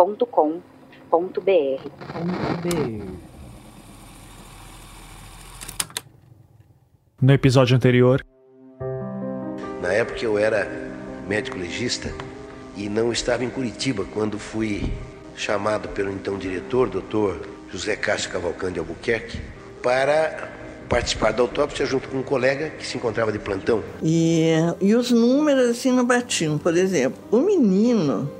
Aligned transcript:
contato@projetohumanos.com.br. 0.00 1.90
No 7.20 7.32
episódio 7.34 7.76
anterior, 7.76 8.24
na 9.82 9.92
época 9.92 10.24
eu 10.24 10.38
era 10.38 10.66
médico 11.28 11.58
legista 11.58 12.10
e 12.74 12.88
não 12.88 13.12
estava 13.12 13.44
em 13.44 13.50
Curitiba 13.50 14.06
quando 14.14 14.38
fui 14.38 14.90
chamado 15.36 15.88
pelo 15.90 16.10
então 16.10 16.38
diretor, 16.38 16.88
doutor 16.88 17.46
José 17.70 17.94
Castro 17.94 18.32
Cavalcante 18.32 18.78
Albuquerque, 18.78 19.38
para 19.82 20.50
participar 20.88 21.32
da 21.32 21.42
autópsia 21.42 21.84
junto 21.84 22.08
com 22.08 22.18
um 22.18 22.22
colega 22.22 22.70
que 22.70 22.86
se 22.86 22.96
encontrava 22.96 23.30
de 23.30 23.38
plantão. 23.38 23.84
E, 24.02 24.48
e 24.80 24.94
os 24.94 25.10
números 25.10 25.68
assim 25.68 25.92
não 25.92 26.04
batiam. 26.04 26.56
Por 26.58 26.76
exemplo, 26.76 27.22
o 27.30 27.40
menino 27.40 28.39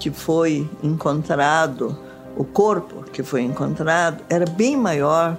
que 0.00 0.10
foi 0.10 0.68
encontrado, 0.82 1.96
o 2.36 2.44
corpo 2.44 3.04
que 3.12 3.22
foi 3.22 3.42
encontrado, 3.42 4.24
era 4.28 4.46
bem 4.46 4.76
maior 4.76 5.36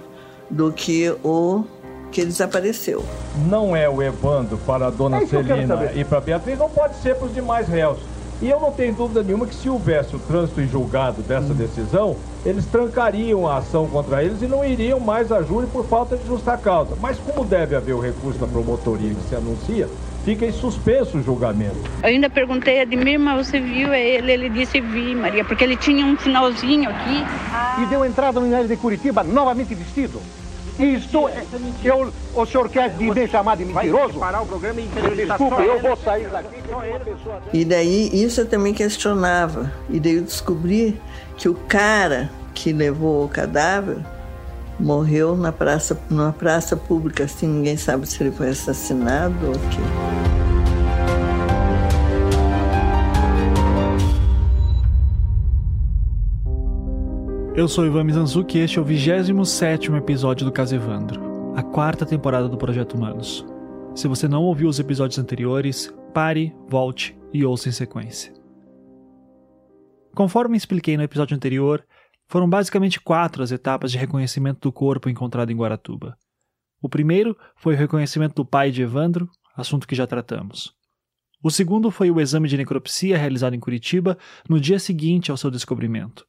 do 0.48 0.72
que 0.72 1.10
o 1.24 1.64
que 2.12 2.24
desapareceu. 2.24 3.04
Não 3.48 3.74
é 3.74 3.88
o 3.88 4.00
Evandro 4.00 4.56
para 4.58 4.86
a 4.86 4.90
dona 4.90 5.22
é 5.22 5.26
Celina 5.26 5.90
e 5.94 6.04
para 6.04 6.18
a 6.18 6.20
Beatriz, 6.20 6.58
não 6.58 6.70
pode 6.70 6.94
ser 6.96 7.16
para 7.16 7.26
os 7.26 7.34
demais 7.34 7.66
réus. 7.66 7.98
E 8.40 8.50
eu 8.50 8.60
não 8.60 8.72
tenho 8.72 8.92
dúvida 8.92 9.22
nenhuma 9.22 9.46
que 9.46 9.54
se 9.54 9.68
houvesse 9.68 10.16
o 10.16 10.18
trânsito 10.18 10.60
em 10.60 10.68
julgado 10.68 11.22
dessa 11.22 11.54
decisão, 11.54 12.16
eles 12.44 12.66
trancariam 12.66 13.48
a 13.48 13.58
ação 13.58 13.86
contra 13.86 14.22
eles 14.22 14.42
e 14.42 14.46
não 14.46 14.64
iriam 14.64 14.98
mais 14.98 15.30
a 15.30 15.42
júri 15.42 15.66
por 15.68 15.86
falta 15.86 16.16
de 16.16 16.26
justa 16.26 16.56
causa. 16.56 16.96
Mas 17.00 17.18
como 17.18 17.44
deve 17.44 17.76
haver 17.76 17.94
o 17.94 18.00
recurso 18.00 18.40
da 18.40 18.46
promotoria 18.46 19.14
que 19.14 19.28
se 19.28 19.36
anuncia, 19.36 19.88
fica 20.24 20.46
em 20.46 20.52
suspenso 20.52 21.18
o 21.18 21.22
julgamento. 21.22 21.76
Eu 22.02 22.08
ainda 22.08 22.30
perguntei 22.30 22.80
a 22.80 22.82
Admir, 22.82 23.18
mas 23.18 23.46
você 23.46 23.60
viu 23.60 23.92
ele? 23.92 24.32
Ele 24.32 24.48
disse 24.48 24.80
vi, 24.80 25.14
Maria, 25.14 25.44
porque 25.44 25.64
ele 25.64 25.76
tinha 25.76 26.04
um 26.04 26.18
sinalzinho 26.18 26.88
aqui. 26.88 27.24
E 27.82 27.86
deu 27.86 28.04
entrada 28.04 28.40
no 28.40 28.46
Inés 28.46 28.68
de 28.68 28.76
Curitiba 28.76 29.22
novamente 29.22 29.74
vestido. 29.74 30.20
Isto, 30.78 31.28
eu, 31.84 32.12
o 32.34 32.46
senhor 32.46 32.68
quer 32.68 32.96
me 32.96 33.28
chamar 33.28 33.56
de 33.56 33.64
mentiroso? 33.64 34.18
Parar 34.18 34.40
o 34.40 34.46
programa 34.46 34.80
e 34.80 34.86
Desculpa, 34.86 35.60
eu 35.60 35.78
vou 35.80 35.96
sair 35.96 36.28
daqui. 36.28 36.56
E 37.52 37.64
daí, 37.64 38.10
isso 38.12 38.40
eu 38.40 38.48
também 38.48 38.72
questionava. 38.72 39.70
E 39.90 40.00
daí 40.00 40.16
eu 40.16 40.22
descobri 40.22 40.98
que 41.36 41.48
o 41.48 41.54
cara 41.54 42.30
que 42.54 42.72
levou 42.72 43.26
o 43.26 43.28
cadáver 43.28 43.98
morreu 44.82 45.36
na 45.36 45.52
praça, 45.52 45.98
numa 46.10 46.32
praça 46.32 46.76
pública, 46.76 47.24
assim, 47.24 47.46
ninguém 47.46 47.76
sabe 47.76 48.06
se 48.06 48.22
ele 48.22 48.32
foi 48.32 48.48
assassinado 48.48 49.34
ou 49.46 49.52
o 49.52 49.58
quê. 49.70 49.82
Eu 57.54 57.68
sou 57.68 57.86
Ivan 57.86 58.04
Mizanzuki 58.04 58.58
e 58.58 58.62
este 58.62 58.78
é 58.78 58.82
o 58.82 58.84
27 58.84 59.92
episódio 59.92 60.44
do 60.44 60.50
Caso 60.50 60.74
Evandro, 60.74 61.52
a 61.54 61.62
quarta 61.62 62.04
temporada 62.04 62.48
do 62.48 62.56
Projeto 62.56 62.94
Humanos. 62.94 63.46
Se 63.94 64.08
você 64.08 64.26
não 64.26 64.42
ouviu 64.42 64.68
os 64.68 64.80
episódios 64.80 65.18
anteriores, 65.18 65.94
pare, 66.12 66.52
volte 66.68 67.16
e 67.32 67.44
ouça 67.44 67.68
em 67.68 67.72
sequência. 67.72 68.32
Conforme 70.14 70.56
expliquei 70.56 70.96
no 70.96 71.02
episódio 71.02 71.36
anterior, 71.36 71.84
foram 72.32 72.48
basicamente 72.48 72.98
quatro 72.98 73.42
as 73.42 73.52
etapas 73.52 73.92
de 73.92 73.98
reconhecimento 73.98 74.60
do 74.60 74.72
corpo 74.72 75.10
encontrado 75.10 75.52
em 75.52 75.56
Guaratuba. 75.56 76.16
O 76.80 76.88
primeiro 76.88 77.36
foi 77.54 77.74
o 77.74 77.76
reconhecimento 77.76 78.34
do 78.36 78.44
pai 78.46 78.70
de 78.70 78.80
Evandro, 78.80 79.28
assunto 79.54 79.86
que 79.86 79.94
já 79.94 80.06
tratamos. 80.06 80.72
O 81.44 81.50
segundo 81.50 81.90
foi 81.90 82.10
o 82.10 82.18
exame 82.18 82.48
de 82.48 82.56
necropsia 82.56 83.18
realizado 83.18 83.54
em 83.54 83.60
Curitiba 83.60 84.16
no 84.48 84.58
dia 84.58 84.78
seguinte 84.78 85.30
ao 85.30 85.36
seu 85.36 85.50
descobrimento 85.50 86.26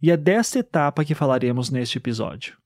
e 0.00 0.10
é 0.10 0.16
desta 0.16 0.58
etapa 0.58 1.04
que 1.04 1.14
falaremos 1.14 1.68
neste 1.68 1.98
episódio. 1.98 2.56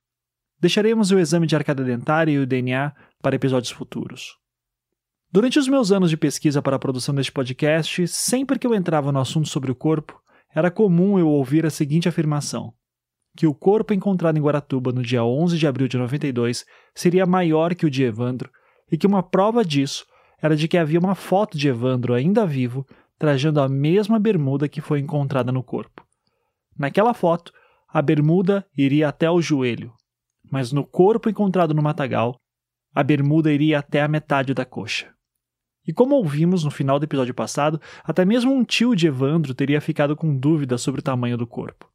Deixaremos 0.61 1.11
o 1.11 1.19
exame 1.19 1.49
de 1.49 1.57
arcada 1.57 1.83
dentária 1.83 2.31
e 2.31 2.39
o 2.39 2.47
DNA 2.47 2.93
para 3.21 3.35
episódios 3.35 3.73
futuros. 3.73 4.37
Durante 5.33 5.59
os 5.59 5.67
meus 5.67 5.91
anos 5.91 6.09
de 6.09 6.17
pesquisa 6.17 6.63
para 6.63 6.77
a 6.77 6.79
produção 6.79 7.15
deste 7.17 7.33
podcast, 7.33 8.07
sempre 8.07 8.61
que 8.61 8.67
eu 8.67 8.75
entrava 8.75 9.11
no 9.11 9.19
assunto 9.19 9.49
sobre 9.49 9.73
o 9.73 9.75
corpo, 9.75 10.21
era 10.55 10.71
comum 10.71 11.19
eu 11.19 11.29
ouvir 11.29 11.65
a 11.65 11.71
seguinte 11.71 12.09
afirmação: 12.09 12.73
que 13.37 13.47
o 13.47 13.55
corpo 13.55 13.95
encontrado 13.95 14.37
em 14.37 14.43
Guaratuba 14.43 14.93
no 14.93 15.03
dia 15.03 15.25
11 15.25 15.59
de 15.59 15.67
abril 15.67 15.89
de 15.89 15.97
92 15.97 16.65
seria 16.95 17.27
maior 17.27 17.75
que 17.75 17.87
o 17.87 17.91
de 17.91 18.03
Evandro 18.03 18.51
e 18.91 18.99
que 18.99 19.07
uma 19.07 19.23
prova 19.23 19.65
disso 19.65 20.05
era 20.43 20.57
de 20.57 20.67
que 20.67 20.79
havia 20.79 20.99
uma 20.99 21.15
foto 21.15 21.57
de 21.57 21.69
Evandro 21.69 22.15
ainda 22.15 22.47
vivo 22.47 22.87
trajando 23.19 23.61
a 23.61 23.69
mesma 23.69 24.19
bermuda 24.19 24.69
que 24.69 24.81
foi 24.81 24.99
encontrada 24.99 25.53
no 25.53 25.63
corpo. 25.63 26.05
Naquela 26.79 27.13
foto, 27.13 27.53
a 27.87 28.01
bermuda 28.01 28.67
iria 28.77 29.09
até 29.09 29.31
o 29.31 29.43
joelho, 29.43 29.93
mas 30.51 30.73
no 30.73 30.87
corpo 30.87 31.29
encontrado 31.29 31.75
no 31.75 31.83
matagal, 31.83 32.41
a 32.95 33.03
bermuda 33.03 33.53
iria 33.53 33.79
até 33.79 34.01
a 34.01 34.09
metade 34.09 34.55
da 34.55 34.65
coxa. 34.65 35.13
E 35.87 35.93
como 35.93 36.15
ouvimos 36.15 36.65
no 36.65 36.71
final 36.71 36.99
do 36.99 37.05
episódio 37.05 37.35
passado, 37.35 37.81
até 38.05 38.25
mesmo 38.25 38.53
um 38.53 38.65
tio 38.65 38.95
de 38.95 39.07
Evandro 39.07 39.55
teria 39.55 39.81
ficado 39.81 40.15
com 40.15 40.37
dúvidas 40.37 40.83
sobre 40.83 41.01
o 41.01 41.05
tamanho 41.05 41.37
do 41.37 41.47
corpo. 41.47 41.91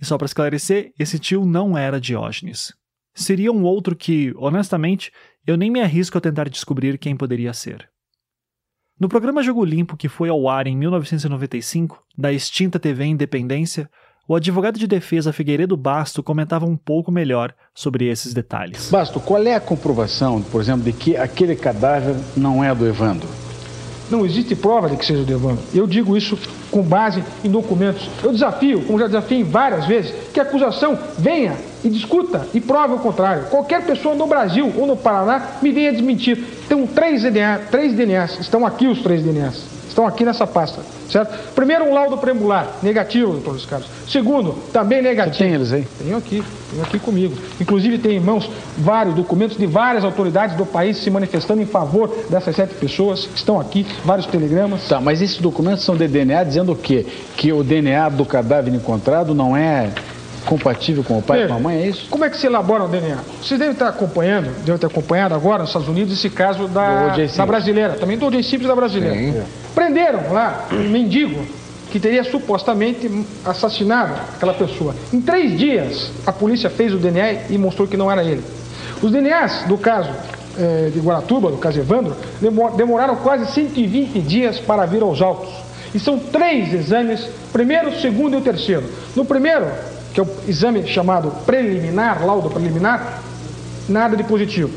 E 0.00 0.04
só 0.04 0.18
para 0.18 0.26
esclarecer, 0.26 0.92
esse 0.98 1.18
tio 1.18 1.46
não 1.46 1.76
era 1.76 2.00
Diógenes. 2.00 2.74
Seria 3.14 3.50
um 3.50 3.64
outro 3.64 3.96
que, 3.96 4.34
honestamente, 4.36 5.10
eu 5.46 5.56
nem 5.56 5.70
me 5.70 5.80
arrisco 5.80 6.18
a 6.18 6.20
tentar 6.20 6.48
descobrir 6.50 6.98
quem 6.98 7.16
poderia 7.16 7.54
ser. 7.54 7.88
No 8.98 9.08
programa 9.08 9.42
Jogo 9.42 9.64
Limpo, 9.64 9.96
que 9.96 10.08
foi 10.08 10.28
ao 10.28 10.48
ar 10.48 10.66
em 10.66 10.76
1995, 10.76 12.02
da 12.16 12.32
extinta 12.32 12.78
TV 12.78 13.04
Independência, 13.04 13.90
o 14.28 14.34
advogado 14.34 14.78
de 14.78 14.86
defesa 14.86 15.32
Figueiredo 15.32 15.76
Basto 15.76 16.22
comentava 16.22 16.66
um 16.66 16.76
pouco 16.76 17.12
melhor 17.12 17.54
sobre 17.74 18.06
esses 18.08 18.34
detalhes. 18.34 18.90
Basto, 18.90 19.20
qual 19.20 19.42
é 19.46 19.54
a 19.54 19.60
comprovação, 19.60 20.42
por 20.42 20.60
exemplo, 20.60 20.82
de 20.82 20.92
que 20.92 21.16
aquele 21.16 21.54
cadáver 21.54 22.14
não 22.36 22.62
é 22.62 22.74
do 22.74 22.86
Evandro? 22.86 23.28
Não 24.10 24.24
existe 24.24 24.54
prova 24.54 24.88
de 24.88 24.96
que 24.96 25.04
seja 25.04 25.24
do 25.24 25.32
Evandro. 25.32 25.62
Eu 25.74 25.86
digo 25.86 26.16
isso 26.16 26.38
com 26.70 26.82
base 26.82 27.22
em 27.44 27.50
documentos. 27.50 28.08
Eu 28.22 28.32
desafio, 28.32 28.82
como 28.82 28.98
já 28.98 29.06
desafiei 29.06 29.42
várias 29.42 29.86
vezes, 29.86 30.12
que 30.32 30.38
a 30.38 30.44
acusação 30.44 30.98
venha 31.18 31.56
e 31.84 31.88
discuta 31.88 32.46
e 32.54 32.60
prove 32.60 32.94
o 32.94 32.98
contrário. 32.98 33.46
Qualquer 33.46 33.84
pessoa 33.84 34.14
no 34.14 34.26
Brasil 34.26 34.72
ou 34.76 34.86
no 34.86 34.96
Paraná 34.96 35.58
me 35.60 35.72
venha 35.72 35.92
desmentir. 35.92 36.42
Tem 36.68 36.86
três 36.86 37.22
DNA, 37.22 37.58
três 37.70 37.94
DNAs, 37.94 38.38
estão 38.40 38.64
aqui 38.64 38.86
os 38.86 39.02
três 39.02 39.22
DNAs. 39.22 39.75
Estão 39.96 40.06
aqui 40.06 40.26
nessa 40.26 40.46
pasta, 40.46 40.82
certo? 41.10 41.54
Primeiro, 41.54 41.86
um 41.86 41.94
laudo 41.94 42.18
premular, 42.18 42.68
negativo, 42.82 43.32
doutor 43.32 43.52
Luiz 43.52 43.64
Carlos. 43.64 43.88
Segundo, 44.06 44.52
também 44.70 45.00
negativo. 45.00 45.38
Tem 45.38 45.54
eles 45.54 45.72
aí? 45.72 45.88
Tenho 45.98 46.18
aqui, 46.18 46.44
tenho 46.70 46.82
aqui 46.82 46.98
comigo. 46.98 47.34
Inclusive, 47.58 47.96
tem 47.96 48.18
em 48.18 48.20
mãos 48.20 48.46
vários 48.76 49.14
documentos 49.14 49.56
de 49.56 49.64
várias 49.64 50.04
autoridades 50.04 50.54
do 50.54 50.66
país 50.66 50.98
se 50.98 51.08
manifestando 51.08 51.62
em 51.62 51.66
favor 51.66 52.14
dessas 52.28 52.54
sete 52.54 52.74
pessoas 52.74 53.24
que 53.24 53.38
estão 53.38 53.58
aqui, 53.58 53.86
vários 54.04 54.26
telegramas. 54.26 54.86
Tá, 54.86 55.00
mas 55.00 55.22
esses 55.22 55.38
documentos 55.38 55.82
são 55.82 55.96
de 55.96 56.06
DNA 56.06 56.44
dizendo 56.44 56.72
o 56.72 56.76
quê? 56.76 57.06
Que 57.34 57.50
o 57.50 57.64
DNA 57.64 58.10
do 58.10 58.26
cadáver 58.26 58.74
encontrado 58.74 59.34
não 59.34 59.56
é 59.56 59.90
compatível 60.44 61.02
com 61.02 61.16
o 61.16 61.22
pai 61.22 61.44
e 61.44 61.48
com 61.48 61.54
a 61.54 61.58
mãe, 61.58 61.78
é 61.78 61.88
isso? 61.88 62.06
Como 62.10 62.22
é 62.22 62.28
que 62.28 62.36
se 62.36 62.46
elabora 62.46 62.84
o 62.84 62.88
DNA? 62.88 63.16
Vocês 63.42 63.58
devem 63.58 63.72
estar 63.72 63.88
acompanhando, 63.88 64.54
devem 64.62 64.78
ter 64.78 64.86
acompanhado 64.86 65.34
agora 65.34 65.60
nos 65.60 65.70
Estados 65.70 65.88
Unidos 65.88 66.12
esse 66.12 66.28
caso 66.28 66.68
da, 66.68 67.16
da 67.16 67.46
brasileira, 67.46 67.94
também 67.94 68.18
do 68.18 68.26
O.J. 68.26 68.42
Simples 68.42 68.68
da 68.68 68.76
brasileira. 68.76 69.14
Sim. 69.16 69.42
Prenderam 69.76 70.32
lá 70.32 70.68
um 70.72 70.88
mendigo 70.88 71.44
que 71.92 72.00
teria 72.00 72.24
supostamente 72.24 73.10
assassinado 73.44 74.14
aquela 74.34 74.54
pessoa. 74.54 74.94
Em 75.12 75.20
três 75.20 75.58
dias, 75.58 76.10
a 76.24 76.32
polícia 76.32 76.70
fez 76.70 76.94
o 76.94 76.96
DNA 76.96 77.50
e 77.50 77.58
mostrou 77.58 77.86
que 77.86 77.94
não 77.94 78.10
era 78.10 78.24
ele. 78.24 78.42
Os 79.02 79.12
DNAs 79.12 79.64
do 79.68 79.76
caso 79.76 80.08
eh, 80.58 80.90
de 80.94 80.98
Guaratuba, 80.98 81.50
do 81.50 81.58
caso 81.58 81.78
Evandro, 81.78 82.16
demoraram 82.74 83.16
quase 83.16 83.52
120 83.52 84.18
dias 84.20 84.58
para 84.58 84.86
vir 84.86 85.02
aos 85.02 85.20
autos. 85.20 85.50
E 85.94 86.00
são 86.00 86.18
três 86.18 86.72
exames, 86.72 87.28
primeiro, 87.52 88.00
segundo 88.00 88.32
e 88.32 88.38
o 88.38 88.40
terceiro. 88.40 88.84
No 89.14 89.26
primeiro, 89.26 89.66
que 90.14 90.20
é 90.20 90.22
o 90.22 90.28
exame 90.48 90.86
chamado 90.86 91.30
preliminar, 91.44 92.24
laudo 92.24 92.48
preliminar, 92.48 93.20
nada 93.86 94.16
de 94.16 94.24
positivo. 94.24 94.70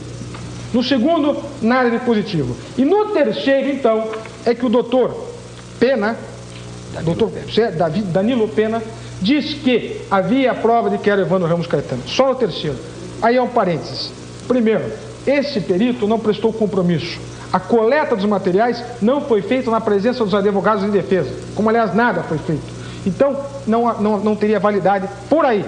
No 0.73 0.83
segundo, 0.83 1.41
nada 1.61 1.89
de 1.89 1.99
positivo. 1.99 2.53
E 2.77 2.83
no 2.83 3.05
terceiro, 3.13 3.69
então, 3.69 4.09
é 4.51 4.55
que 4.55 4.65
o 4.65 4.69
doutor 4.69 5.15
Pena 5.79 6.17
doutor 7.03 7.31
Davi, 7.77 8.01
Danilo 8.01 8.47
Pena, 8.47 8.81
diz 9.21 9.53
que 9.53 10.01
havia 10.09 10.51
a 10.51 10.55
prova 10.55 10.89
de 10.89 10.97
que 10.97 11.09
era 11.09 11.21
Evandro 11.21 11.47
Ramos 11.47 11.67
Caetano. 11.67 12.01
Só 12.07 12.29
no 12.29 12.35
terceiro. 12.35 12.77
Aí 13.21 13.35
é 13.35 13.41
um 13.41 13.47
parênteses. 13.47 14.11
Primeiro, 14.47 14.83
esse 15.27 15.59
perito 15.61 16.07
não 16.07 16.19
prestou 16.19 16.51
compromisso. 16.51 17.19
A 17.51 17.59
coleta 17.59 18.15
dos 18.15 18.25
materiais 18.25 18.83
não 19.01 19.21
foi 19.21 19.41
feita 19.41 19.71
na 19.71 19.81
presença 19.81 20.23
dos 20.23 20.33
advogados 20.33 20.83
em 20.83 20.89
defesa, 20.89 21.31
como 21.55 21.69
aliás 21.69 21.93
nada 21.93 22.23
foi 22.23 22.37
feito. 22.37 22.61
Então, 23.05 23.37
não, 23.65 23.99
não, 23.99 24.19
não 24.19 24.35
teria 24.35 24.59
validade 24.59 25.07
por 25.29 25.45
aí. 25.45 25.65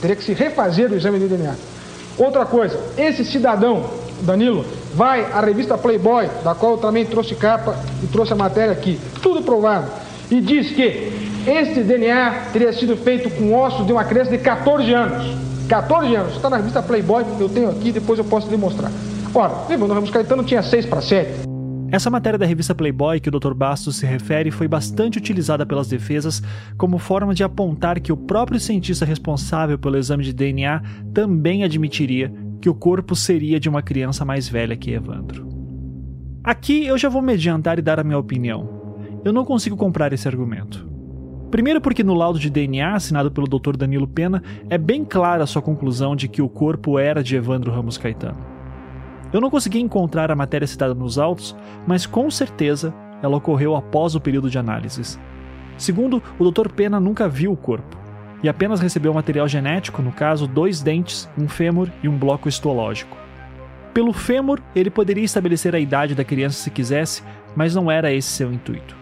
Teria 0.00 0.16
que 0.16 0.24
se 0.24 0.32
refazer 0.32 0.90
o 0.90 0.94
exame 0.94 1.18
de 1.18 1.28
DNA. 1.28 1.54
Outra 2.16 2.46
coisa, 2.46 2.78
esse 2.96 3.24
cidadão, 3.24 3.84
Danilo, 4.22 4.64
vai 4.94 5.24
à 5.32 5.40
revista 5.40 5.76
Playboy, 5.76 6.28
da 6.44 6.54
qual 6.54 6.72
eu 6.72 6.78
também 6.78 7.04
trouxe 7.04 7.34
capa 7.34 7.76
e 8.02 8.06
trouxe 8.06 8.32
a 8.32 8.36
matéria 8.36 8.72
aqui, 8.72 8.98
tudo 9.22 9.42
provado, 9.42 9.90
e 10.30 10.40
diz 10.40 10.70
que 10.70 11.12
esse 11.46 11.82
DNA 11.82 12.48
teria 12.52 12.72
sido 12.72 12.96
feito 12.96 13.30
com 13.30 13.54
ossos 13.54 13.86
de 13.86 13.92
uma 13.92 14.04
criança 14.04 14.30
de 14.30 14.38
14 14.38 14.92
anos. 14.92 15.36
14 15.68 16.14
anos, 16.14 16.36
está 16.36 16.48
na 16.48 16.56
revista 16.56 16.82
Playboy, 16.82 17.24
eu 17.38 17.48
tenho 17.48 17.70
aqui, 17.70 17.92
depois 17.92 18.18
eu 18.18 18.24
posso 18.24 18.48
lhe 18.48 18.56
mostrar. 18.56 18.90
Ora, 19.34 19.72
Evandro 19.72 19.94
Ramos 19.94 20.10
Caetano 20.10 20.42
tinha 20.42 20.62
6 20.62 20.86
para 20.86 21.00
7. 21.02 21.48
Essa 21.90 22.10
matéria 22.10 22.38
da 22.38 22.44
revista 22.44 22.74
Playboy 22.74 23.18
que 23.18 23.30
o 23.30 23.32
Dr. 23.32 23.54
Bastos 23.54 23.96
se 23.96 24.04
refere 24.04 24.50
foi 24.50 24.68
bastante 24.68 25.16
utilizada 25.16 25.64
pelas 25.64 25.88
defesas 25.88 26.42
como 26.76 26.98
forma 26.98 27.34
de 27.34 27.42
apontar 27.42 27.98
que 27.98 28.12
o 28.12 28.16
próprio 28.16 28.60
cientista 28.60 29.06
responsável 29.06 29.78
pelo 29.78 29.96
exame 29.96 30.22
de 30.22 30.34
DNA 30.34 30.82
também 31.14 31.64
admitiria 31.64 32.30
que 32.60 32.68
o 32.68 32.74
corpo 32.74 33.14
seria 33.14 33.60
de 33.60 33.68
uma 33.68 33.82
criança 33.82 34.24
mais 34.24 34.48
velha 34.48 34.76
que 34.76 34.90
Evandro. 34.90 35.48
Aqui 36.42 36.86
eu 36.86 36.96
já 36.96 37.08
vou 37.08 37.22
me 37.22 37.34
adiantar 37.34 37.78
e 37.78 37.82
dar 37.82 38.00
a 38.00 38.04
minha 38.04 38.18
opinião. 38.18 39.20
Eu 39.24 39.32
não 39.32 39.44
consigo 39.44 39.76
comprar 39.76 40.12
esse 40.12 40.26
argumento. 40.26 40.88
Primeiro, 41.50 41.80
porque 41.80 42.04
no 42.04 42.14
laudo 42.14 42.38
de 42.38 42.50
DNA 42.50 42.94
assinado 42.94 43.30
pelo 43.30 43.46
Dr. 43.46 43.76
Danilo 43.76 44.06
Pena 44.06 44.42
é 44.68 44.76
bem 44.76 45.04
clara 45.04 45.44
a 45.44 45.46
sua 45.46 45.62
conclusão 45.62 46.14
de 46.14 46.28
que 46.28 46.42
o 46.42 46.48
corpo 46.48 46.98
era 46.98 47.22
de 47.22 47.36
Evandro 47.36 47.72
Ramos 47.72 47.96
Caetano. 47.96 48.44
Eu 49.32 49.40
não 49.40 49.50
consegui 49.50 49.80
encontrar 49.80 50.30
a 50.30 50.36
matéria 50.36 50.66
citada 50.66 50.94
nos 50.94 51.18
autos, 51.18 51.56
mas 51.86 52.06
com 52.06 52.30
certeza 52.30 52.94
ela 53.22 53.36
ocorreu 53.36 53.76
após 53.76 54.14
o 54.14 54.20
período 54.20 54.50
de 54.50 54.58
análises. 54.58 55.18
Segundo, 55.76 56.22
o 56.38 56.50
Dr. 56.50 56.70
Pena 56.70 56.98
nunca 56.98 57.28
viu 57.28 57.52
o 57.52 57.56
corpo 57.56 58.07
e 58.42 58.48
apenas 58.48 58.80
recebeu 58.80 59.12
material 59.12 59.48
genético, 59.48 60.02
no 60.02 60.12
caso, 60.12 60.46
dois 60.46 60.80
dentes, 60.80 61.28
um 61.36 61.48
fêmur 61.48 61.88
e 62.02 62.08
um 62.08 62.16
bloco 62.16 62.48
histológico. 62.48 63.16
Pelo 63.92 64.12
fêmur, 64.12 64.60
ele 64.74 64.90
poderia 64.90 65.24
estabelecer 65.24 65.74
a 65.74 65.80
idade 65.80 66.14
da 66.14 66.24
criança 66.24 66.62
se 66.62 66.70
quisesse, 66.70 67.22
mas 67.56 67.74
não 67.74 67.90
era 67.90 68.12
esse 68.12 68.28
seu 68.28 68.52
intuito. 68.52 68.96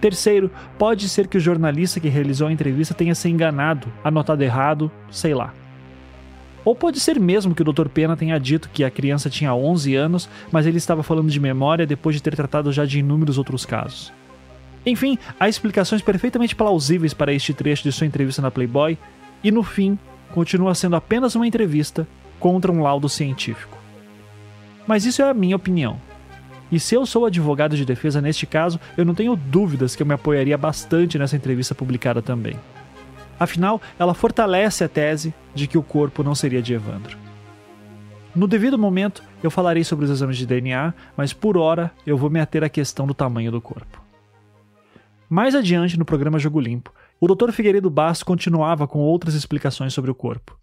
Terceiro, 0.00 0.50
pode 0.78 1.08
ser 1.08 1.26
que 1.26 1.38
o 1.38 1.40
jornalista 1.40 1.98
que 1.98 2.08
realizou 2.08 2.48
a 2.48 2.52
entrevista 2.52 2.94
tenha 2.94 3.14
se 3.14 3.28
enganado, 3.28 3.88
anotado 4.04 4.44
errado, 4.44 4.90
sei 5.10 5.34
lá. 5.34 5.52
Ou 6.64 6.74
pode 6.74 7.00
ser 7.00 7.18
mesmo 7.18 7.54
que 7.54 7.62
o 7.62 7.64
Dr. 7.64 7.88
Pena 7.88 8.16
tenha 8.16 8.38
dito 8.38 8.68
que 8.72 8.84
a 8.84 8.90
criança 8.90 9.30
tinha 9.30 9.54
11 9.54 9.94
anos, 9.94 10.28
mas 10.50 10.66
ele 10.66 10.78
estava 10.78 11.02
falando 11.02 11.30
de 11.30 11.40
memória 11.40 11.86
depois 11.86 12.14
de 12.14 12.22
ter 12.22 12.34
tratado 12.36 12.72
já 12.72 12.84
de 12.84 12.98
inúmeros 12.98 13.38
outros 13.38 13.64
casos. 13.64 14.12
Enfim, 14.86 15.18
há 15.38 15.48
explicações 15.48 16.00
perfeitamente 16.00 16.54
plausíveis 16.54 17.12
para 17.12 17.32
este 17.32 17.52
trecho 17.52 17.82
de 17.82 17.90
sua 17.90 18.06
entrevista 18.06 18.40
na 18.40 18.52
Playboy, 18.52 18.96
e 19.42 19.50
no 19.50 19.64
fim, 19.64 19.98
continua 20.32 20.76
sendo 20.76 20.94
apenas 20.94 21.34
uma 21.34 21.46
entrevista 21.46 22.06
contra 22.38 22.70
um 22.70 22.80
laudo 22.80 23.08
científico. 23.08 23.76
Mas 24.86 25.04
isso 25.04 25.20
é 25.20 25.28
a 25.28 25.34
minha 25.34 25.56
opinião. 25.56 26.00
E 26.70 26.78
se 26.78 26.94
eu 26.94 27.04
sou 27.04 27.26
advogado 27.26 27.76
de 27.76 27.84
defesa 27.84 28.20
neste 28.20 28.46
caso, 28.46 28.78
eu 28.96 29.04
não 29.04 29.14
tenho 29.14 29.34
dúvidas 29.34 29.96
que 29.96 30.02
eu 30.02 30.06
me 30.06 30.14
apoiaria 30.14 30.56
bastante 30.56 31.18
nessa 31.18 31.36
entrevista 31.36 31.74
publicada 31.74 32.22
também. 32.22 32.56
Afinal, 33.38 33.80
ela 33.98 34.14
fortalece 34.14 34.84
a 34.84 34.88
tese 34.88 35.34
de 35.54 35.66
que 35.66 35.76
o 35.76 35.82
corpo 35.82 36.22
não 36.22 36.34
seria 36.34 36.62
de 36.62 36.74
Evandro. 36.74 37.18
No 38.34 38.46
devido 38.46 38.78
momento, 38.78 39.22
eu 39.42 39.50
falarei 39.50 39.82
sobre 39.82 40.04
os 40.04 40.10
exames 40.10 40.36
de 40.36 40.46
DNA, 40.46 40.94
mas 41.16 41.32
por 41.32 41.56
hora 41.56 41.90
eu 42.06 42.16
vou 42.16 42.30
me 42.30 42.40
ater 42.40 42.62
à 42.62 42.68
questão 42.68 43.06
do 43.06 43.14
tamanho 43.14 43.50
do 43.50 43.60
corpo. 43.60 44.05
Mais 45.28 45.54
adiante, 45.54 45.98
no 45.98 46.04
programa 46.04 46.38
Jogo 46.38 46.60
Limpo, 46.60 46.92
o 47.20 47.26
Dr. 47.26 47.50
Figueiredo 47.50 47.90
Basso 47.90 48.24
continuava 48.24 48.86
com 48.86 49.00
outras 49.00 49.34
explicações 49.34 49.92
sobre 49.92 50.10
o 50.10 50.14
corpo. 50.14 50.56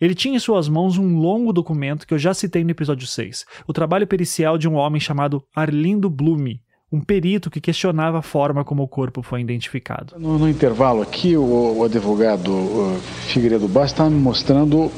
Ele 0.00 0.14
tinha 0.14 0.34
em 0.34 0.40
suas 0.40 0.68
mãos 0.68 0.98
um 0.98 1.18
longo 1.18 1.52
documento 1.52 2.06
que 2.06 2.14
eu 2.14 2.18
já 2.18 2.34
citei 2.34 2.64
no 2.64 2.70
episódio 2.70 3.06
6, 3.06 3.44
o 3.66 3.72
trabalho 3.72 4.06
pericial 4.06 4.58
de 4.58 4.68
um 4.68 4.74
homem 4.74 5.00
chamado 5.00 5.44
Arlindo 5.54 6.10
Blume, 6.10 6.60
um 6.90 7.00
perito 7.00 7.50
que 7.50 7.60
questionava 7.60 8.18
a 8.18 8.22
forma 8.22 8.64
como 8.64 8.82
o 8.82 8.88
corpo 8.88 9.22
foi 9.22 9.40
identificado. 9.40 10.14
No, 10.18 10.38
no 10.38 10.48
intervalo 10.48 11.02
aqui, 11.02 11.36
o, 11.36 11.78
o 11.78 11.84
advogado 11.84 12.98
Figueiredo 13.28 13.68
Bastos 13.68 13.92
está 13.92 14.10
me 14.10 14.18
mostrando 14.18 14.90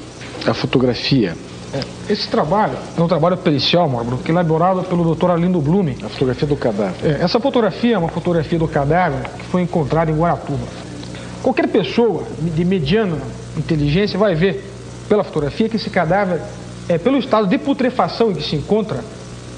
a 0.47 0.55
fotografia. 0.55 1.37
É, 1.75 2.13
esse 2.13 2.29
trabalho 2.29 2.79
é 2.97 3.01
um 3.01 3.09
trabalho 3.09 3.37
pericial, 3.37 3.89
Marbro, 3.89 4.19
que 4.19 4.31
é 4.31 4.35
elaborado 4.35 4.85
pelo 4.85 5.15
Dr. 5.15 5.31
Arlindo 5.31 5.61
Blume. 5.61 5.97
A 6.05 6.09
fotografia 6.09 6.47
do 6.47 6.57
cadáver. 6.57 6.95
É, 7.03 7.25
essa 7.25 7.41
fotografia 7.41 7.97
é 7.97 7.99
uma 7.99 8.09
fotografia 8.09 8.59
do 8.59 8.69
cadáver 8.69 9.29
que 9.39 9.45
foi 9.47 9.63
encontrada 9.63 10.11
em 10.11 10.17
Guaratuba. 10.17 10.67
Qualquer 11.43 11.67
pessoa 11.69 12.23
de 12.41 12.65
mediana 12.65 13.19
inteligência 13.57 14.19
vai 14.19 14.35
ver 14.35 14.65
pela 15.09 15.25
fotografia 15.25 15.69
que 15.69 15.77
esse 15.77 15.91
cadáver, 15.91 16.41
é, 16.89 16.97
pelo 16.97 17.19
estado 17.19 17.49
de 17.49 17.59
putrefação 17.59 18.31
em 18.31 18.35
que 18.35 18.43
se 18.43 18.57
encontra, 18.57 19.05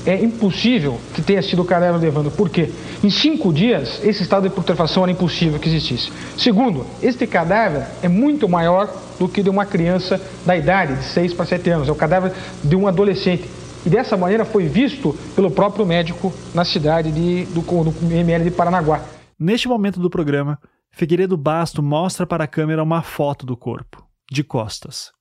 é 0.06 0.22
impossível 0.22 0.98
que 1.14 1.20
tenha 1.20 1.42
sido 1.42 1.62
o 1.62 1.64
cadáver 1.64 2.00
de 2.00 2.06
Evandro. 2.06 2.30
Por 2.30 2.48
quê? 2.48 2.70
Em 3.02 3.10
cinco 3.10 3.52
dias, 3.52 4.00
esse 4.04 4.22
estado 4.22 4.48
de 4.48 4.54
putrefação 4.54 5.02
era 5.02 5.12
impossível 5.12 5.58
que 5.58 5.68
existisse. 5.68 6.10
Segundo, 6.38 6.86
este 7.02 7.26
cadáver 7.26 7.86
é 8.02 8.08
muito 8.08 8.48
maior 8.48 8.88
do 9.18 9.28
que 9.28 9.42
de 9.42 9.50
uma 9.50 9.66
criança 9.66 10.20
da 10.44 10.56
idade 10.56 10.96
de 10.96 11.04
6 11.04 11.34
para 11.34 11.46
7 11.46 11.70
anos. 11.70 11.88
É 11.88 11.92
o 11.92 11.96
cadáver 11.96 12.32
de 12.62 12.76
um 12.76 12.86
adolescente. 12.86 13.48
E 13.84 13.88
dessa 13.88 14.16
maneira 14.16 14.44
foi 14.44 14.66
visto 14.66 15.16
pelo 15.34 15.50
próprio 15.50 15.86
médico 15.86 16.32
na 16.54 16.64
cidade 16.64 17.12
de, 17.12 17.44
do, 17.46 17.60
do 17.60 18.12
ML 18.12 18.44
de 18.44 18.50
Paranaguá. 18.50 19.04
Neste 19.38 19.68
momento 19.68 20.00
do 20.00 20.10
programa, 20.10 20.58
Figueiredo 20.90 21.36
Basto 21.36 21.82
mostra 21.82 22.26
para 22.26 22.44
a 22.44 22.48
câmera 22.48 22.82
uma 22.82 23.02
foto 23.02 23.44
do 23.44 23.56
corpo, 23.56 24.04
de 24.30 24.42
costas. 24.42 25.12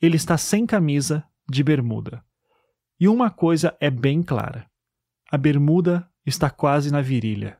Ele 0.00 0.16
está 0.16 0.38
sem 0.38 0.64
camisa, 0.64 1.24
de 1.50 1.62
bermuda. 1.62 2.22
E 2.98 3.08
uma 3.08 3.28
coisa 3.28 3.76
é 3.80 3.90
bem 3.90 4.22
clara: 4.22 4.66
a 5.30 5.36
bermuda 5.36 6.08
está 6.24 6.48
quase 6.48 6.90
na 6.90 7.00
virilha. 7.00 7.58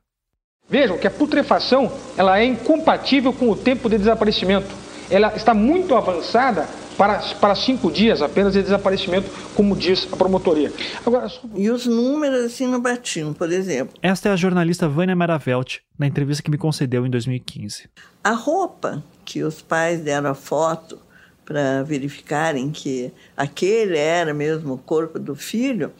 Vejam 0.69 0.97
que 0.97 1.07
a 1.07 1.11
putrefação 1.11 1.91
ela 2.17 2.39
é 2.39 2.45
incompatível 2.45 3.31
com 3.31 3.49
o 3.49 3.55
tempo 3.55 3.89
de 3.89 3.97
desaparecimento. 3.97 4.86
Ela 5.09 5.33
está 5.35 5.53
muito 5.53 5.95
avançada 5.95 6.67
para, 6.97 7.19
para 7.35 7.55
cinco 7.55 7.91
dias 7.91 8.21
apenas 8.21 8.53
de 8.53 8.61
desaparecimento, 8.61 9.29
como 9.55 9.75
diz 9.75 10.07
a 10.11 10.17
promotoria. 10.17 10.71
Agora, 11.05 11.31
e 11.55 11.69
os 11.69 11.85
números 11.85 12.45
assim 12.45 12.67
não 12.67 12.81
batiam, 12.81 13.33
por 13.33 13.51
exemplo. 13.51 13.97
Esta 14.01 14.29
é 14.29 14.31
a 14.33 14.35
jornalista 14.35 14.89
Vânia 14.89 15.15
Maravelt, 15.15 15.77
na 15.97 16.07
entrevista 16.07 16.43
que 16.43 16.51
me 16.51 16.57
concedeu 16.57 17.05
em 17.05 17.09
2015. 17.09 17.87
A 18.23 18.31
roupa 18.31 19.03
que 19.23 19.43
os 19.43 19.61
pais 19.61 20.01
deram 20.01 20.31
a 20.31 20.33
foto 20.33 20.99
para 21.45 21.81
verificarem 21.83 22.69
que 22.71 23.11
aquele 23.35 23.97
era 23.97 24.33
mesmo 24.33 24.73
o 24.73 24.77
corpo 24.77 25.17
do 25.17 25.33
filho, 25.33 25.93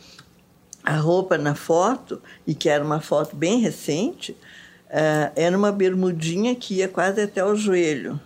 a 0.83 0.97
roupa 0.97 1.37
na 1.37 1.55
foto, 1.55 2.21
e 2.45 2.53
que 2.53 2.67
era 2.67 2.83
uma 2.83 2.99
foto 2.99 3.35
bem 3.35 3.59
recente, 3.59 4.31
uh, 4.31 5.31
era 5.35 5.57
uma 5.57 5.71
bermudinha 5.71 6.53
que 6.55 6.75
ia 6.75 6.87
quase 6.87 7.21
até 7.21 7.43
o 7.45 7.55
joelho. 7.55 8.19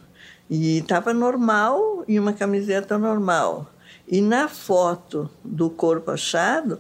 E 0.51 0.79
estava 0.79 1.13
normal 1.13 2.03
e 2.07 2.19
uma 2.19 2.33
camiseta 2.33 2.97
normal. 2.97 3.71
E 4.07 4.19
na 4.21 4.49
foto 4.49 5.29
do 5.43 5.69
corpo 5.69 6.11
achado, 6.11 6.79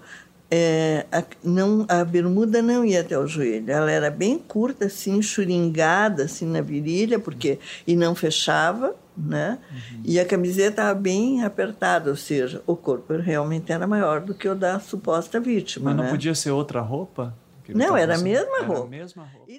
é, 0.49 1.05
a, 1.09 1.23
não, 1.41 1.85
a 1.87 2.03
bermuda 2.03 2.61
não 2.61 2.83
ia 2.83 2.99
até 2.99 3.17
o 3.17 3.25
joelho. 3.25 3.71
Ela 3.71 3.89
era 3.89 4.11
bem 4.11 4.37
curta, 4.37 4.85
assim, 4.85 5.21
churingada 5.21 6.25
assim, 6.25 6.45
na 6.45 6.59
virilha, 6.59 7.17
porque 7.17 7.57
e 7.87 7.95
não 7.95 8.13
fechava 8.13 8.93
né? 9.15 9.59
Uhum. 9.71 10.01
E 10.05 10.19
a 10.19 10.25
camiseta 10.25 10.69
estava 10.69 10.95
bem 10.95 11.43
apertada, 11.43 12.09
ou 12.09 12.15
seja, 12.15 12.61
o 12.65 12.75
corpo 12.75 13.13
realmente 13.17 13.71
era 13.71 13.85
maior 13.85 14.21
do 14.21 14.33
que 14.33 14.47
o 14.47 14.55
da 14.55 14.79
suposta 14.79 15.39
vítima. 15.39 15.85
Mas 15.85 15.97
não 15.97 16.05
né? 16.05 16.09
podia 16.09 16.33
ser 16.33 16.51
outra 16.51 16.81
roupa? 16.81 17.35
Não, 17.69 17.95
era 17.95 18.15
a 18.15 18.17
mesma 18.17 18.57
era 18.57 18.65
roupa. 18.65 18.85
A 18.85 18.89
mesma 18.89 19.23
roupa. 19.23 19.51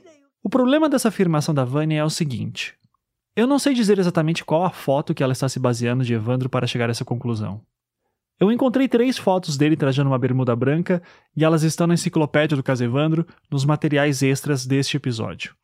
O 0.43 0.49
problema 0.49 0.89
dessa 0.89 1.09
afirmação 1.09 1.55
da 1.55 1.65
Vânia 1.65 2.01
é 2.01 2.05
o 2.05 2.11
seguinte: 2.11 2.75
eu 3.35 3.47
não 3.47 3.59
sei 3.59 3.73
dizer 3.75 3.99
exatamente 3.99 4.45
qual 4.45 4.65
a 4.65 4.71
foto 4.71 5.15
que 5.15 5.23
ela 5.23 5.33
está 5.33 5.49
se 5.49 5.59
baseando 5.59 6.05
de 6.05 6.13
Evandro 6.13 6.51
para 6.51 6.67
chegar 6.67 6.89
a 6.89 6.91
essa 6.91 7.05
conclusão. 7.05 7.63
Eu 8.39 8.51
encontrei 8.51 8.89
três 8.89 9.17
fotos 9.17 9.57
dele 9.57 9.77
trajando 9.77 10.11
uma 10.11 10.19
bermuda 10.19 10.55
branca 10.55 11.03
e 11.37 11.45
elas 11.45 11.63
estão 11.63 11.87
na 11.87 11.95
enciclopédia 11.95 12.57
do 12.57 12.63
caso 12.63 12.85
Evandro, 12.85 13.27
nos 13.51 13.65
materiais 13.65 14.23
extras 14.23 14.67
deste 14.67 14.97
episódio. 14.97 15.55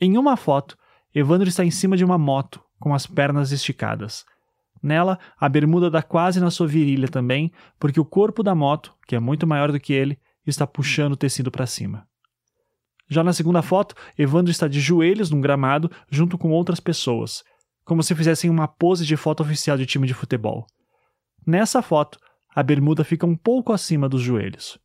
Em 0.00 0.18
uma 0.18 0.36
foto, 0.36 0.76
Evandro 1.14 1.48
está 1.48 1.64
em 1.64 1.70
cima 1.70 1.96
de 1.96 2.04
uma 2.04 2.18
moto, 2.18 2.62
com 2.78 2.94
as 2.94 3.06
pernas 3.06 3.52
esticadas. 3.52 4.24
Nela, 4.82 5.18
a 5.40 5.48
bermuda 5.48 5.90
dá 5.90 6.02
quase 6.02 6.40
na 6.40 6.50
sua 6.50 6.66
virilha 6.66 7.08
também, 7.08 7.50
porque 7.78 7.98
o 7.98 8.04
corpo 8.04 8.42
da 8.42 8.54
moto, 8.54 8.94
que 9.06 9.16
é 9.16 9.20
muito 9.20 9.46
maior 9.46 9.72
do 9.72 9.80
que 9.80 9.92
ele, 9.92 10.18
está 10.46 10.66
puxando 10.66 11.14
o 11.14 11.16
tecido 11.16 11.50
para 11.50 11.66
cima. 11.66 12.06
Já 13.08 13.22
na 13.22 13.32
segunda 13.32 13.62
foto, 13.62 13.94
Evandro 14.18 14.50
está 14.50 14.66
de 14.66 14.80
joelhos 14.80 15.30
num 15.30 15.40
gramado 15.40 15.90
junto 16.10 16.38
com 16.38 16.50
outras 16.50 16.80
pessoas, 16.80 17.42
como 17.84 18.02
se 18.02 18.14
fizessem 18.14 18.50
uma 18.50 18.66
pose 18.66 19.04
de 19.04 19.16
foto 19.16 19.42
oficial 19.42 19.76
de 19.76 19.86
time 19.86 20.06
de 20.06 20.14
futebol. 20.14 20.66
Nessa 21.46 21.82
foto, 21.82 22.18
a 22.54 22.62
bermuda 22.62 23.04
fica 23.04 23.26
um 23.26 23.36
pouco 23.36 23.72
acima 23.72 24.08
dos 24.08 24.22
joelhos. 24.22 24.78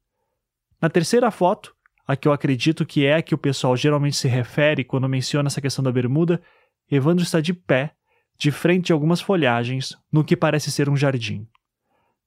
Na 0.82 0.90
terceira 0.90 1.32
foto, 1.32 1.74
a 2.06 2.16
que 2.16 2.28
eu 2.28 2.34
acredito 2.34 2.86
que 2.86 3.06
é 3.06 3.16
a 3.16 3.22
que 3.22 3.36
o 3.36 3.38
pessoal 3.38 3.78
geralmente 3.78 4.16
se 4.16 4.28
refere 4.28 4.84
quando 4.84 5.08
menciona 5.08 5.48
essa 5.48 5.62
questão 5.62 5.84
da 5.84 5.92
bermuda, 5.92 6.42
Evandro 6.90 7.24
está 7.24 7.40
de 7.40 7.54
pé, 7.54 7.94
de 8.38 8.52
frente 8.52 8.92
a 8.92 8.96
algumas 8.96 9.22
folhagens, 9.22 9.96
no 10.12 10.24
que 10.24 10.36
parece 10.36 10.72
ser 10.72 10.90
um 10.90 10.98
jardim. 10.98 11.48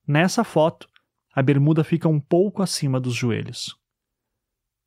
Nessa 0.07 0.43
foto, 0.43 0.87
a 1.35 1.41
bermuda 1.41 1.83
fica 1.83 2.07
um 2.07 2.19
pouco 2.19 2.63
acima 2.63 2.99
dos 2.99 3.13
joelhos. 3.13 3.75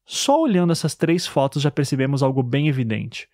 Só 0.07 0.41
olhando 0.41 0.73
essas 0.73 0.95
três 0.95 1.27
fotos 1.27 1.61
já 1.61 1.71
percebemos 1.71 2.23
algo 2.23 2.43
bem 2.43 2.69
evidente. 2.69 3.29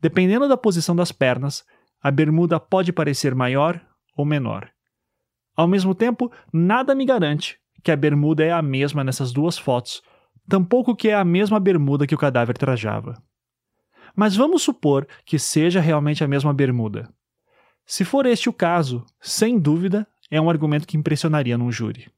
Dependendo 0.00 0.48
da 0.48 0.56
posição 0.56 0.94
das 0.94 1.10
pernas, 1.10 1.64
a 2.00 2.10
bermuda 2.10 2.60
pode 2.60 2.92
parecer 2.92 3.34
maior 3.34 3.80
ou 4.16 4.24
menor. 4.24 4.70
Ao 5.56 5.66
mesmo 5.66 5.94
tempo, 5.94 6.30
nada 6.52 6.94
me 6.94 7.04
garante 7.04 7.58
que 7.82 7.90
a 7.90 7.96
bermuda 7.96 8.44
é 8.44 8.52
a 8.52 8.62
mesma 8.62 9.02
nessas 9.02 9.32
duas 9.32 9.58
fotos, 9.58 10.00
tampouco 10.48 10.94
que 10.94 11.08
é 11.08 11.14
a 11.14 11.24
mesma 11.24 11.58
bermuda 11.58 12.06
que 12.06 12.14
o 12.14 12.18
cadáver 12.18 12.56
trajava. 12.56 13.20
Mas 14.14 14.36
vamos 14.36 14.62
supor 14.62 15.06
que 15.24 15.38
seja 15.38 15.80
realmente 15.80 16.22
a 16.22 16.28
mesma 16.28 16.54
bermuda. 16.54 17.12
Se 17.84 18.04
for 18.04 18.26
este 18.26 18.48
o 18.48 18.52
caso, 18.52 19.04
sem 19.20 19.58
dúvida, 19.58 20.06
é 20.30 20.40
um 20.40 20.48
argumento 20.48 20.86
que 20.86 20.96
impressionaria 20.96 21.58
num 21.58 21.72
júri. 21.72 22.10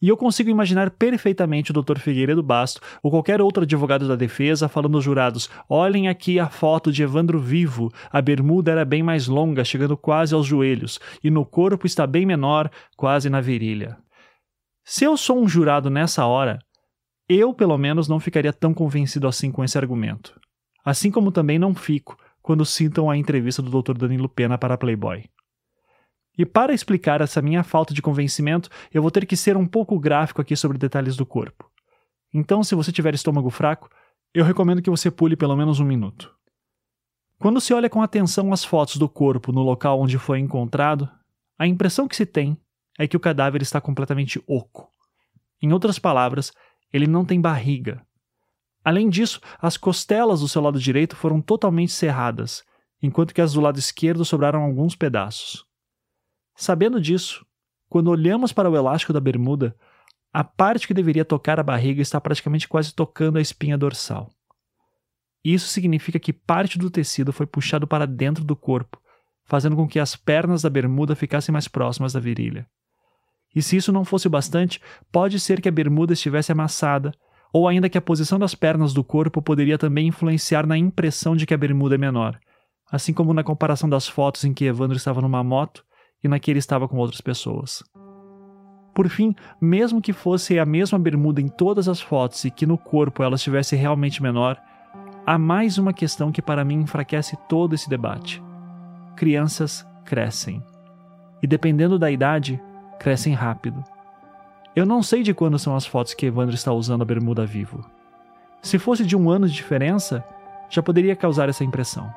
E 0.00 0.08
eu 0.08 0.16
consigo 0.16 0.48
imaginar 0.48 0.90
perfeitamente 0.90 1.72
o 1.72 1.74
Dr. 1.74 1.98
Figueiredo 1.98 2.42
Basto 2.42 2.80
ou 3.02 3.10
qualquer 3.10 3.40
outro 3.40 3.64
advogado 3.64 4.06
da 4.06 4.14
defesa 4.14 4.68
falando 4.68 4.96
aos 4.96 5.04
jurados: 5.04 5.50
olhem 5.68 6.08
aqui 6.08 6.38
a 6.38 6.48
foto 6.48 6.92
de 6.92 7.02
Evandro 7.02 7.40
vivo, 7.40 7.92
a 8.10 8.22
bermuda 8.22 8.70
era 8.70 8.84
bem 8.84 9.02
mais 9.02 9.26
longa, 9.26 9.64
chegando 9.64 9.96
quase 9.96 10.34
aos 10.34 10.46
joelhos, 10.46 11.00
e 11.22 11.30
no 11.30 11.44
corpo 11.44 11.86
está 11.86 12.06
bem 12.06 12.24
menor, 12.24 12.70
quase 12.96 13.28
na 13.28 13.40
virilha. 13.40 13.96
Se 14.84 15.04
eu 15.04 15.16
sou 15.16 15.42
um 15.42 15.48
jurado 15.48 15.90
nessa 15.90 16.24
hora, 16.24 16.58
eu 17.28 17.52
pelo 17.52 17.76
menos 17.76 18.08
não 18.08 18.18
ficaria 18.18 18.52
tão 18.52 18.72
convencido 18.72 19.26
assim 19.28 19.50
com 19.50 19.62
esse 19.62 19.76
argumento. 19.76 20.40
Assim 20.84 21.10
como 21.10 21.30
também 21.30 21.58
não 21.58 21.74
fico 21.74 22.16
quando 22.40 22.64
citam 22.64 23.10
a 23.10 23.16
entrevista 23.16 23.60
do 23.60 23.82
Dr. 23.82 23.98
Danilo 23.98 24.28
Pena 24.28 24.56
para 24.56 24.78
Playboy. 24.78 25.24
E 26.38 26.46
para 26.46 26.72
explicar 26.72 27.20
essa 27.20 27.42
minha 27.42 27.64
falta 27.64 27.92
de 27.92 28.00
convencimento, 28.00 28.70
eu 28.94 29.02
vou 29.02 29.10
ter 29.10 29.26
que 29.26 29.36
ser 29.36 29.56
um 29.56 29.66
pouco 29.66 29.98
gráfico 29.98 30.40
aqui 30.40 30.54
sobre 30.54 30.78
detalhes 30.78 31.16
do 31.16 31.26
corpo. 31.26 31.68
Então, 32.32 32.62
se 32.62 32.76
você 32.76 32.92
tiver 32.92 33.12
estômago 33.12 33.50
fraco, 33.50 33.90
eu 34.32 34.44
recomendo 34.44 34.80
que 34.80 34.88
você 34.88 35.10
pule 35.10 35.36
pelo 35.36 35.56
menos 35.56 35.80
um 35.80 35.84
minuto. 35.84 36.32
Quando 37.40 37.60
se 37.60 37.74
olha 37.74 37.90
com 37.90 38.00
atenção 38.00 38.52
as 38.52 38.64
fotos 38.64 38.98
do 38.98 39.08
corpo 39.08 39.50
no 39.50 39.62
local 39.62 40.00
onde 40.00 40.16
foi 40.16 40.38
encontrado, 40.38 41.10
a 41.58 41.66
impressão 41.66 42.06
que 42.06 42.14
se 42.14 42.24
tem 42.24 42.56
é 42.96 43.08
que 43.08 43.16
o 43.16 43.20
cadáver 43.20 43.60
está 43.60 43.80
completamente 43.80 44.40
oco. 44.46 44.92
Em 45.60 45.72
outras 45.72 45.98
palavras, 45.98 46.52
ele 46.92 47.08
não 47.08 47.24
tem 47.24 47.40
barriga. 47.40 48.00
Além 48.84 49.08
disso, 49.08 49.40
as 49.60 49.76
costelas 49.76 50.40
do 50.40 50.48
seu 50.48 50.62
lado 50.62 50.78
direito 50.78 51.16
foram 51.16 51.40
totalmente 51.40 51.90
cerradas, 51.90 52.62
enquanto 53.02 53.34
que 53.34 53.40
as 53.40 53.54
do 53.54 53.60
lado 53.60 53.78
esquerdo 53.78 54.24
sobraram 54.24 54.62
alguns 54.62 54.94
pedaços. 54.94 55.67
Sabendo 56.60 57.00
disso, 57.00 57.46
quando 57.88 58.10
olhamos 58.10 58.52
para 58.52 58.68
o 58.68 58.74
elástico 58.74 59.12
da 59.12 59.20
bermuda, 59.20 59.76
a 60.32 60.42
parte 60.42 60.88
que 60.88 60.92
deveria 60.92 61.24
tocar 61.24 61.60
a 61.60 61.62
barriga 61.62 62.02
está 62.02 62.20
praticamente 62.20 62.66
quase 62.66 62.92
tocando 62.92 63.38
a 63.38 63.40
espinha 63.40 63.78
dorsal. 63.78 64.28
Isso 65.44 65.68
significa 65.68 66.18
que 66.18 66.32
parte 66.32 66.76
do 66.76 66.90
tecido 66.90 67.32
foi 67.32 67.46
puxado 67.46 67.86
para 67.86 68.08
dentro 68.08 68.42
do 68.42 68.56
corpo, 68.56 69.00
fazendo 69.44 69.76
com 69.76 69.86
que 69.86 70.00
as 70.00 70.16
pernas 70.16 70.62
da 70.62 70.68
bermuda 70.68 71.14
ficassem 71.14 71.52
mais 71.52 71.68
próximas 71.68 72.12
da 72.12 72.18
virilha. 72.18 72.66
E 73.54 73.62
se 73.62 73.76
isso 73.76 73.92
não 73.92 74.04
fosse 74.04 74.26
o 74.26 74.30
bastante, 74.30 74.80
pode 75.12 75.38
ser 75.38 75.60
que 75.60 75.68
a 75.68 75.72
bermuda 75.72 76.12
estivesse 76.12 76.50
amassada, 76.50 77.14
ou 77.52 77.68
ainda 77.68 77.88
que 77.88 77.96
a 77.96 78.02
posição 78.02 78.36
das 78.36 78.56
pernas 78.56 78.92
do 78.92 79.04
corpo 79.04 79.40
poderia 79.40 79.78
também 79.78 80.08
influenciar 80.08 80.66
na 80.66 80.76
impressão 80.76 81.36
de 81.36 81.46
que 81.46 81.54
a 81.54 81.56
bermuda 81.56 81.94
é 81.94 81.98
menor, 81.98 82.36
assim 82.90 83.12
como 83.12 83.32
na 83.32 83.44
comparação 83.44 83.88
das 83.88 84.08
fotos 84.08 84.42
em 84.42 84.52
que 84.52 84.64
Evandro 84.64 84.96
estava 84.96 85.22
numa 85.22 85.44
moto 85.44 85.86
e 86.22 86.28
na 86.28 86.38
que 86.38 86.50
ele 86.50 86.58
estava 86.58 86.88
com 86.88 86.96
outras 86.96 87.20
pessoas. 87.20 87.82
Por 88.94 89.08
fim, 89.08 89.34
mesmo 89.60 90.00
que 90.00 90.12
fosse 90.12 90.58
a 90.58 90.66
mesma 90.66 90.98
bermuda 90.98 91.40
em 91.40 91.46
todas 91.46 91.88
as 91.88 92.00
fotos 92.00 92.44
e 92.44 92.50
que 92.50 92.66
no 92.66 92.76
corpo 92.76 93.22
ela 93.22 93.36
estivesse 93.36 93.76
realmente 93.76 94.22
menor, 94.22 94.60
há 95.24 95.38
mais 95.38 95.78
uma 95.78 95.92
questão 95.92 96.32
que 96.32 96.42
para 96.42 96.64
mim 96.64 96.80
enfraquece 96.80 97.36
todo 97.48 97.74
esse 97.74 97.88
debate. 97.88 98.42
Crianças 99.14 99.86
crescem. 100.04 100.62
E 101.40 101.46
dependendo 101.46 101.98
da 101.98 102.10
idade, 102.10 102.60
crescem 102.98 103.34
rápido. 103.34 103.84
Eu 104.74 104.84
não 104.84 105.02
sei 105.02 105.22
de 105.22 105.32
quando 105.32 105.58
são 105.58 105.76
as 105.76 105.86
fotos 105.86 106.14
que 106.14 106.26
Evandro 106.26 106.54
está 106.54 106.72
usando 106.72 107.02
a 107.02 107.04
bermuda 107.04 107.46
vivo. 107.46 107.84
Se 108.62 108.78
fosse 108.78 109.04
de 109.04 109.16
um 109.16 109.30
ano 109.30 109.46
de 109.46 109.54
diferença, 109.54 110.24
já 110.68 110.82
poderia 110.82 111.14
causar 111.14 111.48
essa 111.48 111.64
impressão. 111.64 112.12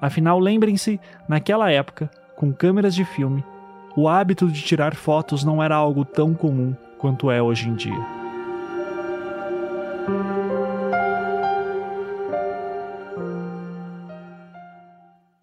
Afinal, 0.00 0.38
lembrem-se, 0.38 1.00
naquela 1.28 1.70
época, 1.70 2.10
com 2.38 2.52
câmeras 2.52 2.94
de 2.94 3.04
filme, 3.04 3.44
o 3.96 4.08
hábito 4.08 4.48
de 4.48 4.62
tirar 4.62 4.94
fotos 4.94 5.42
não 5.42 5.60
era 5.60 5.74
algo 5.74 6.04
tão 6.04 6.32
comum 6.32 6.72
quanto 6.96 7.32
é 7.32 7.42
hoje 7.42 7.68
em 7.68 7.74
dia. 7.74 7.98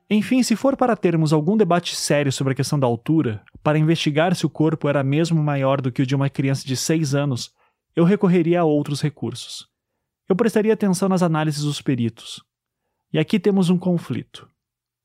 Enfim, 0.10 0.42
se 0.42 0.56
for 0.56 0.78
para 0.78 0.96
termos 0.96 1.34
algum 1.34 1.58
debate 1.58 1.98
sério 1.98 2.32
sobre 2.32 2.54
a 2.54 2.56
questão 2.56 2.80
da 2.80 2.88
altura, 2.88 3.44
para 3.62 3.78
investigar 3.78 4.34
se 4.34 4.46
o 4.46 4.50
corpo 4.50 4.88
era 4.88 5.04
mesmo 5.04 5.44
maior 5.44 5.82
do 5.82 5.92
que 5.92 6.02
o 6.02 6.06
de 6.06 6.16
uma 6.16 6.30
criança 6.30 6.66
de 6.66 6.78
6 6.78 7.14
anos, 7.14 7.52
eu 7.94 8.06
recorreria 8.06 8.62
a 8.62 8.64
outros 8.64 9.02
recursos. 9.02 9.68
Eu 10.30 10.36
prestaria 10.36 10.74
atenção 10.74 11.10
nas 11.10 11.22
análises 11.22 11.66
dos 11.66 11.82
peritos. 11.82 12.42
E 13.12 13.20
aqui 13.20 13.38
temos 13.38 13.70
um 13.70 13.78
conflito 13.78 14.50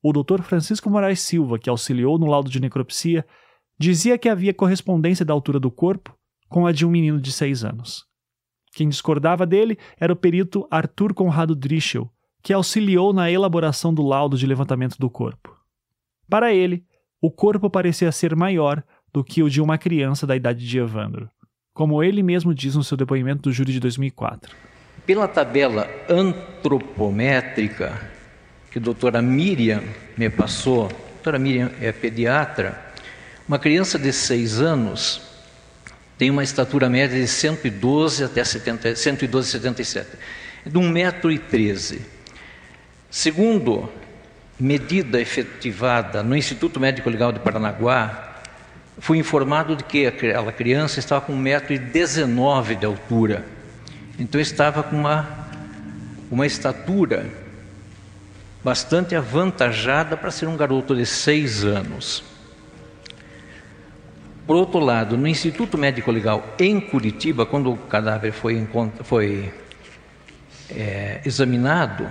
o 0.01 0.11
Dr. 0.11 0.41
Francisco 0.41 0.89
Moraes 0.89 1.19
Silva, 1.19 1.59
que 1.59 1.69
auxiliou 1.69 2.17
no 2.17 2.25
laudo 2.25 2.49
de 2.49 2.59
necropsia, 2.59 3.25
dizia 3.77 4.17
que 4.17 4.29
havia 4.29 4.53
correspondência 4.53 5.25
da 5.25 5.33
altura 5.33 5.59
do 5.59 5.71
corpo 5.71 6.15
com 6.49 6.65
a 6.65 6.71
de 6.71 6.85
um 6.85 6.89
menino 6.89 7.19
de 7.19 7.31
seis 7.31 7.63
anos. 7.63 8.05
Quem 8.73 8.89
discordava 8.89 9.45
dele 9.45 9.77
era 9.99 10.13
o 10.13 10.15
perito 10.15 10.67
Arthur 10.71 11.13
Conrado 11.13 11.55
Drischel, 11.55 12.09
que 12.41 12.53
auxiliou 12.53 13.13
na 13.13 13.29
elaboração 13.29 13.93
do 13.93 14.01
laudo 14.01 14.37
de 14.37 14.47
levantamento 14.47 14.97
do 14.97 15.09
corpo. 15.09 15.55
Para 16.29 16.53
ele, 16.53 16.85
o 17.21 17.29
corpo 17.29 17.69
parecia 17.69 18.11
ser 18.11 18.35
maior 18.35 18.83
do 19.13 19.23
que 19.23 19.43
o 19.43 19.49
de 19.49 19.61
uma 19.61 19.77
criança 19.77 20.25
da 20.25 20.35
idade 20.35 20.67
de 20.67 20.79
Evandro, 20.79 21.29
como 21.73 22.03
ele 22.03 22.23
mesmo 22.23 22.53
diz 22.53 22.75
no 22.75 22.83
seu 22.83 22.97
depoimento 22.97 23.43
do 23.43 23.51
júri 23.51 23.73
de 23.73 23.79
2004. 23.79 24.55
Pela 25.05 25.27
tabela 25.27 25.87
antropométrica, 26.09 28.11
que 28.71 28.79
a 28.79 28.81
doutora 28.81 29.21
Miriam 29.21 29.83
me 30.17 30.29
passou, 30.29 30.85
a 30.85 30.87
doutora 30.87 31.37
Miriam 31.37 31.69
é 31.81 31.91
pediatra, 31.91 32.81
uma 33.47 33.59
criança 33.59 33.99
de 33.99 34.13
6 34.13 34.61
anos 34.61 35.21
tem 36.17 36.29
uma 36.29 36.43
estatura 36.43 36.89
média 36.89 37.19
de 37.19 37.27
112 37.27 38.23
até 38.23 38.43
70, 38.43 38.95
112 38.95 39.49
77, 39.49 40.09
de 40.65 40.79
1,13m. 40.79 41.99
Segundo 43.09 43.89
medida 44.57 45.19
efetivada 45.19 46.21
no 46.21 46.37
Instituto 46.37 46.79
Médico 46.79 47.09
Legal 47.09 47.31
de 47.31 47.39
Paranaguá, 47.39 48.43
fui 48.99 49.17
informado 49.17 49.75
de 49.75 49.83
que 49.83 50.05
aquela 50.05 50.53
criança 50.53 50.99
estava 50.99 51.21
com 51.21 51.33
1,19m 51.33 52.77
de 52.77 52.85
altura. 52.85 53.43
Então 54.19 54.39
estava 54.39 54.83
com 54.83 54.95
uma, 54.95 55.27
uma 56.29 56.45
estatura 56.45 57.25
bastante 58.63 59.15
avantajada 59.15 60.15
para 60.15 60.31
ser 60.31 60.47
um 60.47 60.55
garoto 60.55 60.95
de 60.95 61.05
seis 61.05 61.63
anos. 61.63 62.23
Por 64.45 64.55
outro 64.55 64.79
lado, 64.79 65.17
no 65.17 65.27
Instituto 65.27 65.77
Médico 65.77 66.11
Legal 66.11 66.55
em 66.59 66.79
Curitiba, 66.79 67.45
quando 67.45 67.71
o 67.71 67.77
cadáver 67.77 68.31
foi, 68.31 68.67
foi 69.03 69.53
é, 70.69 71.21
examinado, 71.25 72.07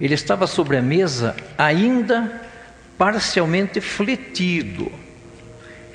ele 0.00 0.14
estava 0.14 0.46
sobre 0.46 0.76
a 0.76 0.82
mesa 0.82 1.36
ainda 1.56 2.42
parcialmente 2.98 3.80
fletido. 3.80 4.90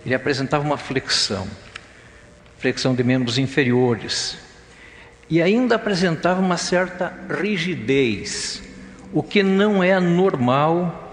Ele 0.06 0.16
apresentava 0.16 0.64
uma 0.64 0.78
flexão, 0.78 1.48
flexão 2.58 2.96
de 2.96 3.04
membros 3.04 3.38
inferiores, 3.38 4.38
e 5.30 5.42
ainda 5.42 5.76
apresentava 5.76 6.40
uma 6.40 6.58
certa 6.58 7.14
rigidez 7.42 8.69
o 9.14 9.24
que 9.24 9.42
não 9.42 9.84
é 9.84 10.00
normal 10.00 11.12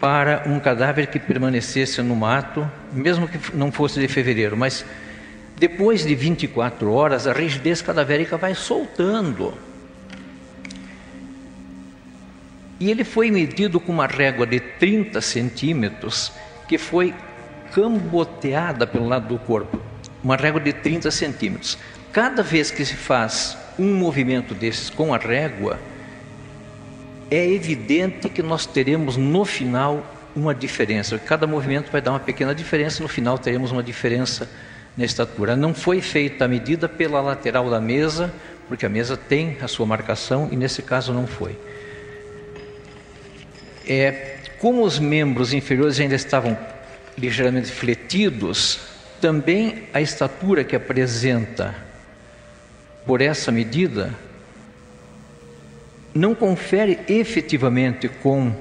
para 0.00 0.42
um 0.46 0.58
cadáver 0.58 1.06
que 1.06 1.18
permanecesse 1.18 2.02
no 2.02 2.16
mato, 2.16 2.68
mesmo 2.92 3.28
que 3.28 3.38
não 3.56 3.70
fosse 3.70 4.00
de 4.00 4.08
fevereiro, 4.08 4.56
mas 4.56 4.84
Depois 5.62 6.04
de 6.04 6.12
24 6.12 6.92
horas, 6.92 7.28
a 7.28 7.32
rigidez 7.32 7.80
cadavérica 7.80 8.36
vai 8.36 8.52
soltando. 8.52 9.54
E 12.80 12.90
ele 12.90 13.04
foi 13.04 13.30
medido 13.30 13.78
com 13.78 13.92
uma 13.92 14.08
régua 14.08 14.44
de 14.44 14.58
30 14.58 15.20
centímetros, 15.20 16.32
que 16.66 16.76
foi 16.76 17.14
camboteada 17.72 18.88
pelo 18.88 19.06
lado 19.06 19.28
do 19.28 19.38
corpo. 19.38 19.80
Uma 20.24 20.34
régua 20.34 20.60
de 20.60 20.72
30 20.72 21.12
centímetros. 21.12 21.78
Cada 22.12 22.42
vez 22.42 22.72
que 22.72 22.84
se 22.84 22.96
faz 22.96 23.56
um 23.78 23.94
movimento 23.94 24.54
desses 24.54 24.90
com 24.90 25.14
a 25.14 25.16
régua, 25.16 25.78
é 27.34 27.50
evidente 27.50 28.28
que 28.28 28.42
nós 28.42 28.66
teremos 28.66 29.16
no 29.16 29.42
final 29.46 30.06
uma 30.36 30.54
diferença. 30.54 31.18
Cada 31.18 31.46
movimento 31.46 31.90
vai 31.90 32.02
dar 32.02 32.10
uma 32.10 32.20
pequena 32.20 32.54
diferença, 32.54 33.02
no 33.02 33.08
final 33.08 33.38
teremos 33.38 33.72
uma 33.72 33.82
diferença 33.82 34.46
na 34.94 35.06
estatura. 35.06 35.56
Não 35.56 35.72
foi 35.72 36.02
feita 36.02 36.44
a 36.44 36.48
medida 36.48 36.90
pela 36.90 37.22
lateral 37.22 37.70
da 37.70 37.80
mesa, 37.80 38.30
porque 38.68 38.84
a 38.84 38.88
mesa 38.88 39.16
tem 39.16 39.56
a 39.62 39.66
sua 39.66 39.86
marcação 39.86 40.50
e 40.52 40.56
nesse 40.56 40.82
caso 40.82 41.14
não 41.14 41.26
foi. 41.26 41.58
É, 43.88 44.36
como 44.58 44.84
os 44.84 44.98
membros 44.98 45.54
inferiores 45.54 45.98
ainda 45.98 46.14
estavam 46.14 46.56
ligeiramente 47.16 47.72
fletidos, 47.72 48.78
também 49.22 49.84
a 49.94 50.02
estatura 50.02 50.64
que 50.64 50.76
apresenta 50.76 51.74
por 53.06 53.22
essa 53.22 53.50
medida 53.50 54.14
não 56.14 56.34
confere 56.34 57.00
efetivamente 57.08 58.08
com 58.08 58.54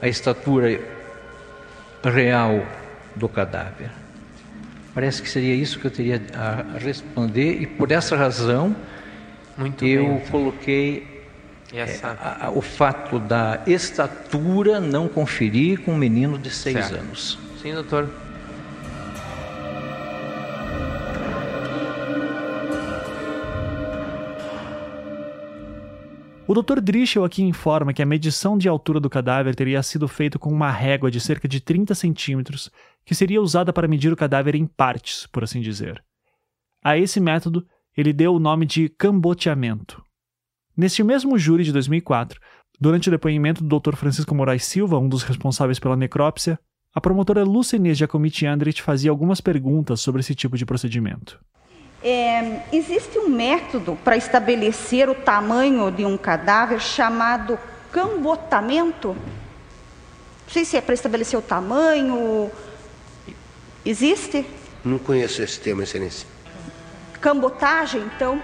a 0.00 0.08
estatura 0.08 0.80
real 2.02 2.66
do 3.16 3.28
cadáver. 3.28 3.90
Parece 4.94 5.22
que 5.22 5.28
seria 5.28 5.54
isso 5.54 5.78
que 5.78 5.86
eu 5.86 5.90
teria 5.90 6.22
a 6.34 6.78
responder 6.78 7.60
e 7.60 7.66
por 7.66 7.90
essa 7.90 8.16
razão 8.16 8.76
Muito 9.56 9.84
eu 9.84 10.06
bem. 10.06 10.20
coloquei 10.30 11.24
essa... 11.72 12.08
é, 12.08 12.10
a, 12.10 12.46
a, 12.46 12.50
o 12.50 12.60
fato 12.60 13.18
da 13.18 13.62
estatura 13.66 14.80
não 14.80 15.08
conferir 15.08 15.80
com 15.80 15.92
um 15.92 15.96
menino 15.96 16.38
de 16.38 16.50
seis 16.50 16.76
certo. 16.76 17.00
anos. 17.00 17.38
Sim, 17.60 17.72
doutor. 17.72 18.08
O 26.46 26.52
Dr. 26.52 26.78
Drischel 26.78 27.24
aqui 27.24 27.42
informa 27.42 27.94
que 27.94 28.02
a 28.02 28.06
medição 28.06 28.58
de 28.58 28.68
altura 28.68 29.00
do 29.00 29.08
cadáver 29.08 29.54
teria 29.54 29.82
sido 29.82 30.06
feita 30.06 30.38
com 30.38 30.50
uma 30.50 30.70
régua 30.70 31.10
de 31.10 31.18
cerca 31.18 31.48
de 31.48 31.58
30 31.58 31.94
centímetros, 31.94 32.70
que 33.02 33.14
seria 33.14 33.40
usada 33.40 33.72
para 33.72 33.88
medir 33.88 34.12
o 34.12 34.16
cadáver 34.16 34.54
em 34.54 34.66
partes, 34.66 35.26
por 35.28 35.42
assim 35.42 35.62
dizer. 35.62 36.04
A 36.84 36.98
esse 36.98 37.18
método, 37.18 37.66
ele 37.96 38.12
deu 38.12 38.34
o 38.34 38.38
nome 38.38 38.66
de 38.66 38.90
camboteamento. 38.90 40.04
Neste 40.76 41.02
mesmo 41.02 41.38
júri 41.38 41.64
de 41.64 41.72
2004, 41.72 42.38
durante 42.78 43.08
o 43.08 43.10
depoimento 43.10 43.64
do 43.64 43.80
Dr. 43.80 43.96
Francisco 43.96 44.34
Moraes 44.34 44.66
Silva, 44.66 44.98
um 44.98 45.08
dos 45.08 45.22
responsáveis 45.22 45.78
pela 45.78 45.96
necrópsia, 45.96 46.58
a 46.94 47.00
promotora 47.00 47.42
Lúcia 47.42 47.76
Inês 47.76 47.96
Giacometti 47.96 48.44
Andrit 48.44 48.82
fazia 48.82 49.10
algumas 49.10 49.40
perguntas 49.40 50.02
sobre 50.02 50.20
esse 50.20 50.34
tipo 50.34 50.58
de 50.58 50.66
procedimento. 50.66 51.40
É, 52.06 52.60
existe 52.70 53.18
um 53.18 53.30
método 53.30 53.98
para 54.04 54.14
estabelecer 54.14 55.08
o 55.08 55.14
tamanho 55.14 55.90
de 55.90 56.04
um 56.04 56.18
cadáver 56.18 56.78
chamado 56.78 57.58
cambotamento? 57.90 59.16
Não 59.16 60.52
sei 60.52 60.66
se 60.66 60.76
é 60.76 60.82
para 60.82 60.92
estabelecer 60.92 61.38
o 61.38 61.42
tamanho. 61.42 62.50
Existe? 63.86 64.44
Não 64.84 64.98
conheço 64.98 65.40
esse 65.40 65.58
termo, 65.58 65.80
excelência. 65.80 66.28
Cambotagem, 67.22 68.02
então? 68.14 68.40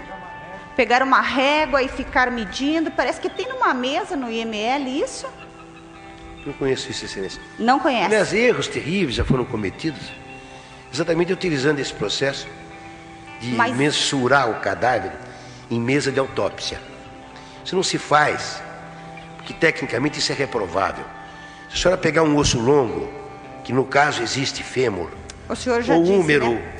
Pegar 0.75 1.03
uma 1.03 1.21
régua 1.21 1.83
e 1.83 1.87
ficar 1.87 2.31
medindo. 2.31 2.89
Parece 2.89 3.21
que 3.21 3.29
tem 3.29 3.47
numa 3.47 3.75
mesa 3.75 4.15
no 4.15 4.31
IML 4.31 4.89
isso? 5.03 5.27
Não 6.43 6.53
conheço 6.53 6.89
isso, 6.89 7.05
excelência. 7.05 7.39
Não 7.59 7.79
conhece? 7.79 8.05
Aliás, 8.07 8.33
erros 8.33 8.67
terríveis 8.67 9.13
já 9.13 9.23
foram 9.23 9.45
cometidos 9.45 10.01
exatamente 10.91 11.31
utilizando 11.31 11.77
esse 11.77 11.93
processo 11.93 12.47
de 13.41 13.51
Mas... 13.51 13.75
mensurar 13.75 14.49
o 14.49 14.59
cadáver 14.61 15.11
em 15.69 15.79
mesa 15.79 16.11
de 16.11 16.19
autópsia. 16.19 16.79
Isso 17.65 17.75
não 17.75 17.83
se 17.83 17.97
faz, 17.97 18.61
porque 19.37 19.53
tecnicamente 19.53 20.19
isso 20.19 20.31
é 20.31 20.35
reprovável. 20.35 21.03
Se 21.69 21.75
a 21.75 21.81
senhora 21.81 21.97
pegar 21.97 22.23
um 22.23 22.35
osso 22.37 22.59
longo, 22.59 23.11
que 23.63 23.73
no 23.73 23.85
caso 23.85 24.21
existe 24.21 24.63
fêmur, 24.63 25.09
o 25.49 25.55
senhor 25.55 25.81
já 25.81 25.95
ou 25.95 26.03
disse, 26.03 26.13
húmero, 26.13 26.51
né? 26.51 26.73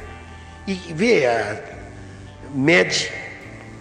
e 0.67 0.73
vê 0.73 1.25
a 1.25 1.61
mede 2.53 3.11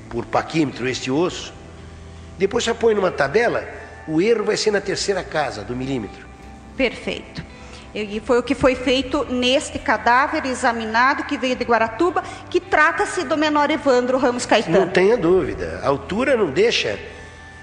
por 0.08 0.24
paquímetro 0.26 0.88
este 0.88 1.10
osso, 1.10 1.52
depois 2.38 2.64
você 2.64 2.72
põe 2.72 2.94
numa 2.94 3.10
tabela, 3.10 3.68
o 4.08 4.20
erro 4.20 4.44
vai 4.44 4.56
ser 4.56 4.70
na 4.70 4.80
terceira 4.80 5.22
casa 5.22 5.62
do 5.62 5.76
milímetro. 5.76 6.26
Perfeito. 6.76 7.44
E 7.94 8.20
foi 8.20 8.38
o 8.38 8.42
que 8.42 8.54
foi 8.54 8.74
feito 8.74 9.24
neste 9.24 9.78
cadáver 9.78 10.46
examinado 10.46 11.24
que 11.24 11.36
veio 11.36 11.56
de 11.56 11.64
Guaratuba, 11.64 12.22
que 12.48 12.60
trata-se 12.60 13.24
do 13.24 13.36
menor 13.36 13.70
Evandro 13.70 14.16
Ramos 14.16 14.46
Caetano. 14.46 14.78
Não 14.78 14.88
tenha 14.88 15.16
dúvida. 15.16 15.80
A 15.82 15.88
altura 15.88 16.36
não 16.36 16.50
deixa 16.50 16.98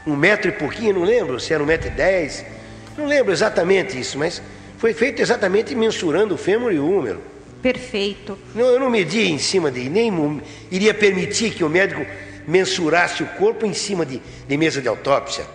um 0.06 0.16
metro 0.16 0.50
e 0.50 0.52
pouquinho, 0.52 0.96
não 0.96 1.04
lembro 1.04 1.40
se 1.40 1.54
era 1.54 1.64
um 1.64 1.66
metro 1.66 1.88
e 1.88 1.92
dez. 1.92 2.46
Não 2.98 3.06
lembro 3.06 3.32
exatamente 3.32 3.98
isso, 4.00 4.18
mas 4.18 4.42
foi 4.78 4.94
feito 4.94 5.22
exatamente 5.22 5.74
mensurando 5.76 6.36
o 6.36 6.38
fêmur 6.38 6.74
e 6.74 6.80
o 6.80 6.90
húmero. 6.90 7.22
Perfeito. 7.62 8.38
Não, 8.54 8.66
eu 8.66 8.80
não 8.80 8.90
medi 8.90 9.32
em 9.32 9.38
cima 9.38 9.72
de. 9.72 9.90
nem 9.90 10.12
iria 10.72 10.94
permitir 10.94 11.52
que 11.52 11.64
o 11.64 11.70
médico 11.70 12.06
mensurasse 12.48 13.24
o 13.24 13.26
corpo 13.26 13.66
em 13.66 13.74
cima 13.74 14.06
de, 14.06 14.22
de 14.48 14.58
mesa 14.58 14.82
de 14.82 14.88
autópsia. 14.88 15.46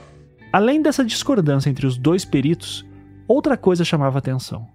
Além 0.53 0.83
dessa 0.83 1.05
discordância 1.05 1.71
entre 1.71 1.87
os 1.87 1.97
dois 1.97 2.25
peritos, 2.25 2.85
Outra 3.35 3.57
coisa 3.57 3.83
chamava 3.83 4.19
atenção. 4.19 4.69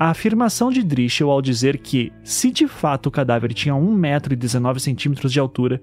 A 0.00 0.08
afirmação 0.08 0.70
de 0.70 0.82
Drischel 0.82 1.30
ao 1.30 1.42
dizer 1.42 1.76
que, 1.76 2.10
se 2.24 2.50
de 2.50 2.66
fato 2.66 3.08
o 3.08 3.10
cadáver 3.10 3.52
tinha 3.52 3.74
1,19m 3.74 5.28
de 5.28 5.38
altura, 5.38 5.82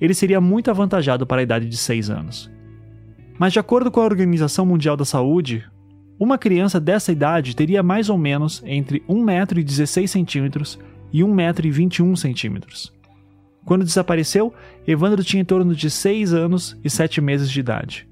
ele 0.00 0.14
seria 0.14 0.40
muito 0.40 0.70
avantajado 0.70 1.26
para 1.26 1.42
a 1.42 1.42
idade 1.42 1.68
de 1.68 1.76
6 1.76 2.08
anos. 2.08 2.50
Mas, 3.38 3.52
de 3.52 3.58
acordo 3.58 3.90
com 3.90 4.00
a 4.00 4.04
Organização 4.06 4.64
Mundial 4.64 4.96
da 4.96 5.04
Saúde, 5.04 5.62
uma 6.18 6.38
criança 6.38 6.80
dessa 6.80 7.12
idade 7.12 7.54
teria 7.54 7.82
mais 7.82 8.08
ou 8.08 8.16
menos 8.16 8.62
entre 8.64 9.00
1,16m 9.00 10.78
e 11.12 11.20
1,21m. 11.20 12.92
Quando 13.62 13.84
desapareceu, 13.84 14.54
Evandro 14.86 15.22
tinha 15.22 15.42
em 15.42 15.44
torno 15.44 15.74
de 15.74 15.90
6 15.90 16.32
anos 16.32 16.80
e 16.82 16.88
7 16.88 17.20
meses 17.20 17.50
de 17.50 17.60
idade. 17.60 18.08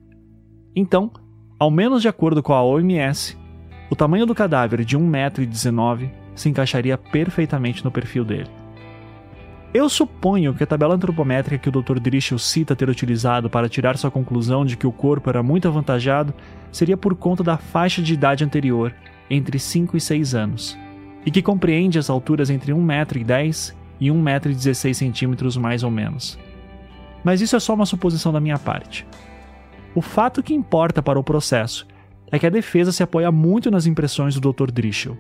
Então, 0.77 1.11
ao 1.59 1.71
menos 1.71 2.03
de 2.03 2.09
acordo 2.09 2.43
com 2.43 2.53
a 2.53 2.63
OMS, 2.63 3.37
o 3.91 3.97
tamanho 3.97 4.27
do 4.27 4.35
cadáver 4.35 4.85
de 4.85 4.99
1,19m 4.99 6.11
se 6.35 6.49
encaixaria 6.49 6.99
perfeitamente 6.99 7.85
no 7.85 7.91
perfil 7.91 8.25
dele. 8.25 8.51
Eu 9.73 9.89
suponho 9.89 10.55
que 10.55 10.63
a 10.63 10.67
tabela 10.67 10.95
antropométrica 10.95 11.59
que 11.59 11.69
o 11.69 11.83
Dr. 11.83 11.99
Drischel 11.99 12.39
cita 12.39 12.77
ter 12.77 12.89
utilizado 12.89 13.51
para 13.51 13.69
tirar 13.69 13.97
sua 13.97 14.11
conclusão 14.11 14.65
de 14.65 14.77
que 14.77 14.87
o 14.87 14.93
corpo 14.93 15.29
era 15.29 15.43
muito 15.43 15.67
avantajado 15.67 16.33
seria 16.71 16.97
por 16.97 17.15
conta 17.17 17.43
da 17.43 17.57
faixa 17.57 18.01
de 18.01 18.15
idade 18.15 18.45
anterior, 18.45 18.95
entre 19.29 19.59
5 19.59 19.97
e 19.97 20.01
6 20.01 20.35
anos, 20.35 20.79
e 21.27 21.31
que 21.31 21.43
compreende 21.43 21.99
as 21.99 22.09
alturas 22.09 22.51
entre 22.51 22.73
1,10m 22.73 23.75
e 24.01 24.09
1,16m 24.11 25.59
mais 25.61 25.83
ou 25.83 25.91
menos. 25.91 26.39
Mas 27.25 27.41
isso 27.41 27.57
é 27.57 27.61
só 27.61 27.75
uma 27.75 27.87
suposição 27.87 28.33
da 28.33 28.41
minha 28.41 28.59
parte. 28.59 29.07
O 29.95 30.01
fato 30.01 30.43
que 30.43 30.53
importa 30.53 31.03
para 31.03 31.19
o 31.19 31.25
processo 31.25 31.87
é 32.31 32.39
que 32.39 32.47
a 32.47 32.51
defesa 32.51 32.91
se 32.91 33.03
apoia 33.03 33.31
muito 33.31 33.71
nas 33.71 33.87
impressões 33.87 34.35
do 34.35 34.53
Dr. 34.53 34.73
Drischel. 34.73 35.17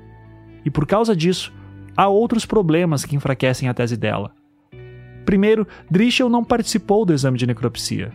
E 0.65 0.71
por 0.71 0.85
causa 0.85 1.15
disso, 1.15 1.53
há 1.97 2.09
outros 2.09 2.45
problemas 2.45 3.05
que 3.05 3.15
enfraquecem 3.15 3.69
a 3.69 3.75
tese 3.75 3.97
dela. 3.97 4.33
Primeiro, 5.25 5.67
Drischel 5.89 6.29
não 6.29 6.45
participou 6.45 7.05
do 7.05 7.13
exame 7.13 7.39
de 7.39 7.47
necropsia. 7.47 8.13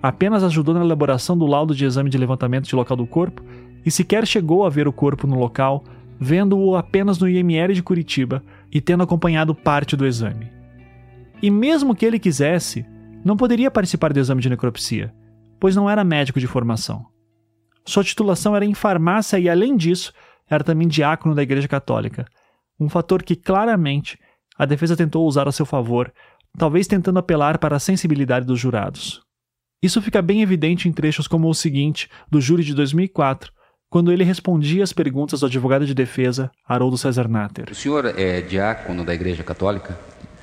Apenas 0.00 0.44
ajudou 0.44 0.74
na 0.74 0.84
elaboração 0.84 1.36
do 1.36 1.44
laudo 1.44 1.74
de 1.74 1.84
exame 1.84 2.08
de 2.08 2.16
levantamento 2.16 2.68
de 2.68 2.76
local 2.76 2.96
do 2.96 3.06
corpo 3.06 3.42
e 3.84 3.90
sequer 3.90 4.26
chegou 4.26 4.64
a 4.64 4.70
ver 4.70 4.86
o 4.86 4.92
corpo 4.92 5.26
no 5.26 5.36
local, 5.36 5.82
vendo-o 6.20 6.76
apenas 6.76 7.18
no 7.18 7.28
IML 7.28 7.74
de 7.74 7.82
Curitiba 7.82 8.44
e 8.70 8.80
tendo 8.80 9.02
acompanhado 9.02 9.54
parte 9.54 9.96
do 9.96 10.06
exame. 10.06 10.52
E 11.42 11.50
mesmo 11.50 11.94
que 11.96 12.06
ele 12.06 12.20
quisesse, 12.20 12.86
não 13.24 13.36
poderia 13.36 13.70
participar 13.70 14.12
do 14.12 14.20
exame 14.20 14.40
de 14.40 14.48
necropsia, 14.48 15.12
pois 15.60 15.76
não 15.76 15.88
era 15.88 16.04
médico 16.04 16.40
de 16.40 16.46
formação. 16.46 17.06
Sua 17.84 18.02
titulação 18.02 18.54
era 18.54 18.64
em 18.64 18.74
farmácia 18.74 19.38
e, 19.38 19.48
além 19.48 19.76
disso, 19.76 20.12
era 20.48 20.64
também 20.64 20.88
diácono 20.88 21.34
da 21.34 21.42
Igreja 21.42 21.68
Católica, 21.68 22.26
um 22.78 22.88
fator 22.88 23.22
que 23.22 23.36
claramente 23.36 24.18
a 24.58 24.64
defesa 24.64 24.96
tentou 24.96 25.26
usar 25.26 25.46
a 25.48 25.52
seu 25.52 25.66
favor, 25.66 26.12
talvez 26.58 26.86
tentando 26.86 27.18
apelar 27.18 27.58
para 27.58 27.76
a 27.76 27.80
sensibilidade 27.80 28.46
dos 28.46 28.58
jurados. 28.58 29.22
Isso 29.82 30.00
fica 30.00 30.22
bem 30.22 30.42
evidente 30.42 30.88
em 30.88 30.92
trechos 30.92 31.28
como 31.28 31.48
o 31.48 31.54
seguinte, 31.54 32.08
do 32.30 32.40
júri 32.40 32.64
de 32.64 32.74
2004, 32.74 33.52
quando 33.88 34.10
ele 34.10 34.24
respondia 34.24 34.82
às 34.82 34.92
perguntas 34.92 35.40
do 35.40 35.46
advogado 35.46 35.86
de 35.86 35.94
defesa, 35.94 36.50
Haroldo 36.66 36.98
César 36.98 37.28
Natter. 37.28 37.68
O 37.70 37.74
senhor 37.74 38.06
é 38.18 38.40
diácono 38.40 39.04
da 39.04 39.14
Igreja 39.14 39.44
Católica? 39.44 39.96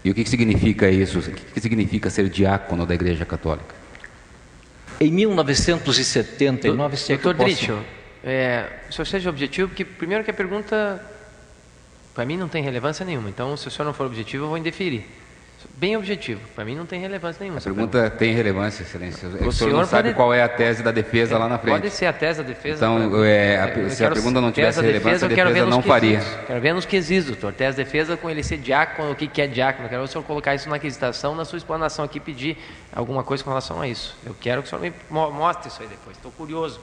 E 0.04 0.12
o 0.12 0.14
que, 0.14 0.26
significa 0.26 0.90
isso? 0.90 1.20
O 1.20 1.22
que, 1.22 1.60
significa 1.60 2.10
ser 2.10 2.30
diácono 2.30 2.86
da 2.86 2.94
Igreja 2.94 3.26
Católica? 3.26 3.83
Em 5.04 5.12
1979, 5.12 6.96
se 6.96 7.12
é 7.12 7.18
Doutor 7.18 7.44
Dritchell, 7.44 7.84
é, 8.24 8.70
o 8.90 8.94
senhor 8.94 9.06
seja 9.06 9.30
objetivo, 9.30 9.68
porque 9.68 9.84
primeiro 9.84 10.24
que 10.24 10.32
a 10.32 10.34
pergunta, 10.34 11.06
para 12.16 12.26
mim, 12.26 12.38
não 12.38 12.48
tem 12.48 12.64
relevância 12.64 13.06
nenhuma. 13.06 13.30
Então, 13.30 13.58
se 13.58 13.68
o 13.68 13.72
senhor 13.72 13.86
não 13.86 13.94
for 13.94 14.06
objetivo, 14.06 14.46
eu 14.46 14.48
vou 14.48 14.58
indeferir. 14.58 15.04
Bem 15.76 15.98
objetivo. 15.98 16.40
Para 16.54 16.64
mim 16.64 16.76
não 16.76 16.86
tem 16.86 17.00
relevância 17.00 17.42
nenhuma. 17.42 17.60
A 17.60 17.62
pergunta 17.62 17.98
pergunta. 17.98 18.18
tem 18.18 18.34
relevância, 18.34 18.84
excelência. 18.84 19.28
O, 19.28 19.48
o 19.48 19.52
senhor, 19.52 19.74
não 19.74 19.86
sabe 19.86 20.10
pode... 20.10 20.16
qual 20.16 20.34
é 20.34 20.44
a 20.44 20.48
tese 20.48 20.84
da 20.84 20.92
defesa 20.92 21.34
é, 21.34 21.38
lá 21.38 21.50
na 21.50 21.58
frente. 21.58 21.82
Pode 21.82 21.90
ser 21.90 22.06
a 22.06 22.14
tese 22.14 22.44
da 22.44 22.48
defesa. 22.48 22.76
Então, 22.76 23.26
é, 23.26 23.58
a, 23.58 23.90
se 23.90 24.06
a 24.06 24.12
pergunta 24.12 24.40
não 24.40 24.52
tivesse 24.52 24.80
relevância, 24.80 25.28
defesa, 25.28 25.46
a 25.46 25.50
defesa 25.50 25.66
não 25.66 25.82
faria. 25.82 26.22
Quero 26.46 26.62
ver 26.62 26.74
nos 26.74 26.86
quesitos, 26.86 27.32
doutor. 27.32 27.54
Tese 27.54 27.78
da 27.78 27.84
defesa 27.84 28.16
com 28.16 28.30
ele 28.30 28.44
ser 28.44 28.58
diácono, 28.58 29.12
o 29.12 29.16
que, 29.16 29.28
que 29.28 29.42
é 29.42 29.48
diácono. 29.48 29.90
Quero 29.90 30.02
ver 30.02 30.06
o 30.06 30.12
senhor 30.12 30.24
colocar 30.24 30.54
isso 30.54 30.70
na 30.70 30.76
aquisitação, 30.76 31.34
na 31.34 31.44
sua 31.44 31.58
explanação 31.58 32.06
aqui, 32.06 32.20
pedir 32.20 32.56
alguma 32.96 33.24
coisa 33.24 33.44
com 33.44 33.50
relação 33.50 33.82
a 33.82 33.88
isso. 33.88 34.16
Eu 34.24 34.36
quero 34.40 34.62
que 34.62 34.68
o 34.68 34.70
senhor 34.70 34.82
me 34.82 34.94
mostre 35.10 35.70
isso 35.70 35.82
aí 35.82 35.88
depois. 35.88 36.16
Estou 36.16 36.32
curioso 36.32 36.82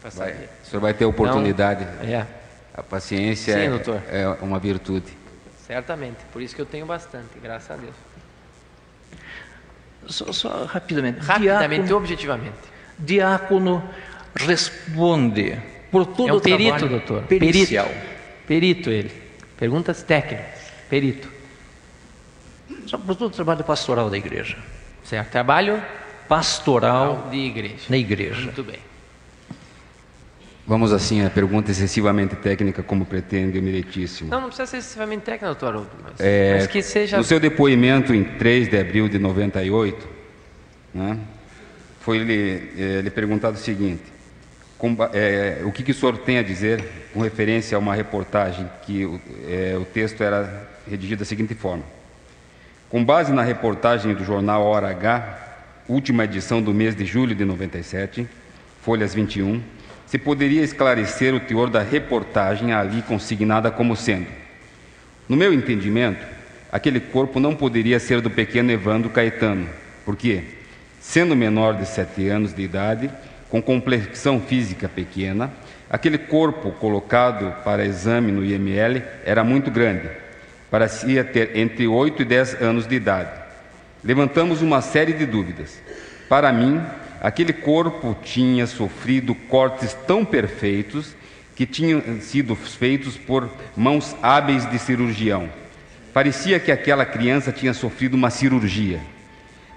para 0.00 0.10
saber. 0.10 0.34
Vai. 0.34 0.48
O 0.62 0.66
senhor 0.66 0.80
vai 0.82 0.92
ter 0.92 1.06
oportunidade. 1.06 1.84
Então, 2.00 2.14
é. 2.14 2.26
A 2.74 2.82
paciência 2.82 3.54
Sim, 3.54 3.92
é, 4.10 4.22
é 4.22 4.28
uma 4.42 4.58
virtude. 4.58 5.16
Certamente. 5.66 6.18
Por 6.32 6.42
isso 6.42 6.54
que 6.54 6.60
eu 6.60 6.66
tenho 6.66 6.84
bastante, 6.84 7.38
graças 7.42 7.70
a 7.70 7.76
Deus. 7.76 8.05
Só, 10.08 10.32
só 10.32 10.64
rapidamente. 10.64 11.20
Rapidamente 11.20 11.82
diácono, 11.82 11.96
objetivamente. 11.96 12.56
Diácono 12.98 13.90
responde 14.34 15.58
por 15.90 16.06
todo 16.06 16.28
é 16.28 16.32
um 16.32 16.36
o 16.36 16.40
perito, 16.40 16.70
trabalho 16.70 16.88
doutor. 16.88 17.22
Pericial. 17.24 17.86
Perito. 17.86 18.46
perito 18.46 18.90
ele. 18.90 19.12
Perguntas 19.58 20.02
técnicas. 20.02 20.72
Perito. 20.88 21.28
Só 22.86 22.98
por 22.98 23.16
todo 23.16 23.28
o 23.28 23.34
trabalho 23.34 23.64
pastoral 23.64 24.10
da 24.10 24.16
igreja. 24.16 24.56
Certo. 25.02 25.30
Trabalho 25.30 25.82
pastoral 26.28 27.28
de 27.30 27.38
igreja. 27.38 27.84
Na 27.88 27.96
igreja. 27.96 28.42
Muito 28.42 28.62
bem. 28.62 28.85
Vamos 30.66 30.92
assim 30.92 31.24
a 31.24 31.30
pergunta 31.30 31.70
excessivamente 31.70 32.34
técnica, 32.34 32.82
como 32.82 33.06
pretende 33.06 33.56
o 33.56 33.62
meritíssimo. 33.62 34.28
Não, 34.28 34.40
não 34.40 34.48
precisa 34.48 34.66
ser 34.66 34.78
excessivamente 34.78 35.22
técnica, 35.22 35.46
doutor 35.46 35.68
Haroldo, 35.68 35.90
mas, 36.02 36.14
é, 36.18 36.54
mas, 36.56 36.66
que 36.66 36.82
seja... 36.82 37.16
No 37.16 37.22
seu 37.22 37.38
depoimento 37.38 38.12
em 38.12 38.24
3 38.24 38.68
de 38.68 38.76
abril 38.76 39.08
de 39.08 39.16
98, 39.16 40.08
né, 40.92 41.18
foi 42.00 42.18
lhe, 42.18 42.70
é, 42.76 43.00
lhe 43.00 43.10
perguntado 43.10 43.56
o 43.56 43.60
seguinte, 43.60 44.02
com, 44.76 44.96
é, 45.12 45.62
o 45.64 45.70
que, 45.70 45.84
que, 45.84 45.92
o 45.92 45.94
senhor 45.94 46.18
tem 46.18 46.38
a 46.38 46.42
dizer 46.42 46.84
com 47.14 47.20
referência 47.20 47.76
a 47.76 47.78
uma 47.78 47.94
reportagem 47.94 48.68
que 48.82 49.04
é, 49.48 49.76
o 49.80 49.84
texto 49.84 50.20
era 50.20 50.68
redigido 50.88 51.20
da 51.20 51.24
seguinte 51.24 51.54
forma. 51.54 51.84
Com 52.90 53.04
base 53.04 53.32
na 53.32 53.42
reportagem 53.42 54.14
do 54.14 54.24
jornal 54.24 54.64
Hora 54.64 54.88
H, 54.90 55.38
última 55.88 56.24
edição 56.24 56.60
do 56.60 56.74
mês 56.74 56.96
de 56.96 57.06
julho 57.06 57.36
de 57.36 57.44
97, 57.44 58.26
folhas 58.82 59.14
21, 59.14 59.62
se 60.06 60.18
poderia 60.18 60.62
esclarecer 60.62 61.34
o 61.34 61.40
teor 61.40 61.68
da 61.68 61.82
reportagem 61.82 62.72
ali 62.72 63.02
consignada 63.02 63.70
como 63.70 63.96
sendo. 63.96 64.28
No 65.28 65.36
meu 65.36 65.52
entendimento, 65.52 66.24
aquele 66.70 67.00
corpo 67.00 67.40
não 67.40 67.54
poderia 67.54 67.98
ser 67.98 68.20
do 68.20 68.30
pequeno 68.30 68.70
Evandro 68.70 69.10
Caetano, 69.10 69.68
porque, 70.04 70.42
sendo 71.00 71.34
menor 71.34 71.74
de 71.74 71.86
sete 71.86 72.28
anos 72.28 72.54
de 72.54 72.62
idade, 72.62 73.10
com 73.50 73.60
complexão 73.60 74.40
física 74.40 74.88
pequena, 74.88 75.52
aquele 75.90 76.18
corpo 76.18 76.70
colocado 76.72 77.52
para 77.64 77.84
exame 77.84 78.30
no 78.30 78.44
IML 78.44 79.02
era 79.24 79.42
muito 79.42 79.70
grande, 79.70 80.08
parecia 80.70 81.24
ter 81.24 81.56
entre 81.56 81.86
oito 81.88 82.22
e 82.22 82.24
dez 82.24 82.60
anos 82.60 82.86
de 82.86 82.94
idade. 82.94 83.30
Levantamos 84.04 84.62
uma 84.62 84.80
série 84.80 85.12
de 85.12 85.26
dúvidas. 85.26 85.80
Para 86.28 86.52
mim, 86.52 86.80
Aquele 87.20 87.52
corpo 87.52 88.16
tinha 88.22 88.66
sofrido 88.66 89.34
cortes 89.34 89.96
tão 90.06 90.24
perfeitos 90.24 91.14
que 91.54 91.66
tinham 91.66 92.02
sido 92.20 92.54
feitos 92.54 93.16
por 93.16 93.48
mãos 93.76 94.14
hábeis 94.22 94.68
de 94.70 94.78
cirurgião. 94.78 95.48
Parecia 96.12 96.60
que 96.60 96.70
aquela 96.70 97.04
criança 97.04 97.50
tinha 97.50 97.72
sofrido 97.72 98.14
uma 98.14 98.30
cirurgia. 98.30 99.00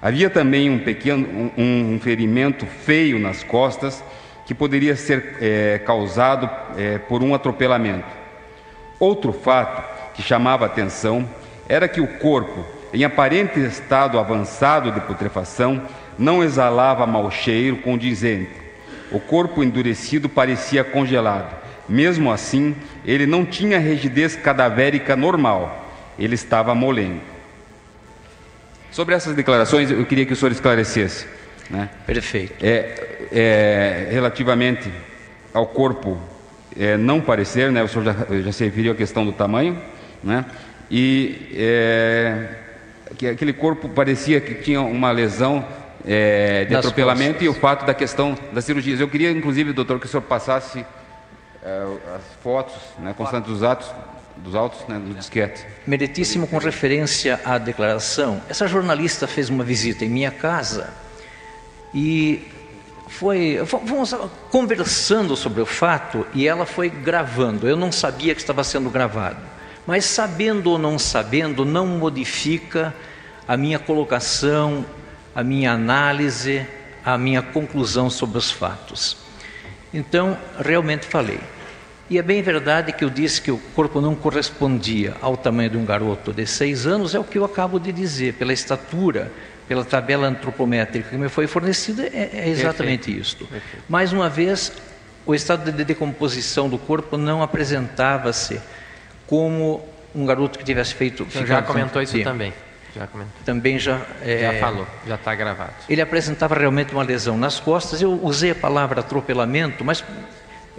Havia 0.01 0.29
também 0.29 0.69
um 0.69 0.79
pequeno 0.79 1.51
um, 1.57 1.95
um 1.95 1.99
ferimento 1.99 2.65
feio 2.65 3.19
nas 3.19 3.43
costas 3.43 4.03
que 4.45 4.53
poderia 4.53 4.95
ser 4.95 5.35
é, 5.41 5.77
causado 5.85 6.49
é, 6.77 6.97
por 6.97 7.21
um 7.21 7.35
atropelamento. 7.35 8.07
Outro 8.99 9.31
fato 9.31 10.13
que 10.13 10.21
chamava 10.21 10.65
atenção 10.65 11.27
era 11.67 11.87
que 11.87 12.01
o 12.01 12.07
corpo, 12.07 12.65
em 12.93 13.03
aparente 13.03 13.59
estado 13.59 14.17
avançado 14.17 14.91
de 14.91 14.99
putrefação, 15.01 15.81
não 16.19 16.43
exalava 16.43 17.07
mau 17.07 17.31
cheiro 17.31 17.77
condizente. 17.77 18.51
O 19.11 19.19
corpo 19.19 19.63
endurecido 19.63 20.27
parecia 20.27 20.83
congelado. 20.83 21.57
Mesmo 21.87 22.31
assim, 22.31 22.75
ele 23.05 23.25
não 23.25 23.45
tinha 23.45 23.79
rigidez 23.79 24.35
cadavérica 24.35 25.15
normal. 25.15 25.87
Ele 26.19 26.35
estava 26.35 26.75
molengo. 26.75 27.21
Sobre 28.91 29.15
essas 29.15 29.33
declarações, 29.35 29.89
eu 29.89 30.05
queria 30.05 30.25
que 30.25 30.33
o 30.33 30.35
senhor 30.35 30.51
esclarecesse. 30.51 31.25
Né? 31.69 31.89
Perfeito. 32.05 32.53
É, 32.61 33.27
é, 33.31 34.07
relativamente 34.11 34.91
ao 35.53 35.65
corpo 35.67 36.19
é, 36.77 36.97
não 36.97 37.21
parecer, 37.21 37.71
né? 37.71 37.81
o 37.81 37.87
senhor 37.87 38.03
já, 38.03 38.41
já 38.41 38.51
se 38.51 38.65
referiu 38.65 38.91
à 38.91 38.95
questão 38.95 39.25
do 39.25 39.31
tamanho, 39.31 39.79
né? 40.23 40.45
e 40.89 41.51
é, 41.55 42.47
que 43.17 43.27
aquele 43.27 43.53
corpo 43.53 43.89
parecia 43.89 44.41
que 44.41 44.55
tinha 44.55 44.81
uma 44.81 45.11
lesão 45.11 45.65
é, 46.05 46.65
de 46.65 46.75
atropelamento 46.75 47.39
costas. 47.39 47.45
e 47.45 47.49
o 47.49 47.53
fato 47.53 47.85
da 47.85 47.93
questão 47.93 48.37
das 48.53 48.65
cirurgias. 48.65 48.99
Eu 48.99 49.07
queria, 49.07 49.31
inclusive, 49.31 49.73
doutor, 49.73 49.99
que 49.99 50.05
o 50.05 50.09
senhor 50.09 50.21
passasse 50.23 50.85
é, 51.63 51.83
as 52.15 52.23
fotos 52.41 52.75
né, 52.99 53.13
constantes 53.15 53.51
dos 53.51 53.63
atos, 53.63 53.91
dos 54.37 54.55
autos 54.55 54.87
né, 54.87 54.97
no 54.97 55.13
disquete. 55.13 55.65
Meritíssimo, 55.85 56.47
com 56.47 56.57
referência 56.57 57.39
à 57.43 57.57
declaração, 57.57 58.41
essa 58.49 58.67
jornalista 58.67 59.27
fez 59.27 59.49
uma 59.49 59.63
visita 59.63 60.05
em 60.05 60.09
minha 60.09 60.31
casa 60.31 60.89
e 61.93 62.47
foi, 63.07 63.61
fomos 63.65 64.13
conversando 64.49 65.35
sobre 65.35 65.61
o 65.61 65.65
fato 65.65 66.25
e 66.33 66.47
ela 66.47 66.65
foi 66.65 66.89
gravando. 66.89 67.67
Eu 67.67 67.75
não 67.75 67.91
sabia 67.91 68.33
que 68.33 68.39
estava 68.39 68.63
sendo 68.63 68.89
gravado, 68.89 69.41
mas 69.85 70.05
sabendo 70.05 70.71
ou 70.71 70.77
não 70.77 70.97
sabendo, 70.97 71.65
não 71.65 71.85
modifica 71.85 72.93
a 73.47 73.57
minha 73.57 73.79
colocação 73.79 74.85
a 75.33 75.43
minha 75.43 75.71
análise, 75.71 76.65
a 77.03 77.17
minha 77.17 77.41
conclusão 77.41 78.09
sobre 78.09 78.37
os 78.37 78.51
fatos. 78.51 79.17
Então, 79.93 80.37
realmente 80.59 81.05
falei. 81.05 81.39
E 82.09 82.17
é 82.17 82.23
bem 82.23 82.41
verdade 82.41 82.91
que 82.91 83.03
eu 83.03 83.09
disse 83.09 83.41
que 83.41 83.51
o 83.51 83.57
corpo 83.75 84.01
não 84.01 84.15
correspondia 84.15 85.15
ao 85.21 85.37
tamanho 85.37 85.69
de 85.69 85.77
um 85.77 85.85
garoto 85.85 86.33
de 86.33 86.45
seis 86.45 86.87
anos, 86.87 87.13
é 87.13 87.19
o 87.19 87.23
que 87.23 87.37
eu 87.37 87.45
acabo 87.45 87.79
de 87.79 87.91
dizer, 87.91 88.33
pela 88.33 88.51
estatura, 88.51 89.31
pela 89.67 89.85
tabela 89.85 90.27
antropométrica 90.27 91.09
que 91.09 91.17
me 91.17 91.29
foi 91.29 91.45
fornecida, 91.45 92.07
é, 92.07 92.31
é 92.33 92.49
exatamente 92.49 93.15
isto. 93.15 93.47
Mais 93.87 94.11
uma 94.11 94.27
vez, 94.27 94.71
o 95.23 95.35
estado 95.35 95.71
de 95.71 95.83
decomposição 95.83 96.67
do 96.67 96.79
corpo 96.79 97.15
não 97.15 97.43
apresentava-se 97.43 98.59
como 99.27 99.87
um 100.15 100.25
garoto 100.25 100.57
que 100.57 100.65
tivesse 100.65 100.95
feito. 100.95 101.25
Você 101.25 101.45
já 101.45 101.61
comentou 101.61 102.01
isso 102.01 102.13
tempo. 102.13 102.25
também. 102.25 102.51
Já 102.95 103.07
Também 103.45 103.77
já. 103.77 104.01
É, 104.21 104.53
já 104.53 104.59
falou, 104.59 104.87
já 105.05 105.15
está 105.15 105.35
gravado. 105.35 105.73
Ele 105.87 106.01
apresentava 106.01 106.55
realmente 106.55 106.93
uma 106.93 107.03
lesão 107.03 107.37
nas 107.37 107.59
costas. 107.59 108.01
Eu 108.01 108.19
usei 108.23 108.51
a 108.51 108.55
palavra 108.55 109.01
atropelamento, 109.01 109.85
mas 109.85 110.03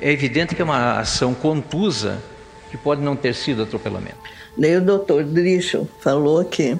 é 0.00 0.10
evidente 0.10 0.54
que 0.54 0.62
é 0.62 0.64
uma 0.64 0.98
ação 0.98 1.34
contusa 1.34 2.18
que 2.70 2.76
pode 2.76 3.00
não 3.00 3.14
ter 3.16 3.34
sido 3.34 3.62
atropelamento. 3.62 4.16
Daí 4.56 4.76
o 4.76 4.80
doutor 4.80 5.24
Drischel 5.24 5.88
falou 6.00 6.44
que 6.44 6.78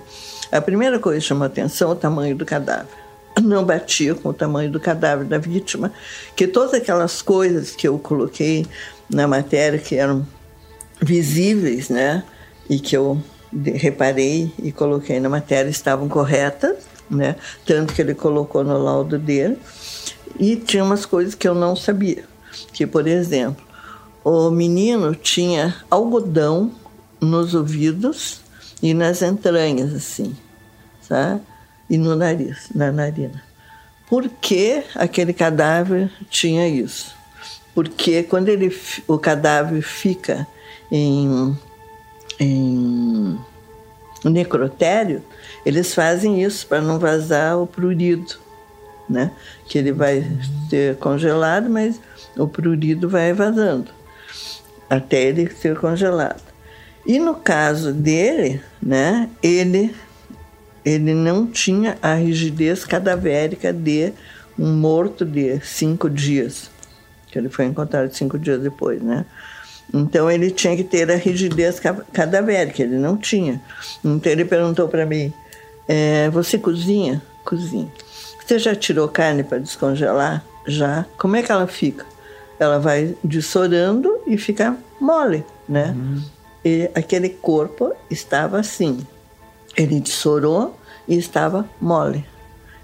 a 0.51 0.61
primeira 0.61 0.99
coisa 0.99 1.21
que 1.21 1.27
chamou 1.27 1.47
atenção 1.47 1.91
é 1.91 1.93
o 1.93 1.97
tamanho 1.97 2.37
do 2.37 2.45
cadáver. 2.45 3.01
Não 3.41 3.65
batia 3.65 4.15
com 4.15 4.31
o 4.31 4.35
tamanho 4.35 4.71
do 4.71 4.81
cadáver 4.81 5.25
da 5.25 5.39
vítima, 5.39 5.93
que 6.35 6.47
todas 6.47 6.75
aquelas 6.75 7.23
coisas 7.23 7.77
que 7.77 7.87
eu 7.87 7.99
coloquei 7.99 8.67
na 9.09 9.27
matéria 9.27 9.79
que 9.79 9.95
eram 9.95 10.27
visíveis, 11.01 11.89
né, 11.89 12.25
e 12.69 12.79
que 12.79 12.97
eu 12.97 13.23
reparei 13.53 14.53
e 14.63 14.73
coloquei 14.73 15.21
na 15.21 15.29
matéria 15.29 15.69
estavam 15.69 16.09
corretas, 16.09 16.77
né? 17.11 17.37
Tanto 17.67 17.93
que 17.93 18.03
ele 18.03 18.15
colocou 18.15 18.63
no 18.63 18.79
laudo 18.79 19.19
dele. 19.19 19.59
E 20.39 20.57
tinha 20.57 20.85
umas 20.85 21.05
coisas 21.05 21.35
que 21.35 21.49
eu 21.49 21.55
não 21.55 21.75
sabia. 21.75 22.25
Que, 22.73 22.87
por 22.87 23.07
exemplo, 23.07 23.65
o 24.25 24.51
menino 24.51 25.15
tinha 25.15 25.77
algodão 25.91 26.73
nos 27.21 27.55
ouvidos 27.55 28.41
e 28.83 28.95
nas 28.95 29.23
entranhas, 29.23 29.93
assim, 29.95 30.37
sabe? 31.03 31.43
E 31.89 31.99
no 31.99 32.15
nariz, 32.15 32.69
na 32.75 32.93
narina. 32.93 33.43
Por 34.09 34.29
que 34.29 34.83
aquele 34.95 35.33
cadáver 35.33 36.11
tinha 36.31 36.67
isso? 36.69 37.21
porque 37.75 38.23
quando 38.23 38.49
ele, 38.49 38.77
o 39.07 39.19
cadáver 39.19 39.83
fica 39.83 40.47
em, 40.91 41.57
em 42.41 43.39
necrotério, 44.25 45.23
eles 45.65 45.95
fazem 45.95 46.43
isso 46.43 46.67
para 46.67 46.81
não 46.81 46.99
vazar 46.99 47.59
o 47.59 47.67
prurido, 47.67 48.35
né? 49.09 49.31
Que 49.67 49.79
ele 49.79 49.93
vai 49.93 50.27
ser 50.69 50.97
congelado, 50.97 51.71
mas 51.71 52.01
o 52.37 52.49
prurido 52.49 53.09
vai 53.09 53.33
vazando 53.33 54.01
até 54.91 55.23
ele 55.23 55.49
ser 55.49 55.79
congelado. 55.79 56.43
E 57.07 57.21
no 57.21 57.37
caso 57.37 57.93
dele, 57.93 58.61
né, 58.83 59.31
ele 59.41 59.95
ele 60.85 61.15
não 61.15 61.47
tinha 61.47 61.99
a 62.01 62.15
rigidez 62.15 62.85
cadavérica 62.85 63.73
de 63.73 64.13
um 64.59 64.73
morto 64.73 65.27
de 65.27 65.61
cinco 65.61 66.09
dias, 66.09 66.71
que 67.29 67.39
ele 67.39 67.51
foi 67.51 67.67
encontrado 67.67 68.11
cinco 68.15 68.39
dias 68.39 68.61
depois, 68.63 69.01
né? 69.01 69.27
Então 69.93 70.31
ele 70.31 70.51
tinha 70.51 70.77
que 70.77 70.85
ter 70.85 71.11
a 71.11 71.17
rigidez 71.17 71.81
cadavérica, 72.13 72.83
ele 72.83 72.97
não 72.97 73.17
tinha. 73.17 73.61
Então 74.05 74.31
ele 74.31 74.45
perguntou 74.45 74.89
para 74.89 75.05
mim: 75.05 75.33
é, 75.89 76.31
Você 76.31 76.59
cozinha? 76.59 77.21
Cozinha. 77.45 77.91
Você 78.45 78.59
já 78.59 78.75
tirou 78.75 79.09
carne 79.09 79.43
para 79.43 79.59
descongelar? 79.59 80.45
Já. 80.67 81.07
Como 81.17 81.37
é 81.37 81.43
que 81.43 81.51
ela 81.51 81.67
fica? 81.67 82.05
Ela 82.59 82.79
vai 82.79 83.17
dissorando 83.25 84.23
e 84.27 84.37
fica 84.37 84.77
mole, 85.01 85.45
né? 85.69 85.95
Uhum. 85.97 86.23
E 86.65 86.91
aquele 86.95 87.31
corpo 87.31 87.93
estava 88.11 88.59
assim. 88.59 89.07
Ele 89.77 89.99
dissorou 89.99 90.79
e 91.09 91.17
estava 91.17 91.69
mole. 91.81 92.25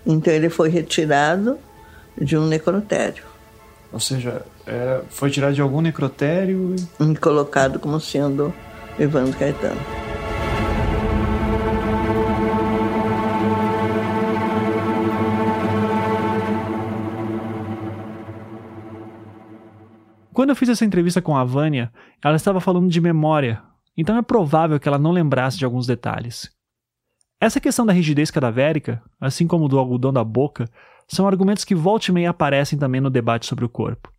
Então 0.05 0.33
ele 0.33 0.49
foi 0.49 0.69
retirado 0.69 1.59
de 2.17 2.37
um 2.37 2.47
necrotério. 2.47 3.25
Ou 3.93 4.01
seja, 4.01 4.43
é, 4.67 5.03
foi 5.09 5.31
tirado 5.31 5.55
de 5.55 5.63
algum 5.63 5.81
necrotério 5.81 6.75
e 7.01 7.17
colocado 7.17 7.79
como 7.79 8.01
sendo 8.01 8.53
Evandro 8.99 9.39
Caetano. 9.39 9.81
Quando 20.33 20.51
eu 20.51 20.57
fiz 20.57 20.69
essa 20.69 20.85
entrevista 20.85 21.23
com 21.23 21.35
a 21.35 21.45
Vânia, 21.45 21.91
ela 22.23 22.37
estava 22.37 22.61
falando 22.61 22.91
de 22.91 23.01
memória, 23.01 23.63
então 23.97 24.19
é 24.19 24.23
provável 24.23 24.79
que 24.79 24.87
ela 24.87 24.99
não 24.99 25.11
lembrasse 25.11 25.57
de 25.57 25.65
alguns 25.65 25.87
detalhes. 25.87 26.51
Essa 27.41 27.61
questão 27.61 27.87
da 27.87 27.93
rigidez 27.93 28.31
cadavérica, 28.31 29.03
assim 29.19 29.47
como 29.47 29.69
do 29.69 29.79
algodão 29.79 30.13
da 30.13 30.23
boca, 30.23 30.69
são 31.09 31.27
argumentos 31.27 31.65
que 31.65 31.75
volta 31.75 32.11
e 32.11 32.15
meia 32.15 32.31
aparecem 32.31 32.79
também 32.79 33.01
no 33.01 33.09
debate 33.09 33.47
sobre 33.47 33.65
o 33.65 33.69
corpo. 33.69 34.13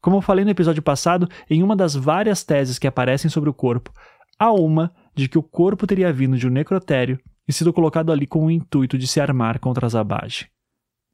Como 0.00 0.16
eu 0.16 0.22
falei 0.22 0.44
no 0.44 0.50
episódio 0.50 0.82
passado, 0.82 1.28
em 1.50 1.62
uma 1.62 1.74
das 1.74 1.94
várias 1.94 2.44
teses 2.44 2.78
que 2.78 2.86
aparecem 2.86 3.30
sobre 3.30 3.50
o 3.50 3.54
corpo, 3.54 3.92
há 4.38 4.52
uma 4.52 4.92
de 5.14 5.28
que 5.28 5.38
o 5.38 5.42
corpo 5.42 5.86
teria 5.86 6.12
vindo 6.12 6.36
de 6.36 6.46
um 6.46 6.50
necrotério 6.50 7.18
e 7.46 7.52
sido 7.52 7.72
colocado 7.72 8.12
ali 8.12 8.26
com 8.26 8.46
o 8.46 8.50
intuito 8.50 8.96
de 8.96 9.06
se 9.06 9.20
armar 9.20 9.58
contra 9.58 9.88
Zabage. 9.88 10.48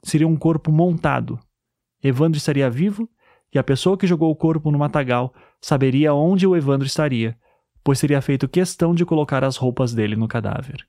Seria 0.03 0.29
um 0.29 0.37
corpo 0.37 0.71
montado. 0.71 1.39
Evandro 2.03 2.37
estaria 2.37 2.69
vivo 2.69 3.09
e 3.55 3.59
a 3.59 3.65
pessoa 3.65 3.97
que 3.97 4.07
jogou 4.07 4.31
o 4.31 4.37
corpo 4.37 4.71
no 4.71 4.79
matagal 4.79 5.33
saberia 5.61 6.13
onde 6.13 6.47
o 6.47 6.55
Evandro 6.55 6.87
estaria, 6.87 7.39
pois 7.83 8.01
teria 8.01 8.21
feito 8.21 8.49
questão 8.49 8.95
de 8.95 9.07
colocar 9.07 9.45
as 9.45 9.57
roupas 9.57 9.95
dele 9.95 10.17
no 10.17 10.29
cadáver. 10.29 10.87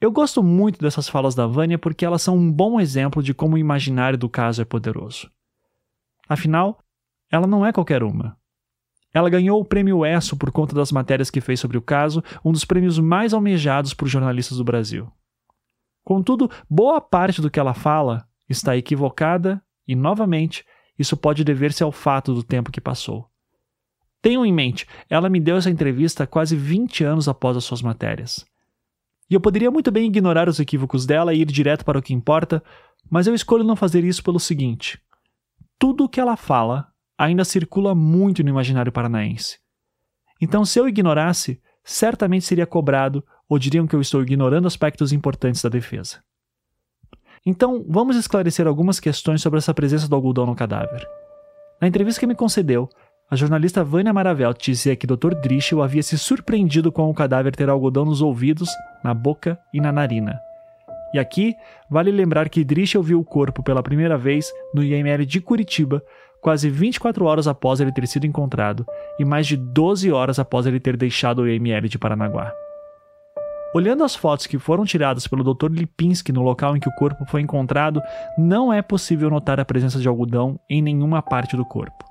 Eu 0.00 0.12
gosto 0.12 0.42
muito 0.42 0.80
dessas 0.80 1.08
falas 1.08 1.34
da 1.34 1.46
Vânia 1.46 1.78
porque 1.78 2.04
elas 2.04 2.22
são 2.22 2.36
um 2.36 2.50
bom 2.50 2.80
exemplo 2.80 3.22
de 3.22 3.34
como 3.34 3.56
o 3.56 3.58
imaginário 3.58 4.18
do 4.18 4.28
caso 4.28 4.62
é 4.62 4.64
poderoso. 4.64 5.30
Afinal, 6.30 6.78
ela 7.28 7.44
não 7.44 7.66
é 7.66 7.72
qualquer 7.72 8.04
uma. 8.04 8.38
Ela 9.12 9.28
ganhou 9.28 9.60
o 9.60 9.64
prêmio 9.64 10.06
ESSO 10.06 10.36
por 10.36 10.52
conta 10.52 10.76
das 10.76 10.92
matérias 10.92 11.28
que 11.28 11.40
fez 11.40 11.58
sobre 11.58 11.76
o 11.76 11.82
caso, 11.82 12.22
um 12.44 12.52
dos 12.52 12.64
prêmios 12.64 13.00
mais 13.00 13.34
almejados 13.34 13.92
por 13.92 14.06
jornalistas 14.06 14.56
do 14.56 14.62
Brasil. 14.62 15.10
Contudo, 16.04 16.48
boa 16.70 17.00
parte 17.00 17.42
do 17.42 17.50
que 17.50 17.58
ela 17.58 17.74
fala 17.74 18.28
está 18.48 18.76
equivocada 18.76 19.60
e, 19.88 19.96
novamente, 19.96 20.64
isso 20.96 21.16
pode 21.16 21.42
dever-se 21.42 21.82
ao 21.82 21.90
fato 21.90 22.32
do 22.32 22.44
tempo 22.44 22.70
que 22.70 22.80
passou. 22.80 23.28
Tenham 24.22 24.46
em 24.46 24.52
mente, 24.52 24.86
ela 25.08 25.28
me 25.28 25.40
deu 25.40 25.56
essa 25.56 25.68
entrevista 25.68 26.28
quase 26.28 26.54
20 26.54 27.02
anos 27.02 27.26
após 27.26 27.56
as 27.56 27.64
suas 27.64 27.82
matérias. 27.82 28.46
E 29.28 29.34
eu 29.34 29.40
poderia 29.40 29.70
muito 29.72 29.90
bem 29.90 30.06
ignorar 30.06 30.48
os 30.48 30.60
equívocos 30.60 31.06
dela 31.06 31.34
e 31.34 31.40
ir 31.40 31.46
direto 31.46 31.84
para 31.84 31.98
o 31.98 32.02
que 32.02 32.14
importa, 32.14 32.62
mas 33.10 33.26
eu 33.26 33.34
escolho 33.34 33.64
não 33.64 33.74
fazer 33.74 34.04
isso 34.04 34.22
pelo 34.22 34.38
seguinte: 34.38 35.00
tudo 35.80 36.04
o 36.04 36.08
que 36.08 36.20
ela 36.20 36.36
fala 36.36 36.88
ainda 37.18 37.42
circula 37.42 37.94
muito 37.94 38.44
no 38.44 38.50
imaginário 38.50 38.92
paranaense. 38.92 39.58
Então, 40.38 40.62
se 40.62 40.78
eu 40.78 40.86
ignorasse, 40.86 41.60
certamente 41.82 42.44
seria 42.44 42.66
cobrado 42.66 43.24
ou 43.48 43.58
diriam 43.58 43.86
que 43.86 43.96
eu 43.96 44.00
estou 44.00 44.22
ignorando 44.22 44.68
aspectos 44.68 45.10
importantes 45.10 45.62
da 45.62 45.70
defesa. 45.70 46.22
Então, 47.46 47.82
vamos 47.88 48.16
esclarecer 48.16 48.66
algumas 48.66 49.00
questões 49.00 49.40
sobre 49.40 49.58
essa 49.58 49.72
presença 49.72 50.06
do 50.06 50.14
algodão 50.14 50.44
no 50.44 50.54
cadáver. 50.54 51.08
Na 51.80 51.88
entrevista 51.88 52.20
que 52.20 52.26
me 52.26 52.34
concedeu, 52.34 52.86
a 53.30 53.34
jornalista 53.34 53.82
Vânia 53.82 54.12
Maravel 54.12 54.52
dizia 54.52 54.94
que 54.94 55.06
Dr. 55.06 55.34
Drischel 55.40 55.82
havia 55.82 56.02
se 56.02 56.18
surpreendido 56.18 56.92
com 56.92 57.08
o 57.08 57.14
cadáver 57.14 57.56
ter 57.56 57.70
algodão 57.70 58.04
nos 58.04 58.20
ouvidos, 58.20 58.68
na 59.02 59.14
boca 59.14 59.58
e 59.72 59.80
na 59.80 59.90
narina. 59.90 60.38
E 61.12 61.18
aqui, 61.18 61.56
vale 61.90 62.10
lembrar 62.10 62.48
que 62.48 62.64
Drischel 62.64 63.02
viu 63.02 63.20
o 63.20 63.24
corpo 63.24 63.62
pela 63.62 63.82
primeira 63.82 64.16
vez 64.16 64.52
no 64.72 64.82
IML 64.82 65.26
de 65.26 65.40
Curitiba, 65.40 66.02
quase 66.40 66.70
24 66.70 67.24
horas 67.24 67.46
após 67.46 67.80
ele 67.80 67.92
ter 67.92 68.06
sido 68.06 68.26
encontrado 68.26 68.86
e 69.18 69.24
mais 69.24 69.46
de 69.46 69.56
12 69.56 70.10
horas 70.10 70.38
após 70.38 70.66
ele 70.66 70.80
ter 70.80 70.96
deixado 70.96 71.42
o 71.42 71.48
IML 71.48 71.88
de 71.88 71.98
Paranaguá. 71.98 72.52
Olhando 73.72 74.02
as 74.02 74.16
fotos 74.16 74.46
que 74.46 74.58
foram 74.58 74.84
tiradas 74.84 75.28
pelo 75.28 75.44
Dr. 75.44 75.70
Lipinski 75.70 76.32
no 76.32 76.42
local 76.42 76.76
em 76.76 76.80
que 76.80 76.88
o 76.88 76.94
corpo 76.94 77.24
foi 77.26 77.40
encontrado, 77.40 78.02
não 78.36 78.72
é 78.72 78.82
possível 78.82 79.30
notar 79.30 79.60
a 79.60 79.64
presença 79.64 80.00
de 80.00 80.08
algodão 80.08 80.58
em 80.68 80.82
nenhuma 80.82 81.22
parte 81.22 81.56
do 81.56 81.64
corpo. 81.64 82.04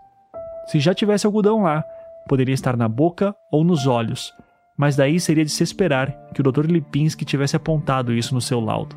Se 0.68 0.80
já 0.80 0.94
tivesse 0.94 1.26
algodão 1.26 1.64
lá, 1.64 1.84
poderia 2.30 2.54
estar 2.54 2.78
na 2.78 2.88
boca 2.88 3.36
ou 3.52 3.66
nos 3.66 3.88
olhos, 3.88 4.34
mas 4.80 4.96
daí 4.96 5.20
seria 5.20 5.44
de 5.44 5.52
se 5.52 5.62
esperar 5.62 6.10
que 6.34 6.40
o 6.40 6.44
Dr. 6.44 6.66
Lipinski 6.66 7.26
tivesse 7.26 7.54
apontado 7.54 8.14
isso 8.14 8.34
no 8.34 8.40
seu 8.40 8.62
laudo. 8.62 8.96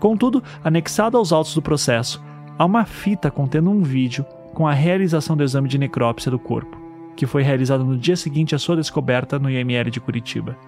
Contudo, 0.00 0.42
anexado 0.64 1.16
aos 1.16 1.32
autos 1.32 1.54
do 1.54 1.62
processo, 1.62 2.20
há 2.58 2.64
uma 2.64 2.84
fita 2.84 3.30
contendo 3.30 3.70
um 3.70 3.80
vídeo 3.80 4.26
com 4.52 4.66
a 4.66 4.72
realização 4.72 5.36
do 5.36 5.44
exame 5.44 5.68
de 5.68 5.78
necrópsia 5.78 6.32
do 6.32 6.38
corpo, 6.38 6.76
que 7.14 7.26
foi 7.26 7.44
realizado 7.44 7.84
no 7.84 7.96
dia 7.96 8.16
seguinte 8.16 8.56
à 8.56 8.58
sua 8.58 8.74
descoberta 8.74 9.38
no 9.38 9.48
IML 9.48 9.88
de 9.88 10.00
Curitiba. 10.00 10.58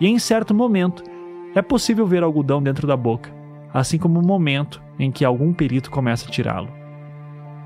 E 0.00 0.06
em 0.06 0.20
certo 0.20 0.54
momento, 0.54 1.02
é 1.52 1.60
possível 1.60 2.06
ver 2.06 2.22
algodão 2.22 2.62
dentro 2.62 2.86
da 2.86 2.96
boca, 2.96 3.34
assim 3.74 3.98
como 3.98 4.20
o 4.20 4.26
momento 4.26 4.80
em 5.00 5.10
que 5.10 5.24
algum 5.24 5.52
perito 5.52 5.90
começa 5.90 6.28
a 6.28 6.30
tirá-lo. 6.30 6.68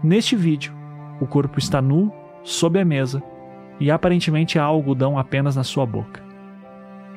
Neste 0.02 0.36
vídeo, 0.36 0.72
o 1.20 1.26
corpo 1.26 1.58
está 1.58 1.82
nu, 1.82 2.10
sob 2.42 2.80
a 2.80 2.84
mesa, 2.84 3.22
e 3.78 3.90
aparentemente 3.90 4.58
há 4.58 4.64
algodão 4.64 5.18
apenas 5.18 5.56
na 5.56 5.64
sua 5.64 5.84
boca. 5.86 6.22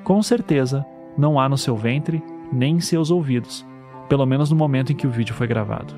Com 0.04 0.22
certeza, 0.22 0.86
não 1.18 1.40
há 1.40 1.48
no 1.48 1.58
seu 1.58 1.76
ventre 1.76 2.22
nem 2.52 2.76
em 2.76 2.80
seus 2.80 3.10
ouvidos, 3.12 3.66
pelo 4.08 4.26
menos 4.26 4.50
no 4.50 4.56
momento 4.56 4.92
em 4.92 4.96
que 4.96 5.08
o 5.08 5.12
vídeo 5.12 5.34
foi 5.34 5.48
gravado. 5.48 5.96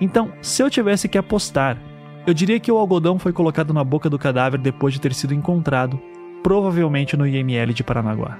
Então, 0.00 0.32
se 0.42 0.62
eu 0.62 0.68
tivesse 0.68 1.08
que 1.08 1.18
apostar, 1.18 1.78
eu 2.26 2.34
diria 2.34 2.58
que 2.58 2.72
o 2.72 2.76
algodão 2.76 3.18
foi 3.18 3.32
colocado 3.32 3.72
na 3.72 3.84
boca 3.84 4.08
do 4.08 4.18
cadáver 4.18 4.58
depois 4.58 4.94
de 4.94 5.00
ter 5.00 5.14
sido 5.14 5.34
encontrado, 5.34 6.00
provavelmente 6.42 7.16
no 7.16 7.26
IML 7.26 7.72
de 7.72 7.84
Paranaguá. 7.84 8.38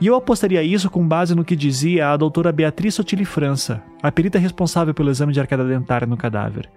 E 0.00 0.06
eu 0.06 0.14
apostaria 0.14 0.62
isso 0.62 0.90
com 0.90 1.06
base 1.06 1.34
no 1.34 1.44
que 1.44 1.54
dizia 1.54 2.10
a 2.10 2.16
doutora 2.16 2.52
Beatriz 2.52 2.94
Sotili 2.94 3.24
França, 3.24 3.82
a 4.02 4.10
perita 4.10 4.38
responsável 4.38 4.92
pelo 4.92 5.10
exame 5.10 5.32
de 5.32 5.40
arcada 5.40 5.64
dentária 5.64 6.06
no 6.06 6.16
cadáver. 6.16 6.68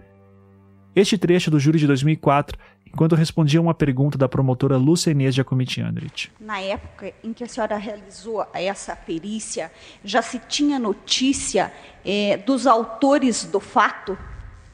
Este 0.96 1.18
trecho 1.18 1.52
do 1.52 1.60
júri 1.60 1.78
de 1.78 1.88
2004 1.88 2.58
enquanto 2.88 3.16
respondia 3.16 3.60
uma 3.60 3.74
pergunta 3.74 4.18
da 4.18 4.30
promotora 4.30 4.78
Lúcia 4.78 5.12
Inês 5.12 5.36
Giacometti 5.36 5.82
Andrit. 5.82 6.32
Na 6.40 6.62
época 6.62 7.12
em 7.22 7.34
que 7.34 7.44
a 7.44 7.48
senhora 7.48 7.76
realizou 7.76 8.48
essa 8.54 8.96
perícia, 8.96 9.70
já 10.06 10.22
se 10.22 10.40
tinha 10.40 10.80
notícia 10.80 11.74
é, 12.06 12.38
dos 12.38 12.66
autores 12.66 13.44
do 13.44 13.60
fato? 13.60 14.18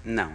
Não. 0.05 0.31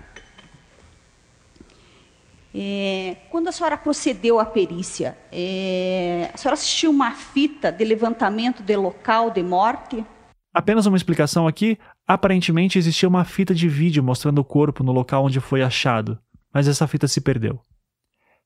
É, 2.53 3.19
quando 3.31 3.47
a 3.47 3.53
senhora 3.53 3.77
procedeu 3.77 4.41
à 4.41 4.45
perícia, 4.45 5.17
é, 5.31 6.31
a 6.35 6.37
senhora 6.37 6.55
assistiu 6.55 6.91
uma 6.91 7.13
fita 7.13 7.71
de 7.71 7.85
levantamento 7.85 8.61
de 8.61 8.75
local 8.75 9.31
de 9.31 9.45
morte? 9.45 10.05
Apenas 10.53 10.87
uma 10.87 10.97
explicação 10.97 11.47
aqui. 11.47 11.79
Aparentemente 12.07 12.79
existia 12.79 13.09
uma 13.09 13.25
fita 13.25 13.53
de 13.53 13.69
vídeo 13.69 14.03
mostrando 14.03 14.39
o 14.39 14.45
corpo 14.45 14.85
no 14.85 14.93
local 14.93 15.25
onde 15.25 15.41
foi 15.41 15.63
achado, 15.63 16.19
mas 16.55 16.69
essa 16.69 16.87
fita 16.87 17.09
se 17.09 17.21
perdeu. 17.21 17.61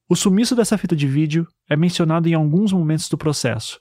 O 0.08 0.16
sumiço 0.16 0.56
dessa 0.56 0.78
fita 0.78 0.96
de 0.96 1.06
vídeo 1.06 1.46
é 1.68 1.76
mencionado 1.76 2.26
em 2.28 2.34
alguns 2.34 2.72
momentos 2.72 3.08
do 3.08 3.18
processo, 3.18 3.78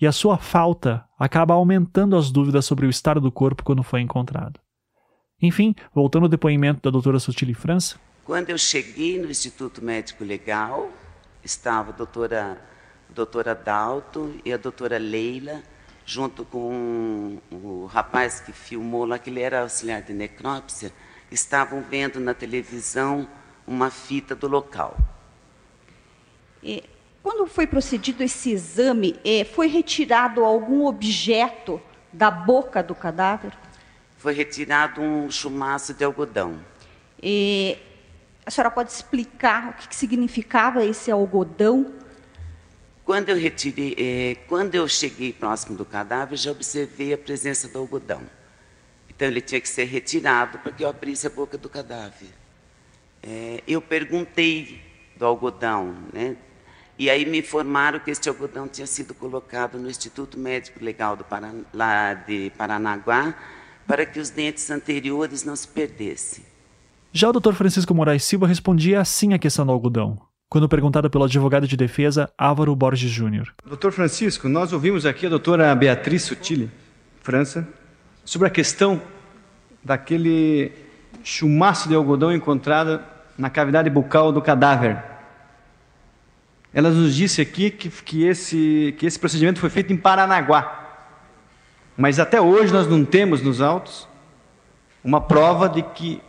e 0.00 0.06
a 0.06 0.12
sua 0.12 0.36
falta 0.36 1.04
acaba 1.18 1.54
aumentando 1.54 2.16
as 2.16 2.30
dúvidas 2.30 2.64
sobre 2.64 2.86
o 2.86 2.90
estado 2.90 3.20
do 3.20 3.30
corpo 3.30 3.62
quando 3.62 3.82
foi 3.84 4.00
encontrado. 4.00 4.58
Enfim, 5.40 5.74
voltando 5.94 6.24
ao 6.24 6.28
depoimento 6.28 6.82
da 6.82 6.90
doutora 6.90 7.18
Sotile 7.18 7.54
França. 7.54 7.98
Quando 8.24 8.50
eu 8.50 8.58
cheguei 8.58 9.18
no 9.20 9.30
Instituto 9.30 9.82
Médico 9.82 10.24
Legal, 10.24 10.90
estava 11.42 11.90
a 11.90 11.94
doutora, 11.94 12.60
a 13.08 13.12
doutora 13.12 13.54
Dalton 13.54 14.32
e 14.44 14.52
a 14.52 14.56
doutora 14.56 14.98
Leila, 14.98 15.62
junto 16.04 16.44
com 16.44 17.38
o 17.50 17.86
rapaz 17.86 18.40
que 18.40 18.52
filmou 18.52 19.04
lá, 19.04 19.18
que 19.18 19.30
ele 19.30 19.40
era 19.40 19.62
auxiliar 19.62 20.02
de 20.02 20.12
necrópsia, 20.12 20.92
estavam 21.30 21.82
vendo 21.82 22.18
na 22.18 22.34
televisão 22.34 23.28
uma 23.66 23.90
fita 23.90 24.34
do 24.34 24.48
local. 24.48 24.96
E, 26.62 26.84
quando 27.22 27.46
foi 27.46 27.66
procedido 27.66 28.22
esse 28.22 28.50
exame, 28.50 29.18
eh, 29.24 29.44
foi 29.44 29.68
retirado 29.68 30.44
algum 30.44 30.86
objeto 30.86 31.80
da 32.12 32.30
boca 32.30 32.82
do 32.82 32.94
cadáver? 32.94 33.52
Foi 34.18 34.32
retirado 34.34 35.00
um 35.00 35.30
chumaço 35.30 35.94
de 35.94 36.04
algodão. 36.04 36.58
E 37.22 37.78
a 38.44 38.50
senhora 38.50 38.70
pode 38.70 38.90
explicar 38.90 39.70
o 39.70 39.72
que, 39.74 39.88
que 39.88 39.96
significava 39.96 40.84
esse 40.84 41.10
algodão? 41.10 41.94
Quando 43.10 43.30
eu 43.30 43.36
retirei, 43.36 43.96
eh, 43.98 44.36
quando 44.46 44.76
eu 44.76 44.86
cheguei 44.86 45.32
próximo 45.32 45.76
do 45.76 45.84
cadáver, 45.84 46.36
já 46.36 46.52
observei 46.52 47.12
a 47.12 47.18
presença 47.18 47.66
do 47.66 47.80
algodão. 47.80 48.22
Então 49.08 49.26
ele 49.26 49.40
tinha 49.40 49.60
que 49.60 49.68
ser 49.68 49.82
retirado 49.86 50.60
para 50.60 50.70
que 50.70 50.84
eu 50.84 50.88
abrisse 50.88 51.26
a 51.26 51.30
boca 51.30 51.58
do 51.58 51.68
cadáver. 51.68 52.28
É, 53.20 53.64
eu 53.66 53.82
perguntei 53.82 54.80
do 55.16 55.26
algodão, 55.26 55.92
né? 56.12 56.36
E 56.96 57.10
aí 57.10 57.26
me 57.26 57.40
informaram 57.40 57.98
que 57.98 58.12
este 58.12 58.28
algodão 58.28 58.68
tinha 58.68 58.86
sido 58.86 59.12
colocado 59.12 59.76
no 59.76 59.90
Instituto 59.90 60.38
Médico 60.38 60.78
Legal 60.80 61.16
do 61.16 61.24
Paran 61.24 61.64
lá 61.74 62.14
de 62.14 62.52
Paranaguá 62.56 63.34
para 63.88 64.06
que 64.06 64.20
os 64.20 64.30
dentes 64.30 64.70
anteriores 64.70 65.42
não 65.42 65.56
se 65.56 65.66
perdessem. 65.66 66.44
Já 67.12 67.28
o 67.28 67.32
Dr. 67.32 67.54
Francisco 67.54 67.92
Moraes 67.92 68.22
Silva 68.22 68.46
respondia 68.46 69.00
assim 69.00 69.34
à 69.34 69.38
questão 69.40 69.66
do 69.66 69.72
algodão, 69.72 70.29
quando 70.50 70.68
perguntada 70.68 71.08
pelo 71.08 71.24
advogado 71.24 71.68
de 71.68 71.76
defesa 71.76 72.28
Álvaro 72.36 72.74
Borges 72.74 73.08
Júnior. 73.08 73.54
Doutor 73.64 73.92
Francisco, 73.92 74.48
nós 74.48 74.72
ouvimos 74.72 75.06
aqui 75.06 75.26
a 75.26 75.28
doutora 75.28 75.72
Beatriz 75.76 76.24
Sutile, 76.24 76.68
França, 77.22 77.66
sobre 78.24 78.48
a 78.48 78.50
questão 78.50 79.00
daquele 79.82 80.72
chumaço 81.22 81.88
de 81.88 81.94
algodão 81.94 82.32
encontrado 82.34 83.00
na 83.38 83.48
cavidade 83.48 83.88
bucal 83.88 84.32
do 84.32 84.42
cadáver. 84.42 85.00
Ela 86.74 86.90
nos 86.90 87.14
disse 87.14 87.40
aqui 87.40 87.70
que, 87.70 87.88
que, 87.88 88.24
esse, 88.24 88.94
que 88.98 89.06
esse 89.06 89.18
procedimento 89.18 89.60
foi 89.60 89.70
feito 89.70 89.92
em 89.92 89.96
Paranaguá. 89.96 90.78
Mas 91.96 92.18
até 92.18 92.40
hoje 92.40 92.72
nós 92.72 92.88
não 92.88 93.04
temos 93.04 93.40
nos 93.40 93.60
autos 93.60 94.08
uma 95.04 95.20
prova 95.20 95.68
de 95.68 95.82
que 95.82 96.20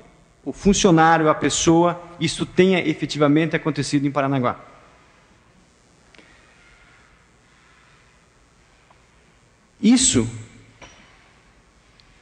o 0.44 0.52
funcionário, 0.52 1.30
a 1.30 1.36
pessoa, 1.36 2.02
isso 2.20 2.46
tenha 2.46 2.80
efetivamente 2.80 3.56
acontecido 3.56 4.08
em 4.08 4.12
Paranaguá. 4.12 4.60
Isso, 9.80 10.28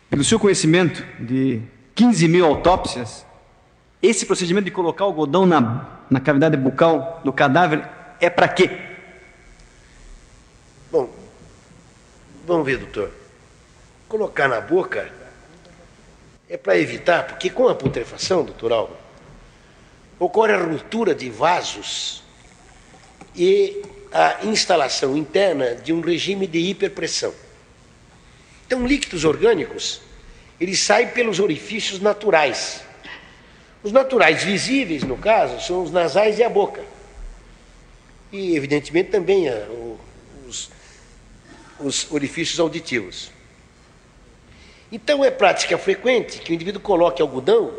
pelo 0.10 0.24
seu 0.24 0.40
conhecimento 0.40 1.06
de 1.20 1.62
15 1.96 2.28
mil 2.28 2.46
autópsias, 2.46 3.26
esse 4.02 4.26
procedimento 4.26 4.66
de 4.66 4.72
colocar 4.72 5.04
o 5.04 5.08
algodão 5.08 5.46
na, 5.46 6.00
na 6.10 6.20
cavidade 6.20 6.56
bucal 6.56 7.22
do 7.24 7.34
cadáver 7.34 7.88
é 8.20 8.30
para 8.30 8.48
quê? 8.48 8.70
Bom, 10.92 11.10
vamos 12.46 12.66
ver, 12.66 12.78
doutor. 12.78 13.12
Colocar 14.08 14.48
na 14.48 14.62
boca 14.62 15.19
é 16.50 16.58
para 16.58 16.78
evitar, 16.78 17.28
porque 17.28 17.50
com 17.50 17.68
a 17.68 17.76
putrefação, 17.76 18.44
doutor 18.44 18.72
Alba, 18.72 18.98
ocorre 20.18 20.54
a 20.54 20.58
ruptura 20.58 21.14
de 21.14 21.30
vasos 21.30 22.24
e 23.36 23.82
a 24.12 24.44
instalação 24.44 25.16
interna 25.16 25.76
de 25.76 25.94
um 25.94 26.02
regime 26.02 26.48
de 26.48 26.58
hiperpressão. 26.58 27.34
Então, 28.66 28.86
líquidos 28.86 29.24
orgânicos, 29.24 30.02
eles 30.60 30.80
saem 30.80 31.10
pelos 31.10 31.40
orifícios 31.40 32.00
naturais. 32.00 32.82
Os 33.84 33.92
naturais 33.92 34.44
visíveis, 34.44 35.04
no 35.04 35.18
caso, 35.18 35.66
são 35.66 35.84
os 35.84 35.92
nasais 35.92 36.40
e 36.40 36.44
a 36.44 36.50
boca 36.50 36.84
e, 38.32 38.56
evidentemente, 38.56 39.10
também 39.10 39.46
os, 40.48 40.70
os 41.80 42.12
orifícios 42.12 42.60
auditivos. 42.60 43.32
Então, 44.92 45.24
é 45.24 45.30
prática 45.30 45.78
frequente 45.78 46.40
que 46.40 46.52
o 46.52 46.56
indivíduo 46.56 46.82
coloque 46.82 47.22
algodão 47.22 47.72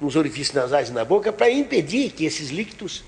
nos 0.00 0.16
orifícios 0.16 0.54
nasais 0.54 0.88
e 0.88 0.92
na 0.92 1.04
boca 1.04 1.32
para 1.32 1.50
impedir 1.50 2.10
que 2.10 2.24
esses 2.24 2.50
líquidos, 2.50 3.04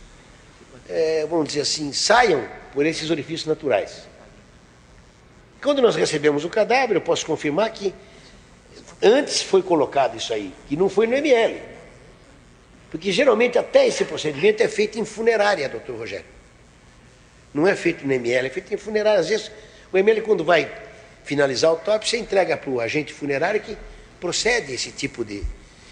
é, 0.88 1.26
vamos 1.28 1.48
dizer 1.48 1.62
assim, 1.62 1.92
saiam 1.92 2.46
por 2.72 2.86
esses 2.86 3.10
orifícios 3.10 3.46
naturais. 3.46 4.06
Quando 5.60 5.82
nós 5.82 5.96
recebemos 5.96 6.44
o 6.44 6.48
cadáver, 6.48 6.96
eu 6.96 7.00
posso 7.00 7.26
confirmar 7.26 7.70
que 7.70 7.92
antes 9.02 9.42
foi 9.42 9.62
colocado 9.62 10.16
isso 10.16 10.32
aí, 10.32 10.52
que 10.68 10.76
não 10.76 10.88
foi 10.88 11.06
no 11.06 11.14
ML. 11.14 11.60
Porque 12.90 13.12
geralmente 13.12 13.58
até 13.58 13.86
esse 13.86 14.04
procedimento 14.04 14.62
é 14.62 14.68
feito 14.68 14.98
em 14.98 15.04
funerária, 15.04 15.68
doutor 15.68 15.96
Rogério. 15.96 16.24
Não 17.52 17.66
é 17.66 17.74
feito 17.74 18.06
no 18.06 18.12
ML, 18.12 18.46
é 18.46 18.50
feito 18.50 18.72
em 18.72 18.76
funerária. 18.76 19.20
Às 19.20 19.28
vezes, 19.28 19.50
o 19.92 19.98
ML, 19.98 20.22
quando 20.22 20.44
vai 20.44 20.70
finalizar 21.28 21.68
a 21.68 21.74
autópsia, 21.74 22.18
entrega 22.18 22.56
para 22.56 22.70
o 22.70 22.80
agente 22.80 23.12
funerário 23.12 23.60
que 23.60 23.76
procede 24.18 24.72
esse 24.72 24.90
tipo 24.90 25.22
de. 25.22 25.42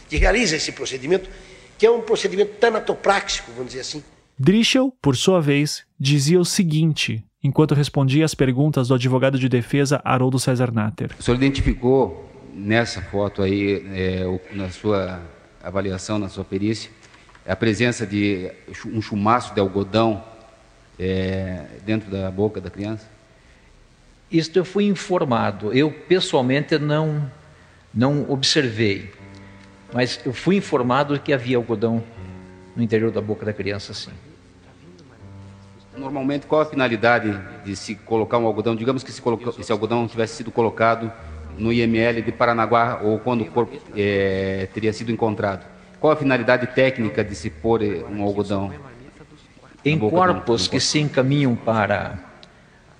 que 0.09 0.17
realiza 0.17 0.57
esse 0.57 0.73
procedimento, 0.73 1.29
que 1.77 1.85
é 1.85 1.91
um 1.91 2.01
procedimento 2.01 2.55
tanatopráxico, 2.59 3.53
vamos 3.53 3.73
dizer 3.73 3.83
assim. 3.83 4.03
Drischel, 4.39 4.93
por 5.01 5.15
sua 5.15 5.41
vez, 5.41 5.85
dizia 6.01 6.41
o 6.41 6.45
seguinte, 6.45 7.23
enquanto 7.45 7.75
respondia 7.75 8.25
às 8.25 8.35
perguntas 8.35 8.89
do 8.89 8.95
advogado 8.95 9.39
de 9.39 9.49
defesa 9.49 10.01
Haroldo 10.05 10.39
César 10.39 10.73
Natter. 10.73 11.11
O 11.19 11.23
senhor 11.23 11.37
identificou 11.37 12.31
nessa 12.55 13.03
foto 13.03 13.43
aí, 13.43 13.85
é, 13.95 14.41
na 14.53 14.71
sua 14.71 15.21
avaliação, 15.63 16.19
na 16.19 16.31
sua 16.31 16.45
perícia, 16.45 16.91
a 17.47 17.55
presença 17.55 18.07
de 18.07 18.51
um 18.87 19.03
chumaço 19.03 19.55
de 19.55 19.61
algodão 19.61 20.25
é, 20.99 21.67
dentro 21.85 22.11
da 22.11 22.31
boca 22.31 22.59
da 22.61 22.71
criança? 22.71 23.16
Isto 24.37 24.59
eu 24.59 24.65
fui 24.65 24.85
informado. 24.85 25.73
Eu 25.73 25.91
pessoalmente 25.91 26.79
não 26.79 27.31
não 27.93 28.31
observei, 28.31 29.11
mas 29.91 30.21
eu 30.27 30.35
fui 30.35 30.57
informado 30.57 31.19
que 31.19 31.33
havia 31.33 31.57
algodão 31.57 32.05
no 32.77 32.83
interior 32.83 33.11
da 33.11 33.23
boca 33.23 33.47
da 33.47 33.55
criança, 33.55 33.95
sim. 33.95 34.11
Normalmente, 35.97 36.47
qual 36.47 36.61
a 36.61 36.67
finalidade 36.67 37.41
de 37.65 37.75
se 37.75 37.95
colocar 37.95 38.37
um 38.37 38.47
algodão? 38.47 38.77
Digamos 38.77 39.03
que 39.03 39.11
se 39.11 39.23
esse 39.59 39.73
algodão 39.73 40.07
tivesse 40.07 40.35
sido 40.35 40.51
colocado 40.51 41.11
no 41.57 41.73
IML 41.73 42.21
de 42.21 42.31
Paranaguá 42.33 43.01
ou 43.03 43.19
quando 43.19 43.41
o 43.41 43.47
corpo 43.47 43.81
é, 43.97 44.69
teria 44.75 44.93
sido 44.93 45.11
encontrado. 45.11 45.65
Qual 45.99 46.13
a 46.13 46.17
finalidade 46.17 46.67
técnica 46.67 47.25
de 47.25 47.35
se 47.35 47.49
pôr 47.49 47.81
um 47.83 48.23
algodão? 48.23 48.71
Em 49.83 49.99
corpos 49.99 50.69
que 50.69 50.79
se 50.81 50.99
encaminham 50.99 51.57
para, 51.57 52.19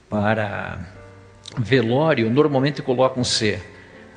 para 0.09 0.96
velório, 1.57 2.31
normalmente 2.31 2.83
colocam-se 2.83 3.59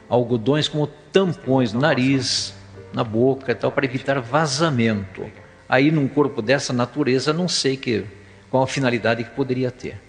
algodões 0.09 0.67
como 0.67 0.87
tampões 1.11 1.73
no 1.73 1.79
nariz, 1.79 2.53
na 2.93 3.03
boca 3.03 3.51
e 3.51 3.55
tal, 3.55 3.71
para 3.71 3.85
evitar 3.85 4.19
vazamento. 4.19 5.25
Aí, 5.67 5.91
num 5.91 6.07
corpo 6.07 6.41
dessa 6.41 6.73
natureza, 6.73 7.31
não 7.31 7.47
sei 7.47 7.77
que, 7.77 8.03
qual 8.49 8.63
a 8.63 8.67
finalidade 8.67 9.23
que 9.23 9.29
poderia 9.31 9.69
ter. 9.69 10.01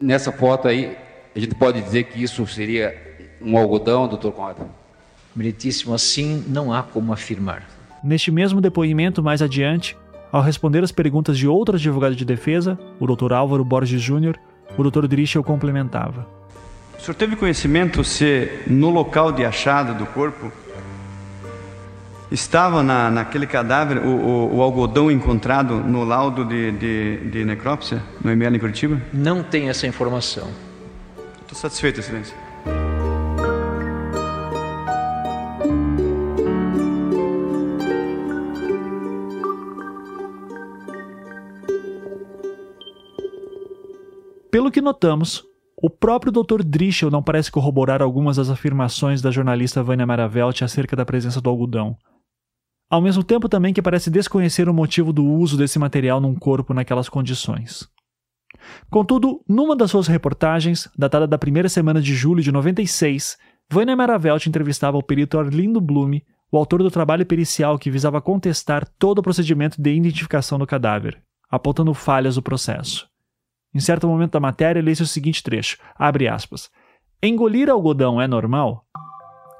Nessa 0.00 0.32
foto 0.32 0.66
aí, 0.66 0.96
a 1.34 1.38
gente 1.38 1.54
pode 1.54 1.80
dizer 1.80 2.04
que 2.04 2.22
isso 2.22 2.44
seria 2.46 2.94
um 3.40 3.56
algodão, 3.56 4.08
doutor 4.08 4.32
Conrado? 4.32 4.68
Meritíssimo, 5.34 5.94
assim 5.94 6.44
não 6.48 6.72
há 6.72 6.82
como 6.82 7.12
afirmar. 7.12 7.68
Neste 8.02 8.30
mesmo 8.30 8.60
depoimento, 8.60 9.22
mais 9.22 9.40
adiante, 9.40 9.96
ao 10.32 10.42
responder 10.42 10.82
as 10.82 10.90
perguntas 10.90 11.38
de 11.38 11.46
outro 11.46 11.76
advogado 11.76 12.16
de 12.16 12.24
defesa, 12.24 12.78
o 12.98 13.06
Dr. 13.06 13.32
Álvaro 13.32 13.64
Borges 13.64 14.02
Júnior, 14.02 14.38
o 14.76 14.90
Dr. 14.90 15.06
Drischel 15.06 15.42
complementava. 15.42 16.26
O 16.98 17.00
senhor 17.00 17.14
teve 17.14 17.36
conhecimento 17.36 18.04
se 18.04 18.62
no 18.66 18.90
local 18.90 19.32
de 19.32 19.44
achado 19.44 19.94
do 19.94 20.06
corpo 20.06 20.52
estava 22.30 22.82
na, 22.82 23.10
naquele 23.10 23.46
cadáver 23.46 23.98
o, 23.98 24.08
o, 24.08 24.56
o, 24.56 24.62
algodão 24.62 25.10
encontrado 25.10 25.74
no 25.74 26.04
laudo 26.04 26.44
de, 26.44 26.70
de, 26.72 27.16
de 27.30 27.44
necrópsia 27.44 28.02
no 28.22 28.30
ML 28.30 28.56
em 28.56 28.60
Curitiba? 28.60 29.02
Não 29.12 29.42
tem 29.42 29.68
essa 29.68 29.86
informação. 29.86 30.48
Estou 31.42 31.58
satisfeito, 31.58 32.00
Excelência. 32.00 32.36
Pelo 44.52 44.70
que 44.70 44.82
notamos, 44.82 45.42
O 45.84 45.88
próprio 45.88 46.30
Dr. 46.30 46.62
Drischel 46.62 47.10
não 47.10 47.22
parece 47.22 47.50
corroborar 47.50 48.02
algumas 48.02 48.36
das 48.36 48.50
afirmações 48.50 49.22
da 49.22 49.30
jornalista 49.30 49.82
Vânia 49.82 50.06
Maravelt 50.06 50.62
acerca 50.62 50.94
da 50.94 51.04
presença 51.04 51.40
do 51.40 51.50
algodão. 51.50 51.96
Ao 52.88 53.00
mesmo 53.00 53.24
tempo 53.24 53.48
também 53.48 53.72
que 53.72 53.82
parece 53.82 54.10
desconhecer 54.10 54.68
o 54.68 54.74
motivo 54.74 55.12
do 55.12 55.24
uso 55.24 55.56
desse 55.56 55.78
material 55.78 56.20
num 56.20 56.34
corpo 56.34 56.74
naquelas 56.74 57.08
condições. 57.08 57.88
Contudo, 58.90 59.42
numa 59.48 59.74
das 59.74 59.90
suas 59.90 60.06
reportagens, 60.06 60.88
datada 60.96 61.26
da 61.26 61.38
primeira 61.38 61.70
semana 61.70 62.00
de 62.00 62.14
julho 62.14 62.42
de 62.42 62.52
96, 62.52 63.38
Vânia 63.68 63.96
Maravelt 63.96 64.46
entrevistava 64.46 64.98
o 64.98 65.02
perito 65.02 65.38
Arlindo 65.38 65.80
Blume, 65.80 66.22
o 66.52 66.58
autor 66.58 66.82
do 66.82 66.90
trabalho 66.90 67.26
pericial 67.26 67.78
que 67.78 67.90
visava 67.90 68.20
contestar 68.20 68.86
todo 68.98 69.18
o 69.18 69.22
procedimento 69.22 69.80
de 69.80 69.94
identificação 69.94 70.58
do 70.58 70.66
cadáver, 70.66 71.20
apontando 71.50 71.94
falhas 71.94 72.34
do 72.34 72.42
processo. 72.42 73.10
Em 73.74 73.80
certo 73.80 74.06
momento 74.06 74.32
da 74.32 74.40
matéria, 74.40 74.82
lê-se 74.82 75.02
o 75.02 75.06
seguinte 75.06 75.42
trecho, 75.42 75.78
abre 75.98 76.28
aspas, 76.28 76.70
Engolir 77.22 77.70
algodão 77.70 78.20
é 78.20 78.26
normal? 78.26 78.84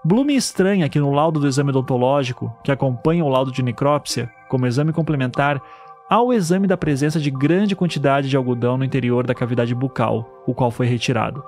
Blume 0.05 0.35
estranha 0.35 0.89
que 0.89 0.99
no 0.99 1.13
laudo 1.13 1.39
do 1.39 1.47
exame 1.47 1.71
odontológico, 1.71 2.53
que 2.65 2.73
acompanha 2.73 3.25
o 3.25 3.29
laudo 3.29 3.53
de 3.53 3.63
necrópsia, 3.63 4.31
como 4.49 4.67
exame 4.67 4.93
complementar, 4.93 5.63
há 6.11 6.21
o 6.21 6.33
exame 6.33 6.67
da 6.67 6.77
presença 6.77 7.21
de 7.21 7.31
grande 7.31 7.77
quantidade 7.77 8.29
de 8.29 8.37
algodão 8.37 8.77
no 8.77 8.85
interior 8.85 9.27
da 9.27 9.35
cavidade 9.35 9.75
bucal, 9.75 10.29
o 10.47 10.53
qual 10.53 10.71
foi 10.71 10.87
retirado. 10.87 11.43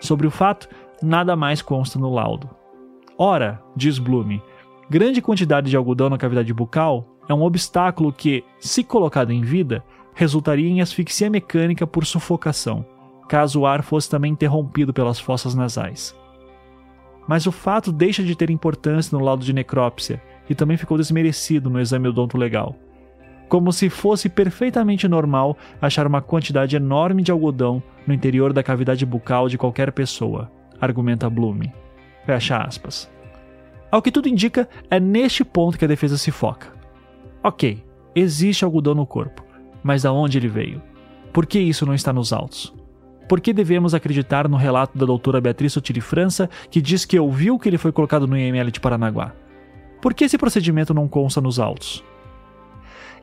Sobre 0.00 0.26
o 0.26 0.30
fato, 0.30 0.68
nada 1.02 1.36
mais 1.36 1.60
consta 1.60 1.98
no 1.98 2.14
laudo. 2.14 2.48
Ora, 3.18 3.60
diz 3.76 3.98
Blume, 3.98 4.42
grande 4.88 5.20
quantidade 5.20 5.68
de 5.68 5.76
algodão 5.76 6.08
na 6.08 6.16
cavidade 6.16 6.54
bucal 6.54 7.04
é 7.28 7.34
um 7.34 7.42
obstáculo 7.42 8.12
que, 8.12 8.42
se 8.58 8.82
colocado 8.82 9.32
em 9.32 9.42
vida, 9.42 9.84
resultaria 10.14 10.68
em 10.68 10.80
asfixia 10.80 11.30
mecânica 11.30 11.86
por 11.86 12.04
sufocação, 12.04 12.84
caso 13.28 13.60
o 13.60 13.66
ar 13.66 13.82
fosse 13.82 14.08
também 14.08 14.32
interrompido 14.32 14.92
pelas 14.92 15.18
fossas 15.18 15.54
nasais. 15.54 16.14
Mas 17.28 17.46
o 17.46 17.52
fato 17.52 17.92
deixa 17.92 18.22
de 18.22 18.34
ter 18.34 18.50
importância 18.50 19.16
no 19.16 19.24
laudo 19.24 19.44
de 19.44 19.52
necrópsia 19.52 20.20
e 20.48 20.54
também 20.54 20.76
ficou 20.76 20.96
desmerecido 20.96 21.70
no 21.70 21.80
exame 21.80 22.08
odonto 22.08 22.36
legal 22.36 22.76
como 23.50 23.72
se 23.72 23.90
fosse 23.90 24.28
perfeitamente 24.28 25.08
normal 25.08 25.58
achar 25.82 26.06
uma 26.06 26.22
quantidade 26.22 26.76
enorme 26.76 27.20
de 27.20 27.32
algodão 27.32 27.82
no 28.06 28.14
interior 28.14 28.52
da 28.52 28.62
cavidade 28.62 29.04
bucal 29.04 29.48
de 29.48 29.58
qualquer 29.58 29.90
pessoa, 29.90 30.48
argumenta 30.80 31.28
Blume. 31.28 31.72
Fecha 32.24 32.58
aspas. 32.58 33.10
Ao 33.90 34.00
que 34.00 34.12
tudo 34.12 34.28
indica, 34.28 34.68
é 34.88 35.00
neste 35.00 35.44
ponto 35.44 35.76
que 35.76 35.84
a 35.84 35.88
defesa 35.88 36.16
se 36.16 36.30
foca. 36.30 36.68
Ok, 37.42 37.84
existe 38.14 38.64
algodão 38.64 38.94
no 38.94 39.04
corpo, 39.04 39.44
mas 39.82 40.02
da 40.02 40.12
onde 40.12 40.38
ele 40.38 40.48
veio? 40.48 40.82
Por 41.32 41.46
que 41.46 41.58
isso 41.58 41.86
não 41.86 41.94
está 41.94 42.12
nos 42.12 42.32
autos? 42.32 42.74
Por 43.28 43.40
que 43.40 43.52
devemos 43.52 43.94
acreditar 43.94 44.48
no 44.48 44.56
relato 44.56 44.98
da 44.98 45.06
doutora 45.06 45.40
Beatriz 45.40 45.72
Sotiri 45.72 46.00
França, 46.00 46.50
que 46.68 46.82
diz 46.82 47.04
que 47.04 47.18
ouviu 47.18 47.58
que 47.58 47.68
ele 47.68 47.78
foi 47.78 47.92
colocado 47.92 48.26
no 48.26 48.36
IML 48.36 48.70
de 48.70 48.80
Paranaguá? 48.80 49.32
Por 50.02 50.14
que 50.14 50.24
esse 50.24 50.36
procedimento 50.36 50.92
não 50.92 51.06
consta 51.06 51.40
nos 51.40 51.60
autos? 51.60 52.02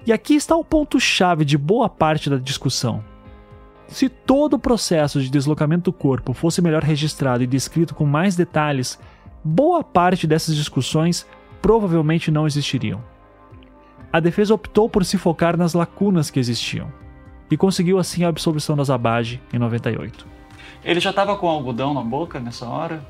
E 0.06 0.14
aqui 0.14 0.36
está 0.36 0.56
o 0.56 0.64
ponto-chave 0.64 1.44
de 1.44 1.58
boa 1.58 1.90
parte 1.90 2.30
da 2.30 2.38
discussão. 2.38 3.04
Se 3.90 4.08
todo 4.08 4.54
o 4.54 4.60
processo 4.60 5.22
de 5.22 5.30
deslocamento 5.30 5.92
do 5.92 5.94
corpo 5.94 6.32
fosse 6.32 6.62
melhor 6.62 6.84
registrado 6.84 7.44
e 7.44 7.48
descrito 7.48 7.94
com 7.94 8.06
mais 8.06 8.36
detalhes, 8.36 8.98
boa 9.44 9.84
parte 9.84 10.26
dessas 10.26 10.56
discussões 10.56 11.28
provavelmente 11.62 12.32
não 12.32 12.48
existiriam. 12.48 13.04
A 14.12 14.20
defesa 14.20 14.54
optou 14.54 14.90
por 14.90 15.04
se 15.04 15.18
focar 15.18 15.58
nas 15.58 15.74
lacunas 15.74 16.30
que 16.30 16.40
existiam 16.40 16.92
e 17.50 17.58
conseguiu 17.58 18.00
assim 18.00 18.24
a 18.24 18.30
absolvição 18.30 18.76
da 18.76 18.84
Zabage 18.84 19.42
em 19.54 19.60
98. 19.60 20.26
Ele 20.84 21.00
já 21.00 21.10
estava 21.10 21.36
com 21.36 21.48
algodão 21.48 21.94
na 21.94 22.02
boca 22.02 22.40
nessa 22.40 22.66
hora? 22.68 23.02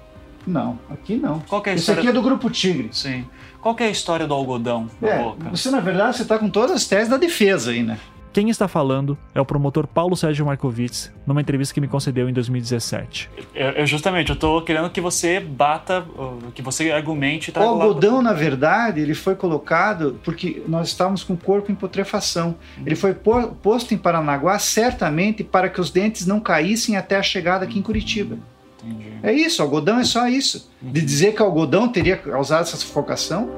Não, 0.45 0.79
aqui 0.89 1.17
não. 1.17 1.41
Qual 1.41 1.61
é 1.65 1.71
a 1.71 1.73
Esse 1.73 1.81
história... 1.81 1.99
aqui 1.99 2.09
é 2.09 2.13
do 2.13 2.21
Grupo 2.21 2.49
Tigre. 2.49 2.89
Sim. 2.91 3.25
Qual 3.61 3.75
é 3.79 3.83
a 3.83 3.89
história 3.89 4.25
do 4.25 4.33
algodão 4.33 4.89
na 5.01 5.09
é, 5.09 5.23
boca? 5.23 5.49
Você, 5.49 5.69
na 5.69 5.79
verdade, 5.79 6.15
você 6.15 6.23
está 6.23 6.39
com 6.39 6.49
todas 6.49 6.71
as 6.71 6.85
teses 6.85 7.09
da 7.09 7.17
defesa 7.17 7.71
aí, 7.71 7.83
né? 7.83 7.99
Quem 8.37 8.51
está 8.51 8.67
falando 8.67 9.17
é 9.33 9.41
o 9.41 9.45
promotor 9.45 9.87
Paulo 9.87 10.15
Sérgio 10.15 10.45
Markovitz, 10.45 11.11
numa 11.25 11.41
entrevista 11.41 11.73
que 11.73 11.81
me 11.81 11.87
concedeu 11.87 12.29
em 12.29 12.33
2017. 12.33 13.31
Eu, 13.55 13.69
eu 13.69 13.87
justamente, 13.87 14.29
eu 14.29 14.35
estou 14.35 14.61
querendo 14.61 14.91
que 14.91 15.01
você 15.01 15.39
bata, 15.39 16.05
que 16.53 16.61
você 16.61 16.91
argumente... 16.91 17.51
O 17.55 17.59
algodão, 17.59 18.21
na 18.21 18.33
verdade, 18.33 19.01
ele 19.01 19.15
foi 19.15 19.33
colocado 19.33 20.19
porque 20.23 20.61
nós 20.67 20.89
estávamos 20.89 21.23
com 21.23 21.33
o 21.33 21.37
corpo 21.37 21.71
em 21.71 21.75
putrefação. 21.75 22.53
Ele 22.85 22.95
foi 22.95 23.15
posto 23.15 23.95
em 23.95 23.97
Paranaguá 23.97 24.59
certamente 24.59 25.43
para 25.43 25.67
que 25.67 25.81
os 25.81 25.89
dentes 25.89 26.27
não 26.27 26.39
caíssem 26.39 26.95
até 26.95 27.17
a 27.17 27.23
chegada 27.23 27.65
aqui 27.65 27.79
em 27.79 27.81
Curitiba. 27.81 28.37
Entendi. 28.83 29.13
É 29.23 29.33
isso, 29.33 29.63
algodão 29.63 29.99
é 29.99 30.03
só 30.03 30.27
isso. 30.27 30.69
De 30.79 31.01
dizer 31.01 31.33
que 31.33 31.41
o 31.41 31.45
algodão 31.45 31.89
teria 31.89 32.15
causado 32.15 32.61
essa 32.61 32.77
sufocação. 32.77 33.49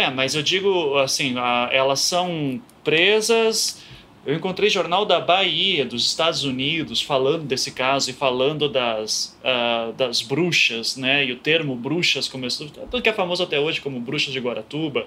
É, 0.00 0.10
mas 0.10 0.34
eu 0.34 0.42
digo 0.42 0.96
assim, 0.98 1.34
elas 1.70 2.00
são 2.00 2.60
presas 2.82 3.82
eu 4.24 4.34
encontrei 4.34 4.68
jornal 4.68 5.06
da 5.06 5.18
Bahia, 5.18 5.82
dos 5.84 6.04
Estados 6.04 6.44
Unidos, 6.44 7.00
falando 7.00 7.44
desse 7.44 7.70
caso 7.70 8.10
e 8.10 8.12
falando 8.12 8.68
das, 8.68 9.36
uh, 9.42 9.94
das 9.94 10.20
bruxas, 10.20 10.94
né? 10.98 11.24
E 11.24 11.32
o 11.32 11.36
termo 11.36 11.74
bruxas 11.74 12.28
começou, 12.28 12.68
tudo 12.68 13.02
que 13.02 13.08
é 13.08 13.14
famoso 13.14 13.42
até 13.42 13.58
hoje 13.58 13.80
como 13.80 13.98
bruxas 13.98 14.34
de 14.34 14.38
Guaratuba, 14.38 15.06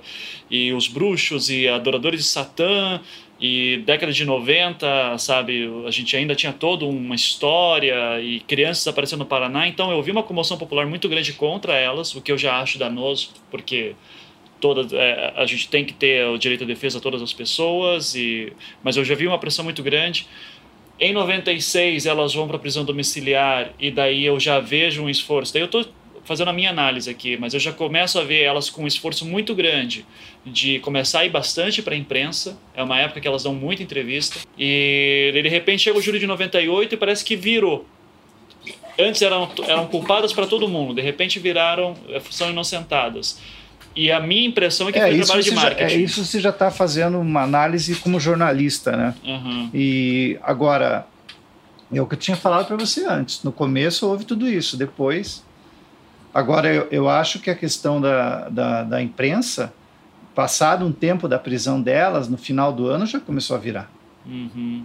e 0.50 0.74
os 0.74 0.88
bruxos 0.88 1.48
e 1.52 1.68
adoradores 1.68 2.22
de 2.22 2.26
Satã, 2.26 3.00
e 3.40 3.84
década 3.86 4.12
de 4.12 4.26
90, 4.26 5.18
sabe, 5.20 5.70
a 5.86 5.92
gente 5.92 6.16
ainda 6.18 6.34
tinha 6.34 6.52
toda 6.52 6.86
uma 6.86 7.14
história 7.14 8.20
e 8.20 8.40
crianças 8.40 8.88
aparecendo 8.88 9.20
no 9.20 9.26
Paraná, 9.26 9.68
então 9.68 9.92
eu 9.92 10.02
vi 10.02 10.12
uma 10.12 10.24
comoção 10.24 10.58
popular 10.58 10.88
muito 10.88 11.08
grande 11.08 11.34
contra 11.34 11.74
elas, 11.76 12.16
o 12.16 12.22
que 12.22 12.32
eu 12.32 12.38
já 12.38 12.60
acho 12.60 12.80
danoso, 12.80 13.30
porque 13.52 13.96
todas 14.64 14.94
é, 14.94 15.34
a 15.36 15.46
gente 15.46 15.68
tem 15.68 15.84
que 15.84 15.92
ter 15.92 16.26
o 16.26 16.38
direito 16.38 16.64
à 16.64 16.68
defesa 16.68 16.98
a 16.98 17.02
todas 17.02 17.22
as 17.22 17.34
pessoas 17.34 18.16
e 18.16 18.54
mas 18.82 18.96
eu 18.96 19.04
já 19.04 19.14
vi 19.14 19.28
uma 19.28 19.38
pressão 19.38 19.66
muito 19.66 19.84
grande. 19.84 20.26
Em 20.98 21.12
96 21.12 22.06
elas 22.06 22.34
vão 22.34 22.48
para 22.48 22.58
prisão 22.58 22.86
domiciliar 22.86 23.74
e 23.78 23.92
daí 23.92 24.24
eu 24.24 24.40
já 24.40 24.62
vejo 24.62 25.04
um 25.04 25.10
esforço. 25.10 25.52
Daí 25.52 25.64
eu 25.64 25.66
estou 25.66 25.86
fazendo 26.24 26.48
a 26.48 26.54
minha 26.54 26.70
análise 26.70 27.10
aqui 27.10 27.36
mas 27.36 27.54
eu 27.54 27.60
já 27.60 27.74
começo 27.74 28.18
a 28.18 28.24
ver 28.24 28.44
elas 28.44 28.70
com 28.70 28.84
um 28.86 28.88
esforço 28.88 29.26
muito 29.26 29.54
grande 29.54 30.06
de 30.46 30.80
começar 30.80 31.20
a 31.20 31.26
ir 31.26 31.30
bastante 31.30 31.82
para 31.82 31.94
a 31.94 31.98
imprensa. 31.98 32.58
É 32.74 32.82
uma 32.82 32.98
época 32.98 33.20
que 33.20 33.28
elas 33.28 33.44
dão 33.44 33.54
muita 33.54 33.84
entrevista. 33.84 34.40
E 34.58 35.30
de 35.34 35.50
repente 35.50 35.84
chega 35.84 35.98
o 35.98 36.02
julho 36.02 36.20
de 36.20 36.26
98 36.26 36.96
e 36.96 36.98
parece 36.98 37.26
que 37.26 37.36
virou. 37.36 37.86
Antes 38.98 39.22
eram 39.22 39.52
eram 39.68 39.88
culpadas 39.88 40.32
para 40.32 40.48
todo 40.48 40.70
mundo 40.70 40.94
de 40.94 41.02
repente 41.02 41.38
viraram 41.38 41.98
são 42.32 42.50
inocentadas 42.50 43.42
e 43.96 44.12
a 44.12 44.20
minha 44.20 44.48
impressão 44.48 44.90
é 44.90 44.92
que 44.92 45.00
é, 45.00 45.08
foi 45.08 45.20
trabalho 45.20 45.44
de 45.44 45.52
marketing. 45.52 45.90
Já, 45.90 45.96
é, 45.96 46.02
isso 46.02 46.26
você 46.26 46.40
já 46.40 46.50
está 46.50 46.72
fazendo 46.72 47.20
uma 47.20 47.44
análise 47.44 47.96
como 47.96 48.20
jornalista, 48.20 48.96
né? 48.96 49.16
Uhum. 49.24 49.70
E 49.74 50.40
agora, 50.42 51.06
é 51.92 52.02
o 52.02 52.08
que 52.08 52.16
eu 52.16 52.20
tinha 52.20 52.38
falado 52.38 52.66
para 52.68 52.76
você 52.76 53.06
antes. 53.06 53.44
No 53.44 53.52
começo 53.52 54.08
houve 54.08 54.26
tudo 54.26 54.48
isso, 54.48 54.76
depois. 54.76 55.44
Agora, 56.34 56.74
eu, 56.74 56.88
eu 56.90 57.10
acho 57.10 57.40
que 57.40 57.50
a 57.50 57.56
questão 57.56 58.02
da, 58.02 58.50
da, 58.50 58.84
da 58.84 59.02
imprensa, 59.02 59.72
passado 60.34 60.86
um 60.86 60.92
tempo 60.92 61.28
da 61.28 61.38
prisão 61.38 61.80
delas, 61.80 62.28
no 62.28 62.38
final 62.38 62.74
do 62.74 62.88
ano 62.88 63.06
já 63.06 63.20
começou 63.20 63.56
a 63.56 63.60
virar. 63.60 63.92
Uhum. 64.26 64.84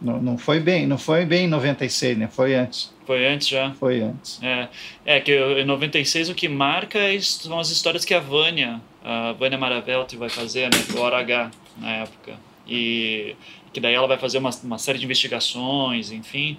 Não, 0.00 0.20
não 0.20 0.38
foi 0.38 0.60
bem, 0.60 0.86
não 0.86 0.96
foi 0.96 1.26
bem 1.26 1.44
em 1.44 1.48
96, 1.48 2.18
né? 2.18 2.28
Foi 2.30 2.54
antes. 2.54 2.92
Foi 3.06 3.26
antes 3.26 3.48
já? 3.48 3.72
Foi 3.72 4.00
antes. 4.00 4.40
É, 4.42 4.68
é 5.04 5.20
que 5.20 5.32
em 5.32 5.64
96 5.64 6.30
o 6.30 6.34
que 6.34 6.48
marca 6.48 6.98
são 7.20 7.58
as 7.58 7.70
histórias 7.70 8.04
que 8.04 8.14
a 8.14 8.20
Vânia, 8.20 8.80
a 9.04 9.32
Vânia 9.32 9.58
Maravelti 9.58 10.16
vai 10.16 10.28
fazer, 10.28 10.70
né? 10.72 10.80
O 10.96 11.00
Hora 11.00 11.18
H, 11.18 11.50
na 11.76 11.90
época. 11.96 12.34
E 12.66 13.36
que 13.72 13.80
daí 13.80 13.94
ela 13.94 14.06
vai 14.06 14.18
fazer 14.18 14.38
uma, 14.38 14.50
uma 14.64 14.78
série 14.78 14.98
de 14.98 15.04
investigações, 15.04 16.10
enfim. 16.10 16.58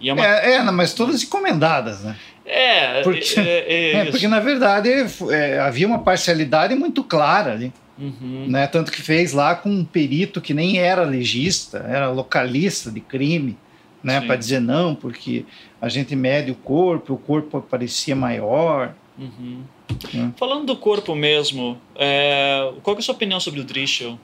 E 0.00 0.08
é, 0.08 0.12
uma... 0.12 0.24
é, 0.24 0.52
é, 0.54 0.62
mas 0.70 0.94
todas 0.94 1.22
encomendadas, 1.22 2.02
né? 2.02 2.16
É, 2.44 3.02
porque, 3.02 3.40
é, 3.40 3.64
é, 3.68 3.92
é 3.96 4.04
porque 4.04 4.28
na 4.28 4.40
verdade 4.40 4.88
é, 5.30 5.58
havia 5.58 5.86
uma 5.86 5.98
parcialidade 5.98 6.74
muito 6.74 7.02
clara 7.02 7.52
ali. 7.52 7.72
Uhum. 7.98 8.46
Né? 8.48 8.66
Tanto 8.66 8.92
que 8.92 9.00
fez 9.00 9.32
lá 9.32 9.54
com 9.54 9.70
um 9.70 9.84
perito 9.84 10.40
que 10.40 10.52
nem 10.52 10.78
era 10.78 11.02
legista, 11.02 11.78
era 11.78 12.10
localista 12.10 12.90
de 12.90 13.00
crime, 13.00 13.56
né? 14.02 14.20
Para 14.20 14.36
dizer 14.36 14.60
não, 14.60 14.94
porque 14.94 15.44
a 15.80 15.88
gente 15.88 16.14
mede 16.14 16.50
o 16.50 16.54
corpo, 16.54 17.14
o 17.14 17.18
corpo 17.18 17.60
parecia 17.60 18.14
maior. 18.14 18.94
Uhum. 19.18 19.62
Né? 20.12 20.32
Falando 20.36 20.66
do 20.66 20.76
corpo 20.76 21.14
mesmo, 21.14 21.78
é, 21.94 22.72
qual 22.82 22.94
é 22.96 22.98
a 22.98 23.02
sua 23.02 23.14
opinião 23.14 23.40
sobre 23.40 23.60
o 23.60 23.64
Drischel, 23.64 24.18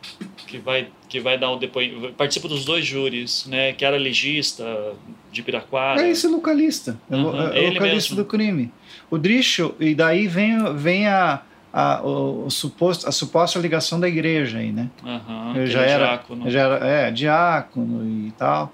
que 0.47 0.59
vai, 0.59 0.89
que 1.09 1.19
vai 1.19 1.39
dar 1.39 1.51
o 1.51 1.57
depoimento, 1.57 2.13
participa 2.15 2.47
dos 2.47 2.65
dois 2.65 2.85
júris, 2.85 3.47
né? 3.47 3.73
Que 3.73 3.85
era 3.85 3.97
legista 3.97 4.95
de 5.33 5.43
Piraquara. 5.43 6.03
É 6.03 6.11
esse 6.11 6.29
localista, 6.29 7.01
uhum. 7.11 7.19
é, 7.19 7.23
o, 7.23 7.53
é 7.53 7.71
localista 7.71 8.15
mesmo. 8.15 8.17
do 8.17 8.25
crime. 8.25 8.71
O 9.11 9.19
Drischel, 9.19 9.75
e 9.81 9.95
daí 9.95 10.27
vem, 10.27 10.75
vem 10.77 11.07
a 11.07 11.43
a, 11.73 12.03
o, 12.03 12.47
o, 12.47 12.51
suposto, 12.51 13.09
a 13.09 13.13
suposta 13.13 13.59
ligação 13.59 13.99
da 13.99 14.07
igreja 14.07 14.59
aí, 14.59 14.71
né? 14.71 14.91
Uhum, 15.03 15.57
eu 15.57 15.67
já 15.67 15.81
era, 15.83 16.07
diácono. 16.07 16.51
já 16.51 16.61
era 16.61 16.87
é, 16.87 17.11
diácono 17.11 18.05
e 18.05 18.31
tal. 18.33 18.73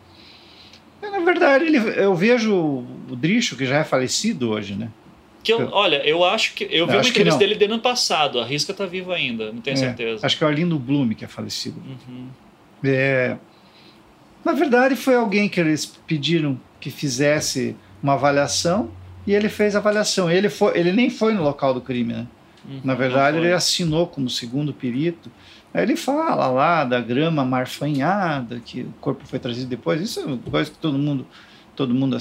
E, 1.03 1.09
na 1.09 1.21
verdade, 1.21 1.65
ele, 1.65 1.79
eu 1.79 2.15
vejo 2.15 2.55
o 2.55 3.17
Dricho, 3.17 3.57
que 3.57 3.65
já 3.65 3.79
é 3.79 3.85
falecido 3.85 4.51
hoje, 4.51 4.75
né? 4.75 4.91
Que 5.45 5.53
eu, 5.53 5.69
olha, 5.71 6.05
eu 6.05 6.25
acho 6.25 6.55
que. 6.55 6.65
Eu 6.65 6.87
vi 6.87 6.95
uma 6.95 7.07
entrevista 7.07 7.39
dele 7.39 7.55
de 7.55 7.65
ano 7.67 7.79
passado. 7.79 8.41
A 8.41 8.45
Risca 8.45 8.75
tá 8.75 8.85
viva 8.85 9.15
ainda, 9.15 9.53
não 9.53 9.61
tenho 9.61 9.75
é, 9.75 9.77
certeza. 9.79 10.27
Acho 10.27 10.37
que 10.37 10.43
é 10.43 10.47
o 10.47 10.51
Arlindo 10.51 10.79
Blume 10.79 11.15
que 11.15 11.25
é 11.25 11.29
falecido. 11.29 11.81
Uhum. 11.81 12.27
É, 12.83 13.37
na 14.45 14.53
verdade, 14.53 14.97
foi 14.97 15.15
alguém 15.15 15.49
que 15.49 15.61
eles 15.61 15.87
pediram 15.87 16.61
que 16.81 16.91
fizesse 16.91 17.77
uma 18.03 18.15
avaliação 18.15 18.91
e 19.27 19.35
ele 19.35 19.49
fez 19.49 19.77
a 19.77 19.79
avaliação. 19.79 20.31
Ele, 20.31 20.49
foi, 20.49 20.79
ele 20.79 20.93
nem 20.93 21.11
foi 21.11 21.33
no 21.33 21.43
local 21.43 21.73
do 21.73 21.81
crime, 21.81 22.13
né? 22.13 22.27
Uhum, 22.65 22.81
Na 22.85 22.95
verdade, 22.95 23.39
ele 23.39 23.53
assinou 23.53 24.07
como 24.07 24.29
segundo 24.29 24.73
perito. 24.73 25.31
Aí 25.73 25.83
ele 25.83 25.97
fala 25.97 26.49
lá 26.49 26.85
da 26.85 27.01
grama 27.01 27.45
marfanhada, 27.45 28.61
que 28.61 28.83
o 28.83 28.95
corpo 29.01 29.27
foi 29.27 29.39
trazido 29.39 29.69
depois. 29.69 30.01
Isso 30.01 30.21
é 30.21 30.25
uma 30.25 30.39
coisa 30.39 30.71
que 30.71 30.79
todo 30.79 30.99
mundo, 30.99 31.27
todo 31.77 31.95
mundo 31.95 32.17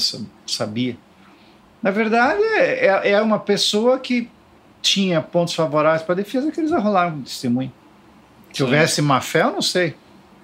sabia. 0.46 0.98
Na 1.82 1.92
verdade, 1.92 2.42
é, 2.42 2.88
é, 2.88 3.12
é 3.12 3.22
uma 3.22 3.40
pessoa 3.40 4.00
que 4.00 4.30
tinha 4.82 5.22
pontos 5.22 5.54
favoráveis 5.54 6.02
para 6.02 6.14
a 6.14 6.16
defesa 6.18 6.52
que 6.52 6.60
eles 6.60 6.72
arrolaram 6.72 7.18
de 7.18 7.24
testemunho. 7.24 7.72
Se 8.52 8.64
houvesse 8.64 9.02
má 9.02 9.22
fé, 9.22 9.44
eu 9.44 9.52
não 9.52 9.62
sei. 9.62 9.96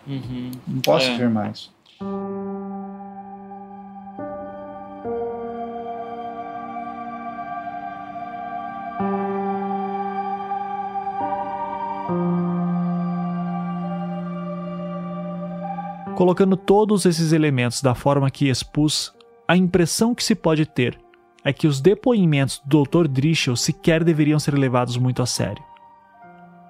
Uhum. 0.06 0.52
Não 0.68 0.82
posso 0.82 1.08
é. 1.08 1.14
afirmar 1.14 1.52
isso. 1.52 1.74
Colocando 16.24 16.56
todos 16.56 17.06
esses 17.06 17.34
elementos 17.34 17.82
da 17.82 17.94
forma 17.94 18.32
que 18.32 18.48
expus, 18.48 19.14
a 19.46 19.58
impressão 19.58 20.16
que 20.16 20.24
se 20.24 20.34
pode 20.34 20.66
ter 20.66 20.98
é 21.44 21.52
que 21.52 21.68
os 21.68 21.82
depoimentos 21.82 22.62
do 22.64 22.82
Dr. 22.84 23.10
Drischel 23.10 23.58
sequer 23.58 24.06
deveriam 24.06 24.40
ser 24.40 24.58
levados 24.58 24.96
muito 24.96 25.22
a 25.22 25.26
sério. 25.26 25.62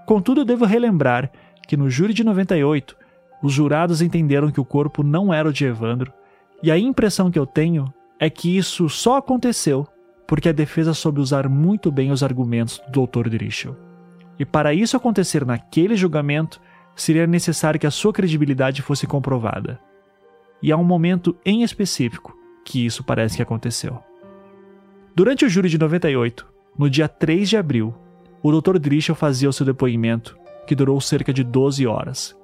Contudo, 0.08 0.44
devo 0.44 0.66
relembrar 0.66 1.32
que 1.68 1.78
no 1.78 1.88
júri 1.88 2.16
de 2.16 2.24
98, 2.24 2.98
os 3.44 3.54
jurados 3.54 4.02
entenderam 4.02 4.50
que 4.50 4.60
o 4.60 4.66
corpo 4.66 5.04
não 5.04 5.32
era 5.32 5.48
o 5.48 5.54
de 5.54 5.66
Evandro, 5.66 6.12
e 6.64 6.72
a 6.72 6.80
impressão 6.80 7.30
que 7.30 7.38
eu 7.38 7.46
tenho 7.46 7.94
é 8.20 8.32
que 8.32 8.58
isso 8.58 8.90
só 8.90 9.18
aconteceu 9.18 9.88
porque 10.26 10.50
a 10.50 10.52
defesa 10.52 10.96
soube 10.96 11.22
usar 11.22 11.48
muito 11.48 11.92
bem 11.92 12.10
os 12.10 12.24
argumentos 12.24 12.82
do 12.90 13.06
Dr. 13.06 13.30
Drischel. 13.30 13.78
E 14.40 14.46
para 14.46 14.74
isso 14.74 14.98
acontecer 14.98 15.46
naquele 15.46 15.96
julgamento, 15.96 16.60
seria 16.96 17.28
necessário 17.28 17.80
que 17.80 17.88
a 17.88 17.92
sua 17.92 18.14
credibilidade 18.14 18.82
fosse 18.82 19.08
comprovada. 19.08 19.80
E 20.62 20.72
há 20.72 20.78
um 20.78 20.84
momento 20.84 21.36
em 21.46 21.64
específico 21.64 22.38
que 22.64 22.86
isso 22.86 23.04
parece 23.04 23.36
que 23.36 23.44
aconteceu. 23.44 24.00
Durante 25.16 25.46
o 25.46 25.50
júri 25.50 25.70
de 25.70 25.78
98, 25.78 26.48
no 26.78 26.90
dia 26.90 27.08
3 27.08 27.50
de 27.50 27.58
abril, 27.58 27.94
o 28.42 28.52
Dr. 28.52 28.80
Drischel 28.80 29.16
fazia 29.16 29.50
o 29.50 29.54
seu 29.54 29.66
depoimento, 29.66 30.38
que 30.66 30.76
durou 30.76 31.00
cerca 31.00 31.34
de 31.34 31.44
12 31.44 31.86
horas. 31.86 32.36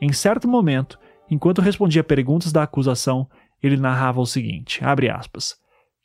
Em 0.00 0.12
certo 0.12 0.48
momento, 0.48 0.98
enquanto 1.30 1.60
respondia 1.60 2.04
perguntas 2.04 2.52
da 2.52 2.62
acusação, 2.62 3.28
ele 3.62 3.76
narrava 3.76 4.20
o 4.20 4.26
seguinte: 4.26 4.80
aspas, 4.84 5.56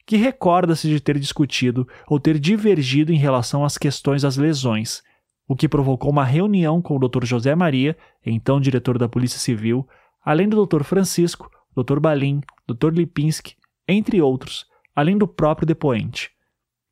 que 0.06 0.18
recorda-se 0.18 0.88
de 0.88 1.00
ter 1.00 1.20
discutido 1.20 1.88
ou 2.08 2.20
ter 2.20 2.40
divergido 2.40 3.14
em 3.14 3.18
relação 3.18 3.64
às 3.64 3.78
questões 3.78 4.24
das 4.24 4.38
lesões 4.38 5.04
o 5.52 5.56
que 5.56 5.68
provocou 5.68 6.10
uma 6.10 6.24
reunião 6.24 6.82
com 6.82 6.96
o 6.96 7.10
Dr. 7.10 7.26
José 7.26 7.54
Maria, 7.56 7.98
então 8.26 8.58
diretor 8.58 8.98
da 8.98 9.10
Polícia 9.10 9.38
Civil, 9.38 9.86
além 10.24 10.48
do 10.48 10.66
Dr. 10.66 10.82
Francisco, 10.82 11.52
Dr. 11.76 12.00
Balim, 12.00 12.40
Dr. 12.66 12.94
Lipinski, 12.94 13.58
entre 13.86 14.22
outros, 14.22 14.66
além 14.96 15.18
do 15.18 15.28
próprio 15.28 15.68
depoente. 15.68 16.32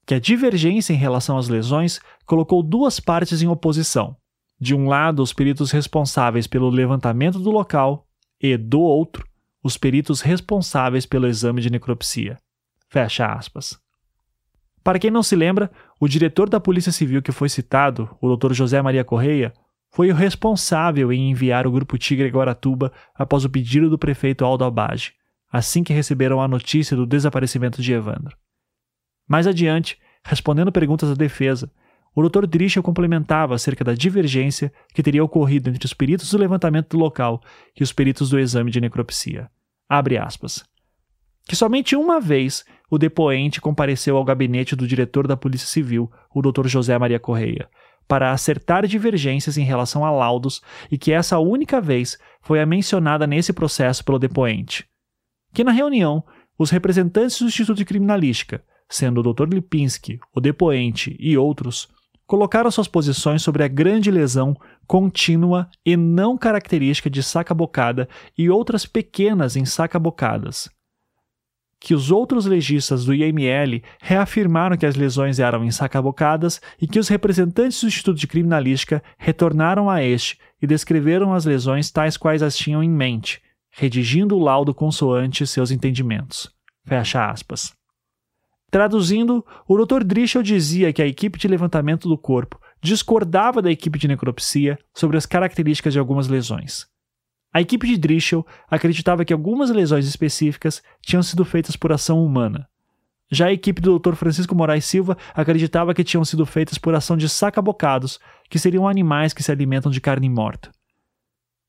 Que 0.06 0.16
a 0.16 0.20
divergência 0.20 0.92
em 0.92 0.98
relação 0.98 1.38
às 1.38 1.48
lesões 1.48 2.02
colocou 2.26 2.62
duas 2.62 3.00
partes 3.00 3.42
em 3.42 3.48
oposição. 3.48 4.18
De 4.60 4.76
um 4.76 4.90
lado, 4.90 5.24
os 5.24 5.32
peritos 5.32 5.72
responsáveis 5.72 6.46
pelo 6.46 6.70
levantamento 6.70 7.40
do 7.40 7.52
local, 7.52 8.06
e, 8.42 8.58
do 8.58 8.82
outro, 8.82 9.26
os 9.64 9.78
peritos 9.78 10.20
responsáveis 10.20 11.06
pelo 11.06 11.28
exame 11.28 11.62
de 11.62 11.70
necropsia. 11.70 12.38
Fecha 12.90 13.26
aspas. 13.26 13.80
Para 14.84 15.00
quem 15.00 15.12
não 15.12 15.24
se 15.24 15.36
lembra, 15.36 15.72
o 16.00 16.08
diretor 16.08 16.50
da 16.50 16.60
Polícia 16.60 16.92
Civil 16.92 17.22
que 17.22 17.32
foi 17.32 17.50
citado, 17.50 18.16
o 18.22 18.36
Dr. 18.36 18.54
José 18.54 18.82
Maria 18.82 19.04
Correia, 19.04 19.54
foi 19.92 20.12
o 20.12 20.16
responsável 20.16 21.12
em 21.12 21.32
enviar 21.32 21.66
o 21.66 21.72
Grupo 21.72 21.98
Tigre 21.98 22.28
a 22.28 22.32
Guaratuba 22.32 22.92
após 23.16 23.44
o 23.44 23.50
pedido 23.50 23.90
do 23.90 23.98
prefeito 23.98 24.46
Aldo 24.46 24.64
Abage, 24.64 25.14
assim 25.52 25.84
que 25.84 25.94
receberam 25.94 26.42
a 26.42 26.48
notícia 26.48 26.96
do 26.96 27.06
desaparecimento 27.06 27.82
de 27.82 27.92
Evandro. 27.92 28.38
Mais 29.28 29.48
adiante, 29.48 29.98
respondendo 30.24 30.72
perguntas 30.72 31.10
da 31.10 31.16
defesa, 31.16 31.72
o 32.16 32.28
Dr. 32.28 32.46
Drischel 32.46 32.84
complementava 32.84 33.56
acerca 33.56 33.84
da 33.84 33.94
divergência 33.94 34.72
que 34.94 35.04
teria 35.04 35.24
ocorrido 35.24 35.70
entre 35.70 35.86
os 35.86 35.94
peritos 35.94 36.30
do 36.32 36.38
levantamento 36.38 36.90
do 36.90 36.98
local 36.98 37.42
e 37.80 37.84
os 37.84 37.94
peritos 37.94 38.30
do 38.30 38.40
exame 38.40 38.72
de 38.72 38.82
necropsia. 38.82 39.50
Abre 39.88 40.18
aspas. 40.18 40.64
Que 41.48 41.56
somente 41.56 41.96
uma 41.96 42.20
vez 42.20 42.64
o 42.90 42.98
depoente 42.98 43.62
compareceu 43.62 44.18
ao 44.18 44.24
gabinete 44.24 44.76
do 44.76 44.88
diretor 44.88 45.28
da 45.28 45.38
Polícia 45.38 45.68
Civil, 45.68 46.12
o 46.34 46.42
Dr. 46.42 46.68
José 46.68 46.98
Maria 46.98 47.20
Correia, 47.20 47.70
para 48.08 48.32
acertar 48.32 48.88
divergências 48.88 49.58
em 49.58 49.64
relação 49.64 50.04
a 50.04 50.12
laudos 50.12 50.62
e 50.92 50.98
que 50.98 51.12
essa 51.12 51.38
única 51.38 51.80
vez 51.80 52.18
foi 52.42 52.60
a 52.60 52.66
mencionada 52.66 53.28
nesse 53.28 53.54
processo 53.54 54.04
pelo 54.04 54.18
depoente. 54.18 54.88
Que 55.54 55.64
na 55.64 55.72
reunião, 55.72 56.24
os 56.58 56.72
representantes 56.72 57.40
do 57.40 57.48
Instituto 57.48 57.78
de 57.78 57.86
Criminalística, 57.86 58.64
sendo 58.90 59.22
o 59.22 59.34
Dr. 59.34 59.54
Lipinski, 59.54 60.20
o 60.34 60.42
depoente 60.42 61.16
e 61.20 61.38
outros, 61.38 61.88
colocaram 62.26 62.70
suas 62.70 62.88
posições 62.88 63.42
sobre 63.42 63.64
a 63.64 63.68
grande 63.68 64.12
lesão 64.12 64.56
contínua 64.88 65.68
e 65.86 65.96
não 65.96 66.38
característica 66.38 67.10
de 67.10 67.24
saca-bocada 67.24 68.08
e 68.38 68.50
outras 68.50 68.86
pequenas 68.86 69.56
em 69.56 69.66
saca-bocadas, 69.66 70.70
que 71.80 71.94
os 71.94 72.12
outros 72.12 72.46
legistas 72.46 73.06
do 73.06 73.14
IML 73.14 73.82
reafirmaram 74.02 74.76
que 74.76 74.86
as 74.86 74.96
lesões 74.96 75.40
eram 75.40 75.64
ensacabocadas 75.64 76.62
e 76.82 76.86
que 76.86 77.00
os 77.00 77.08
representantes 77.08 77.80
do 77.82 77.88
Instituto 77.88 78.20
de 78.20 78.28
Criminalística 78.28 79.02
retornaram 79.18 79.90
a 79.90 80.04
este 80.04 80.38
e 80.62 80.68
descreveram 80.68 81.34
as 81.34 81.46
lesões 81.46 81.90
tais 81.90 82.18
quais 82.18 82.44
as 82.44 82.58
tinham 82.58 82.84
em 82.84 82.90
mente, 82.90 83.42
redigindo 83.72 84.36
o 84.36 84.44
laudo 84.44 84.74
consoante 84.74 85.48
seus 85.48 85.72
entendimentos. 85.72 86.52
Fecha 86.86 87.30
aspas. 87.30 87.72
Traduzindo, 88.70 89.44
o 89.68 89.84
Dr. 89.84 90.04
Drischel 90.04 90.44
dizia 90.44 90.94
que 90.94 91.02
a 91.02 91.08
equipe 91.08 91.40
de 91.40 91.48
levantamento 91.48 92.08
do 92.08 92.18
corpo 92.18 92.60
discordava 92.82 93.62
da 93.62 93.72
equipe 93.72 93.98
de 93.98 94.08
necropsia 94.08 94.78
sobre 94.94 95.18
as 95.18 95.26
características 95.26 95.94
de 95.94 96.00
algumas 96.00 96.28
lesões. 96.28 96.88
A 97.52 97.62
equipe 97.62 97.88
de 97.88 97.98
Drischel 97.98 98.46
acreditava 98.70 99.26
que 99.26 99.34
algumas 99.34 99.70
lesões 99.72 100.08
específicas 100.08 100.84
tinham 101.02 101.24
sido 101.24 101.44
feitas 101.44 101.76
por 101.76 101.92
ação 101.92 102.24
humana. 102.24 102.68
Já 103.32 103.48
a 103.48 103.54
equipe 103.54 103.82
do 103.82 103.98
Dr. 103.98 104.14
Francisco 104.14 104.56
Moraes 104.56 104.86
Silva 104.86 105.18
acreditava 105.34 105.94
que 105.94 106.04
tinham 106.04 106.26
sido 106.26 106.46
feitas 106.46 106.78
por 106.78 106.96
ação 106.96 107.16
de 107.16 107.30
sacabocados, 107.30 108.20
que 108.50 108.58
seriam 108.58 108.88
animais 108.88 109.34
que 109.34 109.44
se 109.44 109.52
alimentam 109.52 109.92
de 109.92 110.02
carne 110.02 110.30
morta. 110.30 110.72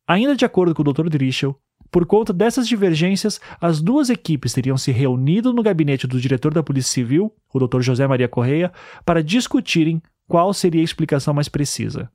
Ainda 0.06 0.34
de 0.34 0.44
acordo 0.44 0.74
com 0.74 0.82
o 0.82 0.92
Dr. 0.92 1.08
Drischel, 1.08 1.58
por 1.90 2.06
conta 2.06 2.32
dessas 2.32 2.68
divergências, 2.68 3.40
as 3.60 3.80
duas 3.80 4.10
equipes 4.10 4.52
teriam 4.52 4.78
se 4.78 4.92
reunido 4.92 5.52
no 5.52 5.62
gabinete 5.62 6.06
do 6.06 6.20
diretor 6.20 6.54
da 6.54 6.62
Polícia 6.62 6.92
Civil, 6.92 7.34
o 7.52 7.58
Dr. 7.58 7.80
José 7.80 8.06
Maria 8.06 8.28
Correia, 8.28 8.72
para 9.04 9.22
discutirem 9.22 10.00
qual 10.28 10.54
seria 10.54 10.80
a 10.80 10.84
explicação 10.84 11.34
mais 11.34 11.48
precisa. 11.48 12.10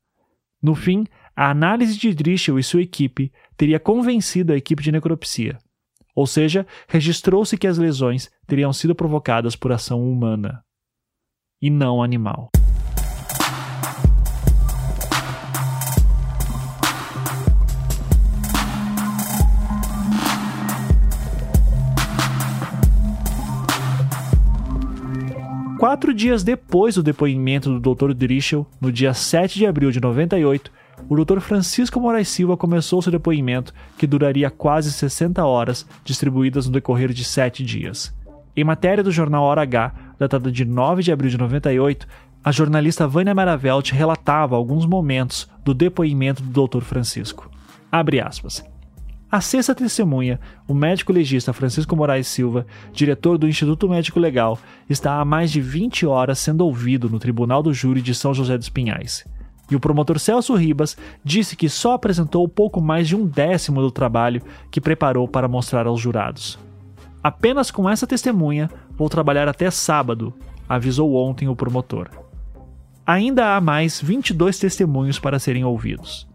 No 0.66 0.74
fim, 0.74 1.06
a 1.36 1.52
análise 1.52 1.96
de 1.96 2.12
Drischel 2.12 2.58
e 2.58 2.64
sua 2.64 2.82
equipe 2.82 3.32
teria 3.56 3.80
convencido 3.80 4.52
a 4.52 4.58
equipe 4.58 4.82
de 4.82 4.92
necropsia. 4.92 5.60
Ou 6.16 6.26
seja, 6.26 6.66
registrou-se 6.88 7.56
que 7.56 7.68
as 7.68 7.78
lesões 7.78 8.32
teriam 8.48 8.74
sido 8.74 8.96
provocadas 8.96 9.56
por 9.56 9.72
ação 9.72 10.04
humana 10.04 10.66
e 11.62 11.70
não 11.70 12.02
animal. 12.02 12.50
Quatro 25.86 26.16
dias 26.16 26.44
depois 26.44 26.96
do 26.96 27.04
depoimento 27.04 27.80
do 27.80 27.94
Dr. 27.94 28.12
Drischel, 28.12 28.66
no 28.82 28.92
dia 28.92 29.14
7 29.14 29.60
de 29.60 29.68
abril 29.68 29.92
de 29.92 30.02
98, 30.02 30.72
o 31.08 31.24
Dr. 31.24 31.40
Francisco 31.40 32.00
Moraes 32.00 32.28
Silva 32.28 32.58
começou 32.58 33.04
seu 33.04 33.12
depoimento, 33.12 33.72
que 33.96 34.08
duraria 34.08 34.50
quase 34.50 34.92
60 34.92 35.46
horas, 35.46 35.86
distribuídas 36.04 36.66
no 36.66 36.72
decorrer 36.72 37.14
de 37.14 37.24
sete 37.24 37.64
dias. 37.64 38.12
Em 38.58 38.64
matéria 38.64 39.04
do 39.04 39.12
jornal 39.12 39.44
Hora 39.44 39.62
H, 39.62 39.94
datada 40.18 40.52
de 40.52 40.66
9 40.66 41.04
de 41.04 41.12
abril 41.12 41.30
de 41.30 41.38
98, 41.38 42.08
a 42.44 42.52
jornalista 42.52 43.08
Vânia 43.08 43.36
Maravelt 43.36 43.92
relatava 43.92 44.56
alguns 44.56 44.88
momentos 44.88 45.48
do 45.64 45.72
depoimento 45.72 46.42
do 46.42 46.68
Dr. 46.68 46.82
Francisco. 46.82 47.48
Abre 47.92 48.20
aspas. 48.20 48.66
A 49.32 49.42
sexta 49.42 49.74
testemunha, 49.74 50.40
o 50.68 50.74
médico 50.74 51.12
legista 51.12 51.52
Francisco 51.52 51.96
Moraes 51.96 52.28
Silva, 52.28 52.66
diretor 52.94 53.38
do 53.38 53.48
Instituto 53.48 53.90
Médico 53.90 54.20
Legal, 54.20 54.58
está 54.88 55.20
há 55.20 55.26
mais 55.26 55.52
de 55.52 55.60
20 55.60 56.06
horas 56.06 56.38
sendo 56.38 56.62
ouvido 56.62 57.10
no 57.10 57.18
Tribunal 57.18 57.64
do 57.64 57.74
Júri 57.74 58.02
de 58.02 58.14
São 58.14 58.34
José 58.34 58.58
dos 58.58 58.70
Pinhais. 58.70 59.26
E 59.70 59.76
o 59.76 59.80
promotor 59.80 60.20
Celso 60.20 60.54
Ribas 60.54 60.96
disse 61.24 61.56
que 61.56 61.68
só 61.68 61.94
apresentou 61.94 62.48
pouco 62.48 62.80
mais 62.80 63.08
de 63.08 63.16
um 63.16 63.26
décimo 63.26 63.82
do 63.82 63.90
trabalho 63.90 64.44
que 64.70 64.80
preparou 64.80 65.28
para 65.28 65.48
mostrar 65.48 65.88
aos 65.88 66.00
jurados. 66.00 66.60
Apenas 67.24 67.72
com 67.72 67.90
essa 67.90 68.06
testemunha 68.06 68.70
vou 68.92 69.10
trabalhar 69.10 69.48
até 69.48 69.72
sábado, 69.72 70.32
avisou 70.70 71.16
ontem 71.16 71.48
o 71.48 71.56
promotor. 71.56 72.10
Ainda 73.06 73.56
há 73.56 73.62
mais 73.62 74.00
22 74.00 74.60
testemunhos 74.60 75.18
para 75.18 75.40
serem 75.40 75.64
ouvidos. 75.64 76.28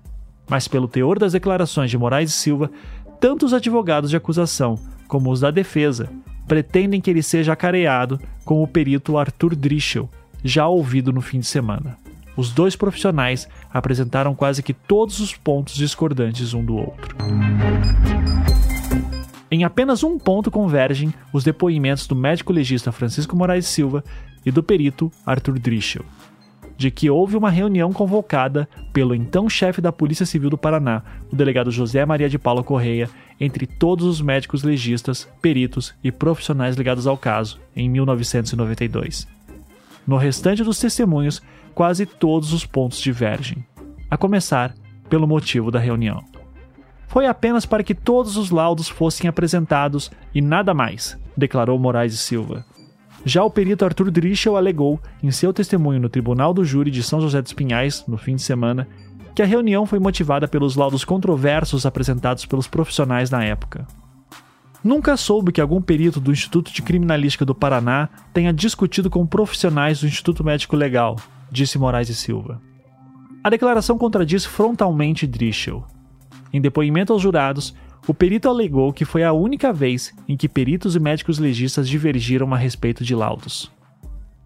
Mas, 0.50 0.66
pelo 0.66 0.88
teor 0.88 1.16
das 1.16 1.32
declarações 1.32 1.92
de 1.92 1.96
Moraes 1.96 2.30
e 2.30 2.34
Silva, 2.34 2.72
tanto 3.20 3.46
os 3.46 3.54
advogados 3.54 4.10
de 4.10 4.16
acusação 4.16 4.76
como 5.06 5.30
os 5.30 5.38
da 5.40 5.52
defesa 5.52 6.10
pretendem 6.48 7.00
que 7.00 7.08
ele 7.08 7.22
seja 7.22 7.52
acareado 7.52 8.20
com 8.44 8.60
o 8.60 8.66
perito 8.66 9.16
Arthur 9.16 9.54
Drischel, 9.54 10.10
já 10.42 10.66
ouvido 10.66 11.12
no 11.12 11.20
fim 11.20 11.38
de 11.38 11.46
semana. 11.46 11.96
Os 12.36 12.50
dois 12.50 12.74
profissionais 12.74 13.48
apresentaram 13.72 14.34
quase 14.34 14.60
que 14.60 14.74
todos 14.74 15.20
os 15.20 15.36
pontos 15.36 15.74
discordantes 15.76 16.52
um 16.52 16.64
do 16.64 16.76
outro. 16.76 17.16
Em 19.48 19.62
apenas 19.62 20.02
um 20.02 20.18
ponto 20.18 20.50
convergem 20.50 21.14
os 21.32 21.44
depoimentos 21.44 22.08
do 22.08 22.16
médico 22.16 22.52
legista 22.52 22.90
Francisco 22.90 23.36
Moraes 23.36 23.66
Silva 23.66 24.02
e 24.44 24.50
do 24.50 24.62
perito 24.62 25.12
Arthur 25.24 25.60
Drischel 25.60 26.04
de 26.80 26.90
que 26.90 27.10
houve 27.10 27.36
uma 27.36 27.50
reunião 27.50 27.92
convocada 27.92 28.66
pelo 28.90 29.14
então 29.14 29.50
chefe 29.50 29.82
da 29.82 29.92
Polícia 29.92 30.24
Civil 30.24 30.48
do 30.48 30.56
Paraná, 30.56 31.02
o 31.30 31.36
delegado 31.36 31.70
José 31.70 32.06
Maria 32.06 32.26
de 32.26 32.38
Paulo 32.38 32.64
Correia, 32.64 33.10
entre 33.38 33.66
todos 33.66 34.06
os 34.06 34.22
médicos 34.22 34.62
legistas, 34.62 35.28
peritos 35.42 35.94
e 36.02 36.10
profissionais 36.10 36.76
ligados 36.76 37.06
ao 37.06 37.18
caso, 37.18 37.60
em 37.76 37.86
1992. 37.86 39.28
No 40.06 40.16
restante 40.16 40.64
dos 40.64 40.78
testemunhos, 40.78 41.42
quase 41.74 42.06
todos 42.06 42.54
os 42.54 42.64
pontos 42.64 42.98
divergem, 42.98 43.62
a 44.10 44.16
começar 44.16 44.74
pelo 45.10 45.28
motivo 45.28 45.70
da 45.70 45.78
reunião. 45.78 46.24
Foi 47.08 47.26
apenas 47.26 47.66
para 47.66 47.84
que 47.84 47.94
todos 47.94 48.38
os 48.38 48.50
laudos 48.50 48.88
fossem 48.88 49.28
apresentados 49.28 50.10
e 50.34 50.40
nada 50.40 50.72
mais, 50.72 51.18
declarou 51.36 51.78
Moraes 51.78 52.14
e 52.14 52.16
Silva. 52.16 52.64
Já 53.24 53.44
o 53.44 53.50
perito 53.50 53.84
Arthur 53.84 54.10
Drischel 54.10 54.56
alegou, 54.56 55.00
em 55.22 55.30
seu 55.30 55.52
testemunho 55.52 56.00
no 56.00 56.08
Tribunal 56.08 56.54
do 56.54 56.64
Júri 56.64 56.90
de 56.90 57.02
São 57.02 57.20
José 57.20 57.42
dos 57.42 57.52
Pinhais, 57.52 58.04
no 58.06 58.16
fim 58.16 58.34
de 58.34 58.42
semana, 58.42 58.88
que 59.34 59.42
a 59.42 59.46
reunião 59.46 59.84
foi 59.84 59.98
motivada 59.98 60.48
pelos 60.48 60.74
laudos 60.74 61.04
controversos 61.04 61.84
apresentados 61.84 62.46
pelos 62.46 62.66
profissionais 62.66 63.30
na 63.30 63.44
época. 63.44 63.86
Nunca 64.82 65.16
soube 65.16 65.52
que 65.52 65.60
algum 65.60 65.82
perito 65.82 66.18
do 66.18 66.32
Instituto 66.32 66.72
de 66.72 66.80
Criminalística 66.80 67.44
do 67.44 67.54
Paraná 67.54 68.08
tenha 68.32 68.52
discutido 68.52 69.10
com 69.10 69.26
profissionais 69.26 70.00
do 70.00 70.06
Instituto 70.06 70.42
Médico 70.42 70.74
Legal, 70.74 71.16
disse 71.50 71.78
Moraes 71.78 72.08
e 72.08 72.14
Silva. 72.14 72.60
A 73.44 73.50
declaração 73.50 73.98
contradiz 73.98 74.46
frontalmente 74.46 75.26
Drischel. 75.26 75.84
Em 76.52 76.60
depoimento 76.60 77.12
aos 77.12 77.20
jurados, 77.20 77.74
o 78.10 78.14
perito 78.14 78.48
alegou 78.48 78.92
que 78.92 79.04
foi 79.04 79.22
a 79.22 79.32
única 79.32 79.72
vez 79.72 80.12
em 80.26 80.36
que 80.36 80.48
peritos 80.48 80.96
e 80.96 80.98
médicos 80.98 81.38
legistas 81.38 81.88
divergiram 81.88 82.52
a 82.52 82.56
respeito 82.56 83.04
de 83.04 83.14
laudos. 83.14 83.70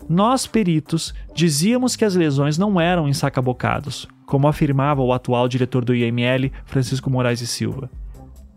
Nós, 0.06 0.46
peritos, 0.46 1.14
dizíamos 1.34 1.96
que 1.96 2.04
as 2.04 2.14
lesões 2.14 2.58
não 2.58 2.78
eram 2.78 3.08
ensacabocados, 3.08 4.06
como 4.26 4.46
afirmava 4.46 5.00
o 5.00 5.14
atual 5.14 5.48
diretor 5.48 5.82
do 5.82 5.94
IML, 5.94 6.52
Francisco 6.66 7.08
Moraes 7.08 7.40
e 7.40 7.46
Silva. 7.46 7.90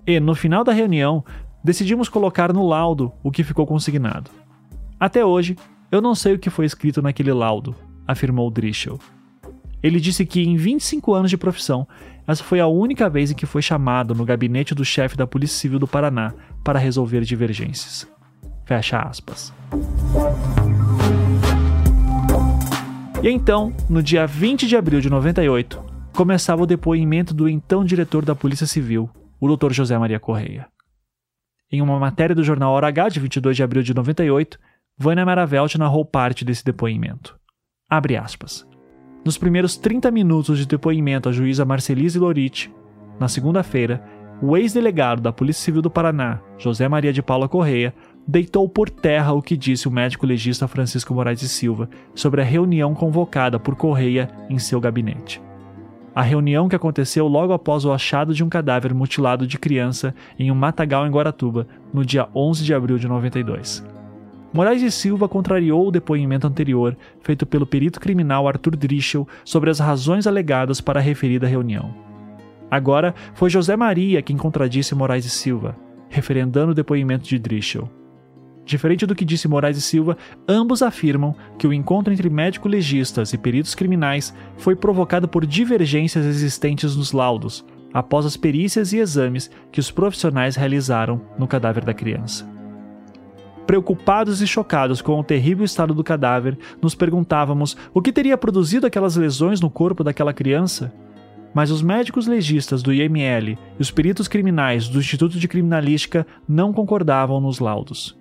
E, 0.06 0.20
no 0.20 0.36
final 0.36 0.62
da 0.62 0.74
reunião, 0.74 1.24
decidimos 1.64 2.10
colocar 2.10 2.52
no 2.52 2.68
laudo 2.68 3.14
o 3.24 3.32
que 3.32 3.46
ficou 3.46 3.66
consignado. 3.66 4.30
Até 5.00 5.24
hoje, 5.24 5.56
eu 5.90 6.02
não 6.02 6.16
sei 6.16 6.34
o 6.34 6.40
que 6.40 6.50
foi 6.50 6.66
escrito 6.66 7.02
naquele 7.02 7.32
laudo, 7.32 7.74
afirmou 8.06 8.52
Drischel. 8.52 9.00
Ele 9.82 10.02
disse 10.02 10.26
que, 10.26 10.42
em 10.42 10.58
25 10.58 11.14
anos 11.14 11.30
de 11.30 11.38
profissão, 11.38 11.88
essa 12.28 12.44
foi 12.44 12.60
a 12.60 12.68
única 12.68 13.10
vez 13.10 13.32
em 13.32 13.36
que 13.36 13.46
foi 13.46 13.62
chamado 13.62 14.14
no 14.14 14.26
gabinete 14.26 14.76
do 14.76 14.84
chefe 14.84 15.16
da 15.16 15.26
Polícia 15.26 15.58
Civil 15.58 15.80
do 15.80 15.88
Paraná 15.88 16.34
para 16.62 16.78
resolver 16.78 17.22
divergências. 17.22 18.06
Fecha 18.66 19.00
aspas. 19.00 19.54
E 23.24 23.30
então, 23.30 23.74
no 23.90 24.04
dia 24.04 24.28
20 24.28 24.68
de 24.68 24.76
abril 24.76 25.00
de 25.00 25.10
98, 25.10 25.82
começava 26.14 26.64
o 26.64 26.68
depoimento 26.68 27.34
do 27.34 27.48
então 27.48 27.86
diretor 27.86 28.26
da 28.26 28.36
Polícia 28.36 28.68
Civil, 28.68 29.10
o 29.40 29.56
Dr. 29.56 29.72
José 29.72 29.98
Maria 29.98 30.20
Correia. 30.20 30.68
Em 31.72 31.82
uma 31.82 31.98
matéria 31.98 32.36
do 32.36 32.44
jornal 32.44 32.74
Hora 32.74 32.88
H 32.88 33.10
de 33.10 33.20
22 33.22 33.56
de 33.56 33.64
abril 33.64 33.84
de 33.84 33.94
98, 33.94 34.60
Vânia 34.98 35.26
Maravelt 35.26 35.76
narrou 35.76 36.04
parte 36.04 36.44
desse 36.44 36.64
depoimento. 36.64 37.38
Abre 37.90 38.18
aspas. 38.18 38.68
Nos 39.26 39.38
primeiros 39.38 39.76
30 39.76 40.10
minutos 40.12 40.58
de 40.58 40.66
depoimento 40.66 41.28
à 41.30 41.32
juíza 41.32 41.66
Marcelise 41.66 42.18
Lorite, 42.18 42.72
na 43.20 43.28
segunda-feira, 43.28 44.02
o 44.42 44.56
ex-delegado 44.56 45.22
da 45.22 45.34
Polícia 45.34 45.64
Civil 45.64 45.82
do 45.82 45.90
Paraná, 45.90 46.40
José 46.58 46.88
Maria 46.88 47.12
de 47.12 47.24
Paula 47.24 47.50
Correia, 47.50 47.94
deitou 48.28 48.70
por 48.70 48.90
terra 48.90 49.34
o 49.34 49.42
que 49.42 49.58
disse 49.58 49.88
o 49.88 49.92
médico 49.92 50.26
legista 50.26 50.68
Francisco 50.68 51.14
Moraes 51.14 51.40
de 51.40 51.50
Silva 51.50 51.90
sobre 52.14 52.42
a 52.42 52.44
reunião 52.44 52.94
convocada 52.94 53.60
por 53.60 53.76
Correia 53.76 54.30
em 54.50 54.60
seu 54.60 54.80
gabinete. 54.80 55.42
A 56.14 56.22
reunião 56.22 56.68
que 56.68 56.76
aconteceu 56.76 57.28
logo 57.28 57.54
após 57.54 57.86
o 57.86 57.92
achado 57.92 58.34
de 58.34 58.44
um 58.44 58.50
cadáver 58.50 58.94
mutilado 58.94 59.46
de 59.46 59.58
criança 59.58 60.14
em 60.38 60.52
um 60.52 60.56
matagal 60.56 61.06
em 61.06 61.12
Guaratuba, 61.12 61.68
no 61.94 62.06
dia 62.06 62.28
11 62.36 62.64
de 62.64 62.74
abril 62.74 62.98
de 62.98 63.08
92. 63.08 63.97
Moraes 64.54 64.82
e 64.82 64.90
Silva 64.90 65.28
contrariou 65.28 65.88
o 65.88 65.92
depoimento 65.92 66.48
anterior, 66.48 66.96
feito 67.22 67.46
pelo 67.46 67.66
perito 67.66 68.00
criminal 68.00 68.48
Arthur 68.48 68.76
Drischel, 68.76 69.28
sobre 69.44 69.70
as 69.70 69.80
razões 69.80 70.26
alegadas 70.26 70.80
para 70.80 71.00
a 71.00 71.04
referida 71.04 71.48
reunião. 71.48 71.94
Agora 72.72 73.14
foi 73.34 73.50
José 73.50 73.76
Maria 73.76 74.22
quem 74.22 74.38
contradisse 74.38 74.96
Moraes 74.96 75.26
e 75.26 75.30
Silva, 75.30 75.76
referendando 76.10 76.72
o 76.72 76.76
depoimento 76.76 77.28
de 77.28 77.38
Drischel. 77.38 77.90
Diferente 78.66 79.06
do 79.06 79.16
que 79.16 79.24
disse 79.24 79.48
Moraes 79.48 79.78
e 79.78 79.82
Silva, 79.82 80.18
ambos 80.48 80.82
afirmam 80.82 81.34
que 81.58 81.66
o 81.66 81.72
encontro 81.72 82.12
entre 82.12 82.30
médico-legistas 82.30 83.32
e 83.32 83.38
peritos 83.38 83.74
criminais 83.74 84.34
foi 84.58 84.76
provocado 84.76 85.28
por 85.28 85.46
divergências 85.46 86.26
existentes 86.26 86.96
nos 86.96 87.14
laudos, 87.14 87.66
após 87.94 88.26
as 88.26 88.36
perícias 88.36 88.92
e 88.92 88.98
exames 88.98 89.50
que 89.72 89.80
os 89.80 89.90
profissionais 89.90 90.58
realizaram 90.58 91.22
no 91.40 91.48
cadáver 91.48 91.86
da 91.86 91.94
criança. 91.94 92.57
Preocupados 93.68 94.42
e 94.42 94.48
chocados 94.48 95.02
com 95.02 95.20
o 95.20 95.24
terrível 95.24 95.66
estado 95.66 95.94
do 95.94 96.02
cadáver, 96.02 96.58
nos 96.82 96.96
perguntávamos 96.96 97.76
o 97.94 98.02
que 98.02 98.14
teria 98.14 98.38
produzido 98.38 98.88
aquelas 98.88 99.18
lesões 99.18 99.60
no 99.60 99.70
corpo 99.70 100.06
daquela 100.06 100.34
criança. 100.34 100.94
Mas 101.54 101.70
os 101.70 101.82
médicos 101.82 102.28
legistas 102.28 102.82
do 102.82 102.94
IML 102.94 103.58
e 103.78 103.82
os 103.82 103.92
peritos 103.92 104.30
criminais 104.30 104.88
do 104.88 105.00
Instituto 105.00 105.38
de 105.38 105.50
Criminalística 105.50 106.26
não 106.48 106.72
concordavam 106.72 107.42
nos 107.42 107.60
laudos. 107.60 108.18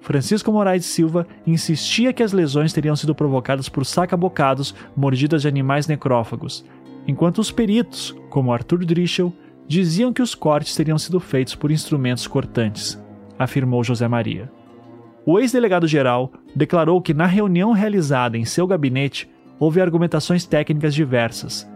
Francisco 0.00 0.52
Moraes 0.52 0.84
Silva 0.84 1.26
insistia 1.46 2.12
que 2.12 2.22
as 2.22 2.34
lesões 2.34 2.74
teriam 2.74 2.94
sido 2.94 3.14
provocadas 3.14 3.70
por 3.70 3.86
saca-bocados, 3.86 4.74
mordidas 4.94 5.40
de 5.42 5.48
animais 5.48 5.86
necrófagos, 5.86 6.62
enquanto 7.08 7.38
os 7.38 7.50
peritos, 7.50 8.14
como 8.28 8.52
Arthur 8.52 8.84
Drischel, 8.84 9.32
diziam 9.66 10.12
que 10.12 10.20
os 10.20 10.34
cortes 10.34 10.76
teriam 10.76 10.98
sido 10.98 11.18
feitos 11.20 11.54
por 11.54 11.70
instrumentos 11.70 12.26
cortantes, 12.26 13.02
afirmou 13.38 13.82
José 13.82 14.06
Maria. 14.06 14.59
O 15.24 15.38
ex-delegado-geral 15.38 16.32
declarou 16.54 17.00
que 17.00 17.12
na 17.12 17.26
reunião 17.26 17.72
realizada 17.72 18.38
em 18.38 18.44
seu 18.44 18.66
gabinete 18.66 19.28
houve 19.58 19.80
argumentações 19.80 20.46
técnicas 20.46 20.94
diversas. 20.94 21.70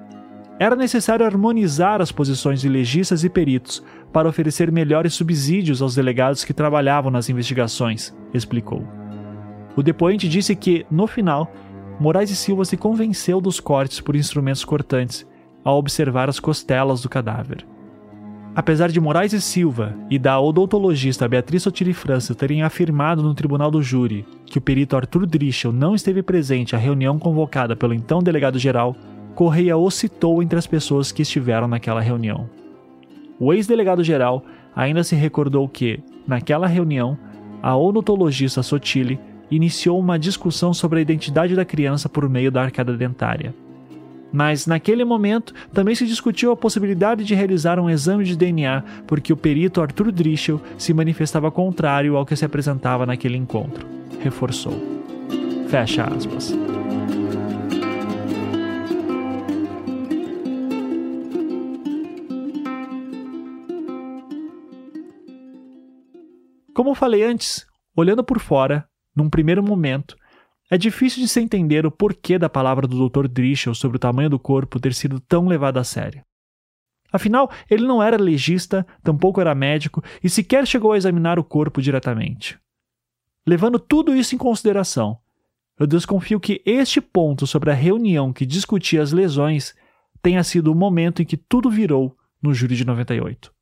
Era 0.59 0.77
necessário 0.77 1.27
harmonizar 1.27 2.01
as 2.01 2.13
posições 2.13 2.61
de 2.61 2.69
legistas 2.69 3.25
e 3.25 3.29
peritos 3.29 3.83
para 4.13 4.29
oferecer 4.29 4.71
melhores 4.71 5.13
subsídios 5.13 5.83
aos 5.83 5.95
delegados 5.95 6.45
que 6.45 6.55
trabalhavam 6.55 7.11
nas 7.11 7.29
investigações, 7.29 8.17
explicou. 8.33 8.87
O 9.77 9.83
depoente 9.83 10.29
disse 10.29 10.55
que, 10.55 10.87
no 10.91 11.07
final, 11.07 11.53
Moraes 11.99 12.31
e 12.31 12.37
Silva 12.37 12.65
se 12.65 12.77
convenceu 12.77 13.41
dos 13.41 13.61
cortes 13.61 14.01
por 14.01 14.17
instrumentos 14.17 14.65
cortantes 14.65 15.27
ao 15.65 15.79
observar 15.79 16.29
as 16.29 16.39
costelas 16.39 17.03
do 17.03 17.09
cadáver. 17.09 17.67
Apesar 18.57 18.89
de 18.89 19.01
Moraes 19.01 19.33
e 19.33 19.41
Silva 19.41 19.97
e 20.09 20.17
da 20.17 20.39
odontologista 20.41 21.27
Beatriz 21.27 21.65
Sotiri 21.65 21.93
França 21.93 22.37
terem 22.37 22.63
afirmado 22.63 23.21
no 23.21 23.35
tribunal 23.35 23.69
do 23.69 23.83
júri 23.83 24.25
que 24.47 24.59
o 24.59 24.61
perito 24.61 24.97
Arthur 24.97 25.27
Drischel 25.27 25.73
não 25.73 25.93
esteve 25.93 26.23
presente 26.23 26.77
à 26.77 26.79
reunião 26.79 27.19
convocada 27.19 27.75
pelo 27.75 27.93
então 27.93 28.21
delegado-geral, 28.21 28.95
Correia 29.35 29.77
o 29.77 29.91
citou 29.91 30.41
entre 30.41 30.57
as 30.57 30.69
pessoas 30.69 31.11
que 31.11 31.23
estiveram 31.23 31.67
naquela 31.67 32.01
reunião. 32.01 32.49
O 33.41 33.53
ex-delegado-geral 33.53 34.45
ainda 34.77 35.03
se 35.03 35.17
recordou 35.17 35.69
que, 35.69 35.99
naquela 36.25 36.69
reunião, 36.69 37.19
a 37.61 37.77
odontologista 37.77 38.63
Sotile 38.63 39.19
iniciou 39.51 39.99
uma 39.99 40.17
discussão 40.17 40.73
sobre 40.73 41.01
a 41.01 41.03
identidade 41.03 41.57
da 41.57 41.65
criança 41.65 42.09
por 42.09 42.29
meio 42.29 42.53
da 42.53 42.63
arcada 42.63 42.97
dentária. 42.97 43.53
Mas, 44.35 44.67
naquele 44.67 45.05
momento, 45.05 45.55
também 45.73 45.95
se 45.95 46.05
discutiu 46.05 46.51
a 46.51 46.57
possibilidade 46.57 47.23
de 47.23 47.37
realizar 47.37 47.79
um 47.79 47.89
exame 47.89 48.25
de 48.25 48.37
DNA, 48.37 48.83
porque 49.07 49.33
o 49.33 49.37
perito 49.37 49.81
Arthur 49.81 50.11
Drischel 50.11 50.61
se 50.77 50.93
manifestava 50.93 51.53
contrário 51.53 52.17
ao 52.17 52.27
que 52.27 52.35
se 52.35 52.45
apresentava 52.45 53.07
naquele 53.07 53.37
encontro. 53.37 53.87
Reforçou. 54.19 54.75
Fecha 55.69 56.03
aspas. 56.03 56.53
Como 66.75 66.93
falei 66.97 67.23
antes, 67.23 67.65
olhando 67.97 68.25
por 68.25 68.41
fora, 68.41 68.85
num 69.15 69.31
primeiro 69.31 69.63
momento, 69.63 70.17
é 70.75 70.77
difícil 70.77 71.23
de 71.23 71.29
se 71.29 71.41
entender 71.41 71.87
o 71.87 71.91
porquê 71.91 72.37
da 72.37 72.49
palavra 72.49 72.85
do 72.89 73.09
Dr. 73.09 73.29
Drischel 73.29 73.77
sobre 73.77 73.97
o 73.97 74.01
tamanho 74.01 74.29
do 74.29 74.41
corpo 74.41 74.81
ter 74.81 74.93
sido 74.93 75.21
tão 75.21 75.47
levada 75.47 75.79
a 75.79 75.85
sério. 75.85 76.25
Afinal, 77.13 77.49
ele 77.71 77.87
não 77.87 78.03
era 78.03 78.21
legista, 78.21 78.85
tampouco 79.01 79.41
era 79.41 79.55
médico 79.55 80.03
e 80.21 80.29
sequer 80.29 80.67
chegou 80.67 80.91
a 80.91 80.97
examinar 80.97 81.39
o 81.39 81.45
corpo 81.45 81.81
diretamente. 81.81 82.59
Levando 83.47 83.79
tudo 83.79 84.17
isso 84.17 84.35
em 84.35 84.39
consideração, 84.39 85.17
eu 85.79 85.87
desconfio 85.87 86.41
que 86.41 86.61
este 86.67 87.01
ponto 87.01 87.47
sobre 87.47 87.71
a 87.71 87.75
reunião 87.75 88.33
que 88.33 88.45
discutia 88.45 89.01
as 89.01 89.13
lesões 89.13 89.77
tenha 90.21 90.43
sido 90.43 90.73
o 90.73 90.75
momento 90.75 91.23
em 91.23 91.25
que 91.25 91.37
tudo 91.37 91.71
virou 91.71 92.17
no 92.43 92.53
júri 92.53 92.75
de 92.75 92.85
98. 92.85 93.55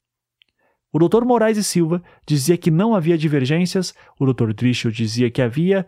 O 0.91 0.99
Dr. 0.99 1.27
Moraes 1.27 1.59
e 1.59 1.65
Silva 1.65 2.03
dizia 2.27 2.57
que 2.57 2.71
não 2.71 2.95
havia 2.95 3.19
divergências, 3.19 3.95
o 4.19 4.25
Dr. 4.31 4.55
Drischel 4.55 4.91
dizia 4.91 5.31
que 5.31 5.43
havia 5.43 5.87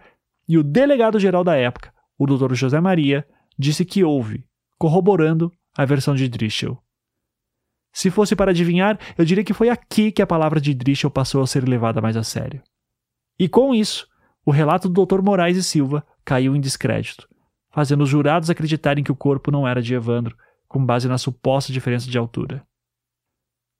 e 0.48 0.58
o 0.58 0.62
delegado-geral 0.62 1.42
da 1.42 1.56
época, 1.56 1.92
o 2.18 2.26
Dr. 2.26 2.54
José 2.54 2.80
Maria, 2.80 3.26
disse 3.58 3.84
que 3.84 4.04
houve, 4.04 4.44
corroborando 4.78 5.52
a 5.76 5.84
versão 5.84 6.14
de 6.14 6.28
Drischel. 6.28 6.78
Se 7.92 8.10
fosse 8.10 8.34
para 8.34 8.50
adivinhar, 8.50 8.98
eu 9.16 9.24
diria 9.24 9.44
que 9.44 9.54
foi 9.54 9.68
aqui 9.68 10.10
que 10.10 10.20
a 10.20 10.26
palavra 10.26 10.60
de 10.60 10.74
Drischel 10.74 11.10
passou 11.10 11.42
a 11.42 11.46
ser 11.46 11.66
levada 11.68 12.00
mais 12.00 12.16
a 12.16 12.24
sério. 12.24 12.62
E 13.38 13.48
com 13.48 13.74
isso, 13.74 14.08
o 14.44 14.50
relato 14.50 14.88
do 14.88 15.06
Dr. 15.06 15.22
Moraes 15.22 15.56
e 15.56 15.62
Silva 15.62 16.04
caiu 16.24 16.54
em 16.54 16.60
descrédito, 16.60 17.28
fazendo 17.70 18.02
os 18.02 18.08
jurados 18.08 18.50
acreditarem 18.50 19.04
que 19.04 19.12
o 19.12 19.16
corpo 19.16 19.50
não 19.50 19.66
era 19.66 19.80
de 19.80 19.94
Evandro, 19.94 20.36
com 20.68 20.84
base 20.84 21.08
na 21.08 21.18
suposta 21.18 21.72
diferença 21.72 22.10
de 22.10 22.18
altura. 22.18 22.66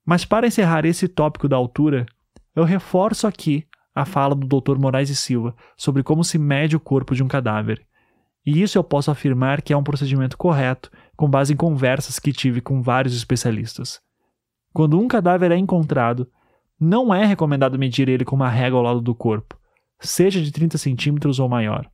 Mas 0.05 0.25
para 0.25 0.47
encerrar 0.47 0.85
esse 0.85 1.09
tópico 1.09 1.49
da 1.49 1.57
altura, 1.57 2.07
eu 2.55 2.63
reforço 2.63 3.27
aqui 3.27 3.67
a 3.95 4.05
fala 4.05 4.35
do 4.35 4.47
Dr. 4.47 4.77
Moraes 4.79 5.11
e 5.11 5.17
Silva 5.17 5.55
sobre 5.77 6.03
como 6.03 6.25
se 6.25 6.39
mede 6.39 6.77
o 6.77 6.81
corpo 6.81 7.15
de 7.15 7.23
um 7.23 7.29
cadáver. 7.29 7.85
E 8.45 8.61
isso 8.61 8.77
eu 8.77 8.85
posso 8.85 9.11
afirmar 9.11 9.63
que 9.63 9.73
é 9.73 9.77
um 9.77 9.85
procedimento 9.85 10.37
correto, 10.37 10.91
com 11.17 11.29
base 11.29 11.53
em 11.53 11.57
conversas 11.57 12.19
que 12.19 12.33
tive 12.33 12.61
com 12.61 12.83
vários 12.83 13.17
especialistas. 13.17 14.01
Quando 14.73 14.99
um 14.99 15.07
cadáver 15.07 15.53
é 15.53 15.57
encontrado, 15.57 16.29
não 16.79 17.15
é 17.15 17.25
recomendado 17.25 17.79
medir 17.79 18.09
ele 18.09 18.25
com 18.25 18.37
uma 18.37 18.49
régua 18.49 18.79
ao 18.79 18.85
lado 18.85 19.01
do 19.01 19.15
corpo, 19.15 19.57
seja 20.01 20.43
de 20.43 20.51
30 20.51 20.77
centímetros 20.77 21.39
ou 21.39 21.49
maior. 21.49 21.89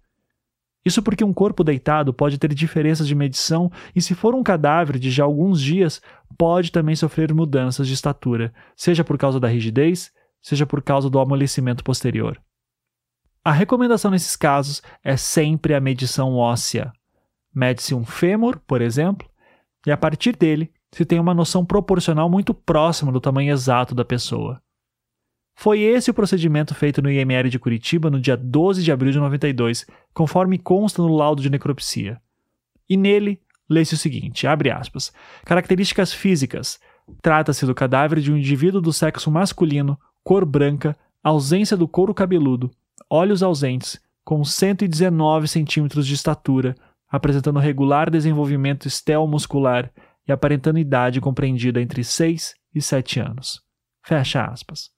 Isso 0.84 1.02
porque 1.02 1.22
um 1.22 1.32
corpo 1.32 1.62
deitado 1.62 2.12
pode 2.12 2.38
ter 2.38 2.52
diferenças 2.54 3.06
de 3.06 3.14
medição 3.14 3.70
e, 3.94 4.00
se 4.00 4.14
for 4.14 4.34
um 4.34 4.42
cadáver 4.42 4.98
de 4.98 5.10
já 5.10 5.24
alguns 5.24 5.60
dias, 5.60 6.00
pode 6.38 6.72
também 6.72 6.96
sofrer 6.96 7.34
mudanças 7.34 7.86
de 7.86 7.92
estatura, 7.92 8.52
seja 8.74 9.04
por 9.04 9.18
causa 9.18 9.38
da 9.38 9.46
rigidez, 9.46 10.10
seja 10.42 10.66
por 10.66 10.82
causa 10.82 11.10
do 11.10 11.18
amolecimento 11.18 11.84
posterior. 11.84 12.40
A 13.44 13.52
recomendação 13.52 14.10
nesses 14.10 14.36
casos 14.36 14.82
é 15.02 15.16
sempre 15.16 15.74
a 15.74 15.80
medição 15.80 16.34
óssea. 16.34 16.92
Mede-se 17.54 17.94
um 17.94 18.04
fêmur, 18.04 18.60
por 18.66 18.82
exemplo, 18.82 19.28
e 19.86 19.90
a 19.90 19.96
partir 19.96 20.36
dele 20.36 20.70
se 20.92 21.04
tem 21.04 21.18
uma 21.18 21.34
noção 21.34 21.64
proporcional 21.64 22.28
muito 22.28 22.52
próxima 22.52 23.10
do 23.10 23.20
tamanho 23.20 23.52
exato 23.52 23.94
da 23.94 24.04
pessoa. 24.04 24.60
Foi 25.54 25.80
esse 25.80 26.10
o 26.10 26.14
procedimento 26.14 26.74
feito 26.74 27.02
no 27.02 27.10
IML 27.10 27.48
de 27.48 27.58
Curitiba 27.58 28.10
no 28.10 28.20
dia 28.20 28.36
12 28.36 28.82
de 28.82 28.90
abril 28.90 29.12
de 29.12 29.18
92, 29.18 29.86
conforme 30.14 30.58
consta 30.58 31.02
no 31.02 31.14
laudo 31.14 31.42
de 31.42 31.50
necropsia. 31.50 32.20
E 32.88 32.96
nele, 32.96 33.40
lê-se 33.68 33.94
o 33.94 33.98
seguinte, 33.98 34.46
abre 34.46 34.70
aspas, 34.70 35.12
características 35.44 36.12
físicas. 36.12 36.80
Trata-se 37.22 37.66
do 37.66 37.74
cadáver 37.74 38.20
de 38.20 38.32
um 38.32 38.36
indivíduo 38.36 38.80
do 38.80 38.92
sexo 38.92 39.30
masculino 39.30 39.98
cor 40.24 40.44
branca, 40.44 40.96
ausência 41.22 41.76
do 41.76 41.88
couro 41.88 42.14
cabeludo, 42.14 42.70
olhos 43.08 43.42
ausentes, 43.42 44.00
com 44.24 44.44
119 44.44 45.48
centímetros 45.48 46.06
de 46.06 46.14
estatura, 46.14 46.74
apresentando 47.08 47.58
regular 47.58 48.10
desenvolvimento 48.10 48.86
estel-muscular 48.86 49.90
e 50.26 50.32
aparentando 50.32 50.78
idade 50.78 51.20
compreendida 51.20 51.80
entre 51.80 52.04
6 52.04 52.54
e 52.74 52.80
7 52.80 53.20
anos. 53.20 53.62
Fecha 54.04 54.44
aspas. 54.44 54.90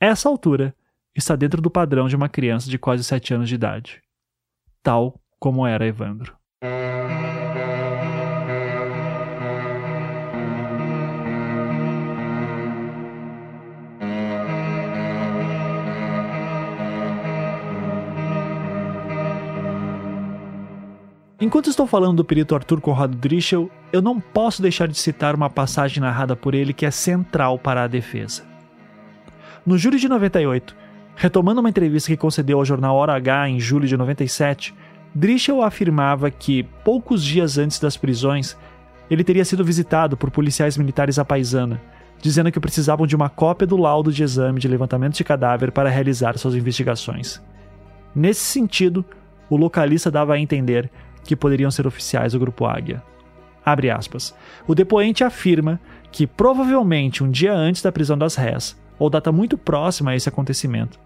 Essa 0.00 0.28
altura 0.28 0.74
está 1.14 1.36
dentro 1.36 1.60
do 1.60 1.70
padrão 1.70 2.08
de 2.08 2.16
uma 2.16 2.28
criança 2.28 2.70
de 2.70 2.78
quase 2.78 3.04
7 3.04 3.34
anos 3.34 3.48
de 3.48 3.54
idade, 3.54 4.02
tal 4.82 5.20
como 5.38 5.66
era 5.66 5.86
Evandro. 5.86 6.36
Enquanto 21.38 21.68
estou 21.68 21.86
falando 21.86 22.16
do 22.16 22.24
perito 22.24 22.54
Arthur 22.54 22.80
Conrado 22.80 23.14
Drischel, 23.14 23.70
eu 23.92 24.00
não 24.00 24.18
posso 24.18 24.62
deixar 24.62 24.88
de 24.88 24.96
citar 24.96 25.34
uma 25.34 25.50
passagem 25.50 26.00
narrada 26.00 26.34
por 26.34 26.54
ele 26.54 26.72
que 26.72 26.86
é 26.86 26.90
central 26.90 27.58
para 27.58 27.84
a 27.84 27.86
defesa. 27.86 28.42
No 29.64 29.76
júri 29.76 29.98
de 29.98 30.08
98, 30.08 30.74
retomando 31.14 31.60
uma 31.60 31.68
entrevista 31.68 32.10
que 32.10 32.16
concedeu 32.16 32.56
ao 32.56 32.64
jornal 32.64 32.96
Hora 32.96 33.14
H 33.14 33.50
em 33.50 33.60
julho 33.60 33.86
de 33.86 33.98
97, 33.98 34.74
Drischel 35.14 35.62
afirmava 35.62 36.30
que, 36.30 36.62
poucos 36.82 37.22
dias 37.22 37.58
antes 37.58 37.78
das 37.78 37.98
prisões, 37.98 38.56
ele 39.10 39.22
teria 39.22 39.44
sido 39.44 39.64
visitado 39.64 40.16
por 40.16 40.30
policiais 40.30 40.78
militares 40.78 41.18
à 41.18 41.24
paisana, 41.24 41.82
dizendo 42.22 42.50
que 42.50 42.60
precisavam 42.60 43.06
de 43.06 43.14
uma 43.14 43.28
cópia 43.28 43.66
do 43.66 43.76
laudo 43.76 44.10
de 44.10 44.22
exame 44.22 44.58
de 44.58 44.68
levantamento 44.68 45.16
de 45.16 45.24
cadáver 45.24 45.70
para 45.70 45.90
realizar 45.90 46.38
suas 46.38 46.54
investigações. 46.54 47.42
Nesse 48.14 48.40
sentido, 48.40 49.04
o 49.50 49.56
localista 49.56 50.10
dava 50.10 50.34
a 50.34 50.40
entender 50.40 50.90
que 51.26 51.36
poderiam 51.36 51.70
ser 51.70 51.86
oficiais 51.86 52.32
do 52.32 52.38
Grupo 52.38 52.64
Águia. 52.64 53.02
Abre 53.64 53.90
aspas. 53.90 54.34
O 54.66 54.74
depoente 54.74 55.24
afirma 55.24 55.80
que 56.12 56.26
provavelmente 56.26 57.24
um 57.24 57.30
dia 57.30 57.52
antes 57.52 57.82
da 57.82 57.90
prisão 57.90 58.16
das 58.16 58.36
réis, 58.36 58.80
ou 58.98 59.10
data 59.10 59.32
muito 59.32 59.58
próxima 59.58 60.12
a 60.12 60.16
esse 60.16 60.28
acontecimento, 60.28 60.98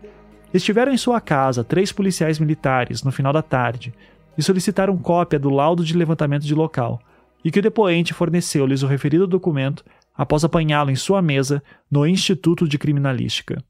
estiveram 0.53 0.93
em 0.93 0.97
sua 0.97 1.21
casa 1.21 1.65
três 1.65 1.91
policiais 1.91 2.39
militares 2.39 3.03
no 3.03 3.11
final 3.11 3.33
da 3.33 3.43
tarde 3.43 3.95
e 4.37 4.43
solicitaram 4.43 4.97
cópia 4.97 5.39
do 5.39 5.51
laudo 5.51 5.85
de 5.85 5.97
levantamento 5.97 6.45
de 6.45 6.55
local, 6.55 7.01
e 7.45 7.51
que 7.51 7.59
o 7.59 7.63
depoente 7.63 8.13
forneceu-lhes 8.13 8.83
o 8.83 8.87
referido 8.87 9.27
documento 9.27 9.85
após 10.17 10.45
apanhá-lo 10.45 10.91
em 10.91 10.97
sua 10.97 11.23
mesa 11.23 11.63
no 11.91 12.07
Instituto 12.07 12.69
de 12.69 12.79
Criminalística. 12.79 13.63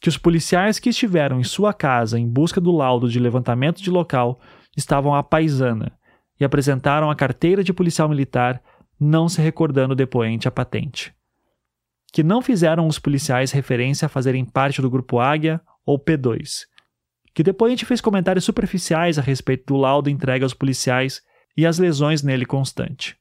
Que 0.00 0.08
os 0.08 0.16
policiais 0.16 0.78
que 0.78 0.90
estiveram 0.90 1.40
em 1.40 1.44
sua 1.44 1.72
casa 1.74 2.18
em 2.18 2.26
busca 2.26 2.60
do 2.60 2.70
laudo 2.70 3.08
de 3.08 3.18
levantamento 3.18 3.82
de 3.82 3.90
local 3.90 4.40
estavam 4.78 5.14
à 5.14 5.22
paisana 5.22 5.92
e 6.38 6.44
apresentaram 6.44 7.10
a 7.10 7.16
carteira 7.16 7.64
de 7.64 7.72
policial 7.72 8.08
militar, 8.08 8.62
não 8.98 9.28
se 9.28 9.42
recordando 9.42 9.92
o 9.92 9.96
depoente 9.96 10.46
a 10.46 10.50
patente. 10.50 11.12
Que 12.12 12.22
não 12.22 12.40
fizeram 12.40 12.86
os 12.86 12.98
policiais 12.98 13.50
referência 13.50 14.06
a 14.06 14.08
fazerem 14.08 14.44
parte 14.44 14.80
do 14.80 14.88
Grupo 14.88 15.18
Águia 15.18 15.60
ou 15.84 15.98
P2. 15.98 16.62
Que 17.34 17.42
depoente 17.42 17.84
fez 17.84 18.00
comentários 18.00 18.44
superficiais 18.44 19.18
a 19.18 19.22
respeito 19.22 19.66
do 19.66 19.76
laudo 19.76 20.08
entregue 20.08 20.44
aos 20.44 20.54
policiais 20.54 21.20
e 21.56 21.66
as 21.66 21.78
lesões 21.78 22.22
nele 22.22 22.46
constante. 22.46 23.16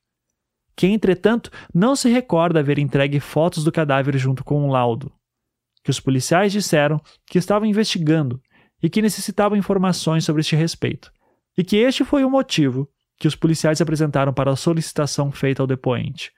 Que, 0.75 0.87
entretanto, 0.87 1.51
não 1.73 1.95
se 1.95 2.07
recorda 2.07 2.59
haver 2.59 2.77
entregue 2.77 3.19
fotos 3.19 3.63
do 3.63 3.71
cadáver 3.71 4.15
junto 4.17 4.43
com 4.43 4.63
o 4.63 4.71
laudo. 4.71 5.11
Que 5.83 5.89
os 5.89 5.99
policiais 5.99 6.51
disseram 6.51 7.01
que 7.25 7.39
estavam 7.39 7.67
investigando 7.67 8.39
e 8.81 8.89
que 8.89 9.01
necessitavam 9.01 9.57
informações 9.57 10.23
sobre 10.23 10.41
este 10.41 10.55
respeito, 10.55 11.11
e 11.57 11.63
que 11.63 11.77
este 11.77 12.05
foi 12.05 12.23
o 12.23 12.29
motivo 12.29 12.87
que 13.19 13.27
os 13.27 13.35
policiais 13.35 13.81
apresentaram 13.81 14.31
para 14.31 14.51
a 14.51 14.55
solicitação 14.55 15.31
feita 15.31 15.63
ao 15.63 15.67
depoente. 15.67 16.31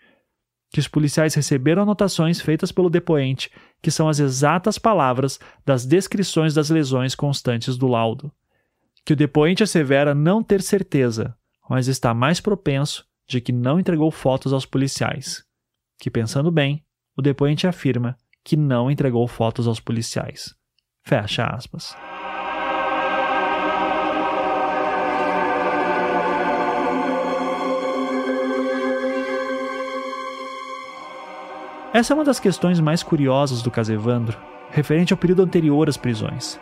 Que 0.72 0.80
os 0.80 0.88
policiais 0.88 1.34
receberam 1.34 1.82
anotações 1.82 2.40
feitas 2.40 2.72
pelo 2.72 2.90
depoente, 2.90 3.52
que 3.82 3.92
são 3.92 4.08
as 4.08 4.20
exatas 4.20 4.78
palavras 4.78 5.40
das 5.66 5.86
descrições 5.86 6.54
das 6.54 6.70
lesões 6.70 7.16
constantes 7.16 7.76
do 7.76 7.88
laudo. 7.88 8.32
Que 9.06 9.14
o 9.14 9.16
depoente 9.16 9.64
assevera 9.64 10.16
não 10.16 10.42
ter 10.42 10.62
certeza, 10.62 11.36
mas 11.70 11.88
está 11.88 12.14
mais 12.14 12.40
propenso 12.40 13.06
de 13.28 13.42
que 13.42 13.52
não 13.52 13.80
entregou 13.80 14.10
fotos 14.12 14.54
aos 14.54 14.66
policiais. 14.66 15.44
Que, 16.00 16.10
pensando 16.10 16.52
bem, 16.52 16.84
o 17.18 17.22
depoente 17.22 17.68
afirma 17.68 18.16
que 18.44 18.56
não 18.56 18.90
entregou 18.90 19.28
fotos 19.28 19.68
aos 19.68 19.80
policiais. 19.80 20.56
Fecha 21.04 21.46
aspas. 21.46 21.96
Essa 31.92 32.14
é 32.14 32.16
uma 32.16 32.24
das 32.24 32.40
questões 32.40 32.80
mais 32.80 33.02
curiosas 33.02 33.64
do 33.64 33.72
caso 33.72 33.92
Evandro, 33.92 34.38
referente 34.70 35.12
ao 35.12 35.18
período 35.18 35.42
anterior 35.42 35.90
às 35.90 35.98
prisões. 35.98 36.60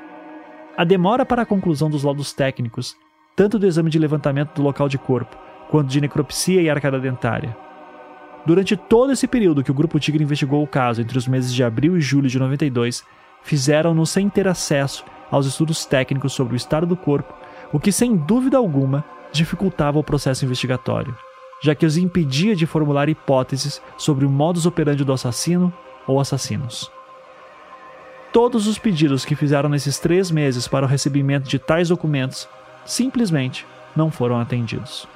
A 0.77 0.85
demora 0.85 1.25
para 1.25 1.41
a 1.41 1.45
conclusão 1.45 1.89
dos 1.89 2.03
laudos 2.03 2.31
técnicos, 2.31 2.95
tanto 3.35 3.59
do 3.59 3.67
exame 3.67 3.89
de 3.89 3.99
levantamento 3.99 4.53
do 4.53 4.61
local 4.61 4.87
de 4.87 4.97
corpo, 4.97 5.37
quanto 5.69 5.89
de 5.89 5.99
necropsia 5.99 6.61
e 6.61 6.69
arcada 6.69 6.97
dentária. 6.97 7.55
Durante 8.45 8.77
todo 8.77 9.11
esse 9.11 9.27
período 9.27 9.65
que 9.65 9.71
o 9.71 9.73
Grupo 9.73 9.99
Tigre 9.99 10.23
investigou 10.23 10.63
o 10.63 10.67
caso, 10.67 11.01
entre 11.01 11.17
os 11.17 11.27
meses 11.27 11.53
de 11.53 11.61
abril 11.61 11.97
e 11.97 12.01
julho 12.01 12.29
de 12.29 12.39
92, 12.39 13.03
fizeram-no 13.41 14.05
sem 14.05 14.29
ter 14.29 14.47
acesso 14.47 15.03
aos 15.29 15.45
estudos 15.45 15.85
técnicos 15.85 16.31
sobre 16.31 16.53
o 16.53 16.55
estado 16.55 16.87
do 16.87 16.95
corpo, 16.95 17.33
o 17.73 17.81
que 17.81 17.91
sem 17.91 18.15
dúvida 18.15 18.57
alguma 18.57 19.03
dificultava 19.33 19.99
o 19.99 20.03
processo 20.03 20.45
investigatório 20.45 21.13
já 21.61 21.73
que 21.73 21.85
os 21.85 21.97
impedia 21.97 22.55
de 22.55 22.65
formular 22.65 23.09
hipóteses 23.09 23.81
sobre 23.97 24.25
o 24.25 24.29
modus 24.29 24.65
operandi 24.65 25.03
do 25.03 25.13
assassino 25.13 25.73
ou 26.05 26.19
assassinos. 26.19 26.91
Todos 28.31 28.67
os 28.67 28.77
pedidos 28.77 29.25
que 29.25 29.35
fizeram 29.35 29.69
nesses 29.69 29.99
três 29.99 30.29
meses 30.29 30.67
para 30.67 30.85
o 30.85 30.89
recebimento 30.89 31.49
de 31.49 31.57
tais 31.57 31.89
documentos 31.89 32.47
simplesmente 32.85 33.65
não 33.95 34.11
foram 34.11 34.39
atendidos. 34.39 35.07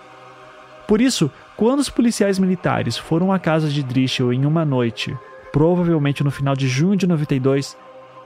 Por 0.87 0.99
isso, 0.99 1.31
quando 1.55 1.79
os 1.79 1.89
policiais 1.89 2.39
militares 2.39 2.97
foram 2.97 3.31
à 3.31 3.37
casa 3.37 3.69
de 3.69 3.83
Drischel 3.83 4.33
em 4.33 4.45
uma 4.45 4.65
noite, 4.65 5.15
provavelmente 5.51 6.23
no 6.23 6.31
final 6.31 6.55
de 6.55 6.67
junho 6.67 6.97
de 6.97 7.05
92, 7.05 7.77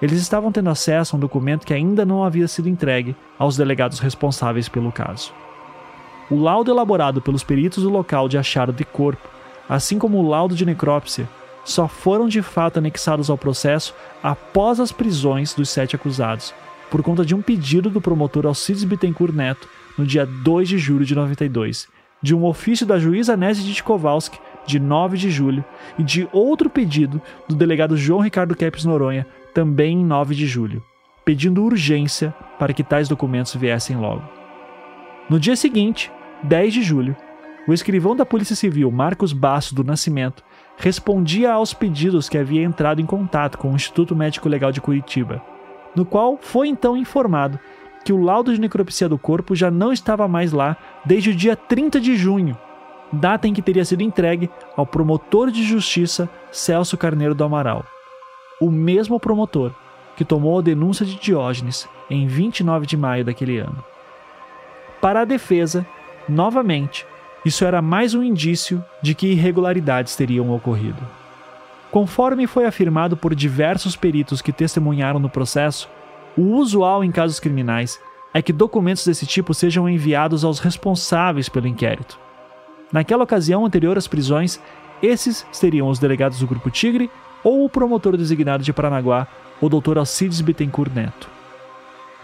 eles 0.01 0.19
estavam 0.19 0.51
tendo 0.51 0.69
acesso 0.69 1.15
a 1.15 1.17
um 1.17 1.19
documento 1.19 1.65
que 1.65 1.73
ainda 1.73 2.05
não 2.05 2.23
havia 2.23 2.47
sido 2.47 2.69
entregue 2.69 3.15
aos 3.37 3.57
delegados 3.57 3.99
responsáveis 3.99 4.69
pelo 4.69 4.91
caso. 4.91 5.33
O 6.29 6.41
laudo 6.41 6.71
elaborado 6.71 7.21
pelos 7.21 7.43
peritos 7.43 7.83
do 7.83 7.89
local 7.89 8.27
de 8.27 8.37
achado 8.37 8.73
de 8.73 8.83
corpo, 8.83 9.29
assim 9.69 9.99
como 9.99 10.17
o 10.17 10.27
laudo 10.27 10.55
de 10.55 10.65
necrópsia, 10.65 11.29
só 11.63 11.87
foram 11.87 12.27
de 12.27 12.41
fato 12.41 12.77
anexados 12.77 13.29
ao 13.29 13.37
processo 13.37 13.93
após 14.23 14.79
as 14.79 14.91
prisões 14.91 15.53
dos 15.53 15.69
sete 15.69 15.95
acusados, 15.95 16.53
por 16.89 17.01
conta 17.03 17.25
de 17.25 17.35
um 17.35 17.41
pedido 17.41 17.89
do 17.89 18.01
promotor 18.01 18.45
Alcides 18.45 18.83
Bittencourt 18.83 19.33
Neto 19.33 19.67
no 19.97 20.05
dia 20.05 20.25
2 20.25 20.69
de 20.69 20.77
julho 20.77 21.05
de 21.05 21.15
92, 21.15 21.87
de 22.21 22.35
um 22.35 22.45
ofício 22.45 22.85
da 22.85 22.97
juíza 22.99 23.35
Nézia 23.37 23.63
de 23.63 23.83
Kowalski, 23.83 24.39
de 24.65 24.79
9 24.79 25.17
de 25.17 25.29
julho, 25.29 25.63
e 25.97 26.03
de 26.03 26.27
outro 26.31 26.69
pedido 26.69 27.21
do 27.47 27.55
delegado 27.55 27.95
João 27.95 28.19
Ricardo 28.19 28.55
Kepes 28.55 28.85
Noronha, 28.85 29.27
também 29.53 29.99
em 29.99 30.05
9 30.05 30.33
de 30.33 30.47
julho, 30.47 30.83
pedindo 31.23 31.63
urgência 31.63 32.33
para 32.57 32.73
que 32.73 32.83
tais 32.83 33.07
documentos 33.07 33.55
viessem 33.55 33.95
logo. 33.97 34.23
No 35.27 35.39
dia 35.39 35.55
seguinte, 35.55 36.11
10 36.43 36.71
de 36.71 36.83
julho, 36.83 37.15
o 37.67 37.73
escrivão 37.73 38.15
da 38.15 38.23
Polícia 38.23 38.55
Civil, 38.55 38.91
Marcos 38.91 39.33
Basso 39.33 39.73
do 39.73 39.83
Nascimento, 39.83 40.43
respondia 40.77 41.51
aos 41.51 41.73
pedidos 41.73 42.29
que 42.29 42.37
havia 42.37 42.61
entrado 42.61 43.01
em 43.01 43.07
contato 43.07 43.57
com 43.57 43.71
o 43.71 43.75
Instituto 43.75 44.15
Médico 44.15 44.47
Legal 44.47 44.71
de 44.71 44.79
Curitiba, 44.79 45.41
no 45.95 46.05
qual 46.05 46.37
foi 46.39 46.67
então 46.67 46.95
informado 46.95 47.59
que 48.03 48.13
o 48.13 48.21
laudo 48.21 48.53
de 48.53 48.61
necropsia 48.61 49.09
do 49.09 49.17
corpo 49.17 49.55
já 49.55 49.71
não 49.71 49.91
estava 49.91 50.27
mais 50.27 50.51
lá 50.51 50.77
desde 51.03 51.31
o 51.31 51.35
dia 51.35 51.55
30 51.55 51.99
de 51.99 52.15
junho, 52.15 52.55
data 53.11 53.47
em 53.47 53.53
que 53.53 53.63
teria 53.63 53.83
sido 53.83 54.03
entregue 54.03 54.47
ao 54.77 54.85
promotor 54.85 55.49
de 55.49 55.63
justiça 55.63 56.29
Celso 56.51 56.95
Carneiro 56.97 57.33
do 57.33 57.43
Amaral. 57.43 57.83
O 58.61 58.69
mesmo 58.69 59.19
promotor 59.19 59.73
que 60.15 60.23
tomou 60.23 60.59
a 60.59 60.61
denúncia 60.61 61.03
de 61.03 61.15
Diógenes 61.15 61.89
em 62.11 62.27
29 62.27 62.85
de 62.85 62.95
maio 62.95 63.25
daquele 63.25 63.57
ano. 63.57 63.83
Para 65.05 65.21
a 65.21 65.23
defesa, 65.23 65.85
novamente, 66.27 67.05
isso 67.45 67.63
era 67.63 67.79
mais 67.79 68.15
um 68.15 68.23
indício 68.23 68.83
de 69.03 69.13
que 69.13 69.27
irregularidades 69.27 70.15
teriam 70.15 70.49
ocorrido. 70.49 70.97
Conforme 71.91 72.47
foi 72.47 72.65
afirmado 72.65 73.15
por 73.15 73.35
diversos 73.35 73.95
peritos 73.95 74.41
que 74.41 74.51
testemunharam 74.51 75.19
no 75.19 75.29
processo, 75.29 75.87
o 76.35 76.55
usual 76.55 77.03
em 77.03 77.11
casos 77.11 77.39
criminais 77.39 78.01
é 78.33 78.41
que 78.41 78.51
documentos 78.51 79.05
desse 79.05 79.27
tipo 79.27 79.53
sejam 79.53 79.87
enviados 79.87 80.43
aos 80.43 80.57
responsáveis 80.57 81.47
pelo 81.49 81.67
inquérito. 81.67 82.19
Naquela 82.91 83.25
ocasião 83.25 83.63
anterior 83.63 83.99
às 83.99 84.07
prisões, 84.07 84.59
esses 85.03 85.45
seriam 85.51 85.87
os 85.87 85.99
delegados 85.99 86.39
do 86.39 86.47
Grupo 86.47 86.71
Tigre 86.71 87.11
ou 87.43 87.63
o 87.63 87.69
promotor 87.69 88.17
designado 88.17 88.63
de 88.63 88.73
Paranaguá, 88.73 89.27
o 89.61 89.69
Dr. 89.69 89.99
Alcides 89.99 90.41
Bittencourt 90.41 90.91
Neto. 90.91 91.29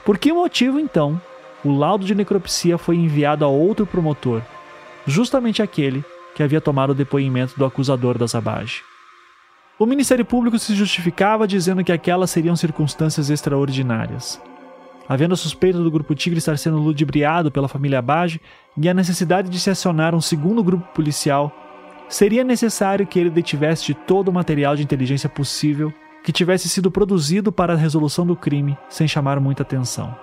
Por 0.04 0.18
que 0.18 0.34
motivo, 0.34 0.80
então, 0.80 1.22
o 1.64 1.72
laudo 1.72 2.06
de 2.06 2.16
necropsia 2.16 2.78
foi 2.78 2.96
enviado 2.96 3.46
a 3.46 3.48
outro 3.48 3.86
promotor, 3.86 4.42
justamente 5.06 5.62
aquele 5.62 6.04
que 6.36 6.44
havia 6.44 6.62
tomado 6.62 6.92
o 6.92 6.96
depoimento 6.96 7.58
do 7.58 7.66
acusador 7.66 8.18
da 8.18 8.26
Zabage. 8.26 8.82
O 9.78 9.86
Ministério 9.86 10.24
Público 10.24 10.60
se 10.60 10.76
justificava 10.76 11.48
dizendo 11.48 11.84
que 11.84 11.92
aquelas 11.92 12.30
seriam 12.30 12.56
circunstâncias 12.56 13.30
extraordinárias. 13.30 14.42
Havendo 15.10 15.34
a 15.34 15.38
suspeita 15.38 15.80
do 15.80 15.92
Grupo 15.92 16.16
Tigre 16.16 16.38
estar 16.38 16.58
sendo 16.58 16.78
ludibriado 16.78 17.52
pela 17.52 17.68
família 17.68 18.00
Abage 18.00 18.40
e 18.78 18.88
a 18.88 18.94
necessidade 18.94 19.50
de 19.50 19.60
se 19.60 19.70
acionar 19.70 20.16
um 20.16 20.22
segundo 20.22 20.64
grupo 20.64 20.88
policial, 20.94 21.52
seria 22.08 22.44
necessário 22.44 23.08
que 23.08 23.20
ele 23.20 23.30
detivesse 23.30 23.86
de 23.86 23.94
todo 23.94 24.28
o 24.28 24.34
material 24.34 24.76
de 24.76 24.84
inteligência 24.84 25.28
possível 25.28 25.92
que 26.24 26.32
tivesse 26.32 26.70
sido 26.70 26.92
produzido 26.92 27.52
para 27.52 27.74
a 27.74 27.78
resolução 27.78 28.26
do 28.26 28.36
crime 28.36 28.78
sem 28.88 29.08
chamar 29.08 29.40
muita 29.40 29.64
atenção. 29.64 30.16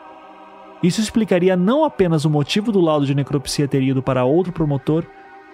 Isso 0.83 1.01
explicaria 1.01 1.57
não 1.57 1.85
apenas 1.85 2.25
o 2.25 2.31
motivo 2.31 2.71
do 2.71 2.81
laudo 2.81 3.05
de 3.05 3.15
necropsia 3.15 3.67
ter 3.67 3.83
ido 3.83 4.03
para 4.03 4.25
outro 4.25 4.53
promotor, 4.53 5.05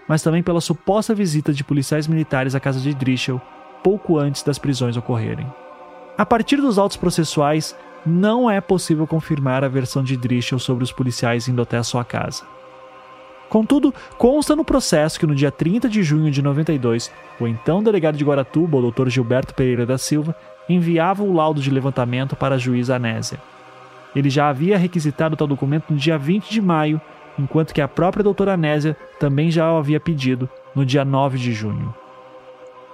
mas 0.07 0.23
também 0.23 0.43
pela 0.43 0.61
suposta 0.61 1.15
visita 1.15 1.53
de 1.53 1.65
policiais 1.65 2.07
militares 2.07 2.55
à 2.55 2.61
casa 2.61 2.79
de 2.79 2.95
Drischel 2.95 3.41
pouco 3.83 4.19
antes 4.19 4.43
das 4.43 4.59
prisões 4.59 4.97
ocorrerem. 4.97 5.47
A 6.17 6.25
partir 6.25 6.57
dos 6.57 6.79
autos 6.79 6.97
processuais, 6.97 7.77
não 8.05 8.51
é 8.51 8.61
possível 8.61 9.07
confirmar 9.07 9.65
a 9.65 9.69
versão 9.69 10.03
de 10.03 10.17
Drischel 10.17 10.59
sobre 10.59 10.85
os 10.85 10.93
policiais 10.93 11.49
indo 11.49 11.63
até 11.63 11.79
a 11.79 11.83
sua 11.83 12.05
casa. 12.05 12.45
Contudo, 13.49 13.95
consta 14.19 14.57
no 14.57 14.65
processo 14.65 15.19
que 15.19 15.27
no 15.27 15.35
dia 15.35 15.51
30 15.51 15.89
de 15.89 16.03
junho 16.03 16.31
de 16.31 16.43
92, 16.43 17.11
o 17.41 17.47
então 17.47 17.83
delegado 17.83 18.17
de 18.17 18.25
Guaratuba, 18.25 18.79
o 18.79 18.91
Dr. 18.91 19.09
Gilberto 19.09 19.55
Pereira 19.55 19.87
da 19.87 19.97
Silva, 19.97 20.35
enviava 20.69 21.23
o 21.23 21.33
laudo 21.33 21.61
de 21.61 21.71
levantamento 21.71 22.35
para 22.37 22.57
a 22.57 22.59
juíza 22.59 22.97
Anésia. 22.97 23.39
Ele 24.15 24.31
já 24.31 24.49
havia 24.49 24.79
requisitado 24.79 25.37
tal 25.37 25.47
documento 25.47 25.91
no 25.91 25.97
dia 25.97 26.17
20 26.17 26.51
de 26.51 26.61
maio, 26.61 27.01
enquanto 27.39 27.75
que 27.75 27.81
a 27.81 27.89
própria 27.89 28.23
doutora 28.23 28.57
Nésia 28.57 28.97
também 29.19 29.51
já 29.51 29.73
o 29.73 29.77
havia 29.77 29.99
pedido 29.99 30.49
no 30.75 30.85
dia 30.85 31.05
9 31.05 31.39
de 31.39 31.53
junho. 31.53 31.95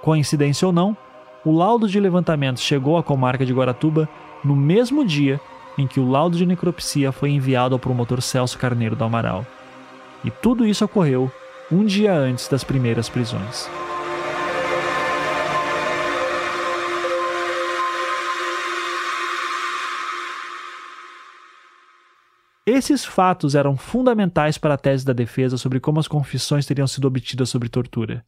Coincidência 0.01 0.65
ou 0.65 0.73
não, 0.73 0.97
o 1.45 1.55
laudo 1.55 1.87
de 1.87 1.99
levantamento 1.99 2.59
chegou 2.59 2.97
à 2.97 3.03
comarca 3.03 3.45
de 3.45 3.53
Guaratuba 3.53 4.09
no 4.43 4.55
mesmo 4.55 5.05
dia 5.05 5.39
em 5.77 5.87
que 5.87 5.99
o 5.99 6.09
laudo 6.09 6.37
de 6.37 6.45
necropsia 6.45 7.11
foi 7.11 7.29
enviado 7.29 7.75
ao 7.75 7.79
promotor 7.79 8.21
Celso 8.21 8.57
Carneiro 8.57 8.95
do 8.95 9.03
Amaral. 9.03 9.45
E 10.23 10.29
tudo 10.29 10.65
isso 10.65 10.85
ocorreu 10.85 11.31
um 11.71 11.85
dia 11.85 12.13
antes 12.13 12.47
das 12.47 12.63
primeiras 12.63 13.09
prisões. 13.09 13.69
Esses 22.65 23.03
fatos 23.03 23.55
eram 23.55 23.75
fundamentais 23.75 24.55
para 24.55 24.75
a 24.75 24.77
tese 24.77 25.03
da 25.03 25.13
defesa 25.13 25.57
sobre 25.57 25.79
como 25.79 25.99
as 25.99 26.07
confissões 26.07 26.63
teriam 26.63 26.85
sido 26.85 27.05
obtidas 27.05 27.49
sobre 27.49 27.69
tortura. 27.69 28.23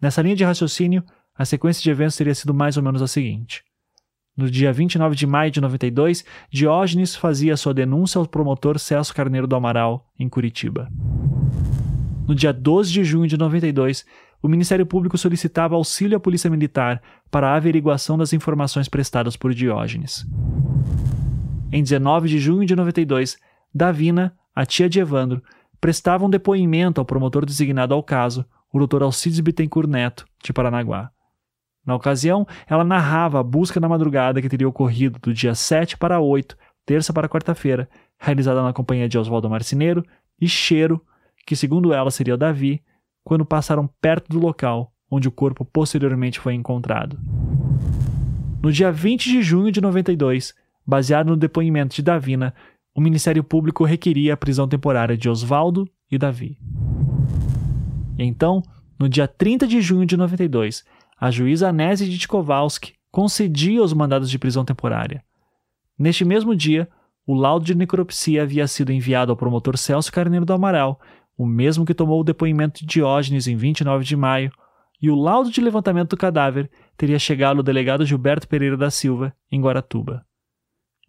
Nessa 0.00 0.20
linha 0.20 0.34
de 0.34 0.42
raciocínio, 0.42 1.04
a 1.32 1.44
sequência 1.44 1.80
de 1.80 1.88
eventos 1.88 2.16
teria 2.16 2.34
sido 2.34 2.52
mais 2.52 2.76
ou 2.76 2.82
menos 2.82 3.00
a 3.00 3.06
seguinte. 3.06 3.62
No 4.36 4.50
dia 4.50 4.72
29 4.72 5.14
de 5.14 5.26
maio 5.28 5.52
de 5.52 5.60
92, 5.60 6.24
Diógenes 6.50 7.14
fazia 7.14 7.56
sua 7.56 7.72
denúncia 7.72 8.18
ao 8.18 8.26
promotor 8.26 8.80
Celso 8.80 9.14
Carneiro 9.14 9.46
do 9.46 9.54
Amaral, 9.54 10.10
em 10.18 10.28
Curitiba. 10.28 10.88
No 12.26 12.34
dia 12.34 12.52
12 12.52 12.90
de 12.90 13.04
junho 13.04 13.28
de 13.28 13.36
92, 13.36 14.04
o 14.42 14.48
Ministério 14.48 14.84
Público 14.84 15.16
solicitava 15.16 15.76
auxílio 15.76 16.16
à 16.16 16.20
Polícia 16.20 16.50
Militar 16.50 17.00
para 17.30 17.50
a 17.50 17.54
averiguação 17.54 18.18
das 18.18 18.32
informações 18.32 18.88
prestadas 18.88 19.36
por 19.36 19.54
Diógenes. 19.54 20.26
Em 21.70 21.80
19 21.80 22.28
de 22.28 22.38
junho 22.40 22.66
de 22.66 22.74
92, 22.74 23.38
Davina, 23.74 24.36
a 24.54 24.66
tia 24.66 24.88
de 24.88 25.00
Evandro, 25.00 25.42
prestava 25.80 26.24
um 26.24 26.30
depoimento 26.30 27.00
ao 27.00 27.04
promotor 27.04 27.44
designado 27.44 27.94
ao 27.94 28.02
caso, 28.02 28.44
o 28.72 28.86
Dr. 28.86 29.02
Alcides 29.02 29.40
Bittencourt 29.40 29.88
Neto, 29.88 30.26
de 30.42 30.52
Paranaguá. 30.52 31.10
Na 31.84 31.94
ocasião, 31.94 32.46
ela 32.68 32.84
narrava 32.84 33.40
a 33.40 33.42
busca 33.42 33.80
na 33.80 33.88
madrugada 33.88 34.40
que 34.40 34.48
teria 34.48 34.68
ocorrido 34.68 35.18
do 35.18 35.34
dia 35.34 35.54
7 35.54 35.96
para 35.96 36.20
8, 36.20 36.56
terça 36.86 37.12
para 37.12 37.28
quarta-feira, 37.28 37.88
realizada 38.18 38.62
na 38.62 38.72
companhia 38.72 39.08
de 39.08 39.18
Oswaldo 39.18 39.50
Marceneiro 39.50 40.04
e 40.40 40.48
Cheiro, 40.48 41.04
que 41.44 41.56
segundo 41.56 41.92
ela 41.92 42.10
seria 42.10 42.34
o 42.34 42.38
Davi, 42.38 42.82
quando 43.24 43.44
passaram 43.44 43.88
perto 44.00 44.28
do 44.28 44.38
local 44.38 44.92
onde 45.10 45.28
o 45.28 45.32
corpo 45.32 45.64
posteriormente 45.64 46.40
foi 46.40 46.54
encontrado. 46.54 47.18
No 48.62 48.72
dia 48.72 48.90
20 48.90 49.28
de 49.28 49.42
junho 49.42 49.70
de 49.70 49.80
92, 49.80 50.54
baseado 50.86 51.28
no 51.28 51.36
depoimento 51.36 51.94
de 51.94 52.02
Davina, 52.02 52.54
o 52.94 53.00
Ministério 53.00 53.42
Público 53.42 53.84
requeria 53.84 54.34
a 54.34 54.36
prisão 54.36 54.68
temporária 54.68 55.16
de 55.16 55.28
Oswaldo 55.28 55.88
e 56.10 56.18
Davi. 56.18 56.58
Então, 58.18 58.62
no 58.98 59.08
dia 59.08 59.26
30 59.26 59.66
de 59.66 59.80
junho 59.80 60.06
de 60.06 60.16
92, 60.16 60.84
a 61.18 61.30
juíza 61.30 61.68
Anese 61.68 62.08
Ditkovalski 62.08 62.94
concedia 63.10 63.82
os 63.82 63.92
mandados 63.92 64.30
de 64.30 64.38
prisão 64.38 64.64
temporária. 64.64 65.24
Neste 65.98 66.24
mesmo 66.24 66.54
dia, 66.54 66.88
o 67.26 67.34
laudo 67.34 67.64
de 67.64 67.74
necropsia 67.74 68.42
havia 68.42 68.66
sido 68.66 68.92
enviado 68.92 69.30
ao 69.30 69.36
promotor 69.36 69.78
Celso 69.78 70.12
Carneiro 70.12 70.44
do 70.44 70.52
Amaral, 70.52 71.00
o 71.36 71.46
mesmo 71.46 71.84
que 71.84 71.94
tomou 71.94 72.20
o 72.20 72.24
depoimento 72.24 72.80
de 72.80 72.86
Diógenes 72.86 73.46
em 73.46 73.56
29 73.56 74.04
de 74.04 74.16
maio, 74.16 74.52
e 75.00 75.10
o 75.10 75.14
laudo 75.14 75.50
de 75.50 75.60
levantamento 75.60 76.10
do 76.10 76.16
cadáver 76.16 76.70
teria 76.96 77.18
chegado 77.18 77.58
ao 77.58 77.62
delegado 77.62 78.06
Gilberto 78.06 78.46
Pereira 78.46 78.76
da 78.76 78.90
Silva, 78.90 79.34
em 79.50 79.60
Guaratuba. 79.60 80.24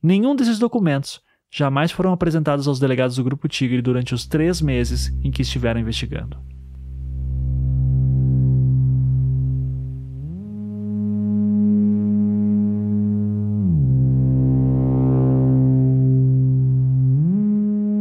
Nenhum 0.02 0.36
desses 0.36 0.60
documentos 0.60 1.22
jamais 1.56 1.92
foram 1.92 2.12
apresentados 2.12 2.68
aos 2.68 2.80
delegados 2.80 3.16
do 3.16 3.24
Grupo 3.24 3.48
Tigre 3.48 3.80
durante 3.80 4.16
os 4.16 4.26
três 4.26 4.60
meses 4.60 5.16
em 5.24 5.30
que 5.30 5.44
estiveram 5.44 5.80
investigando. 5.80 6.36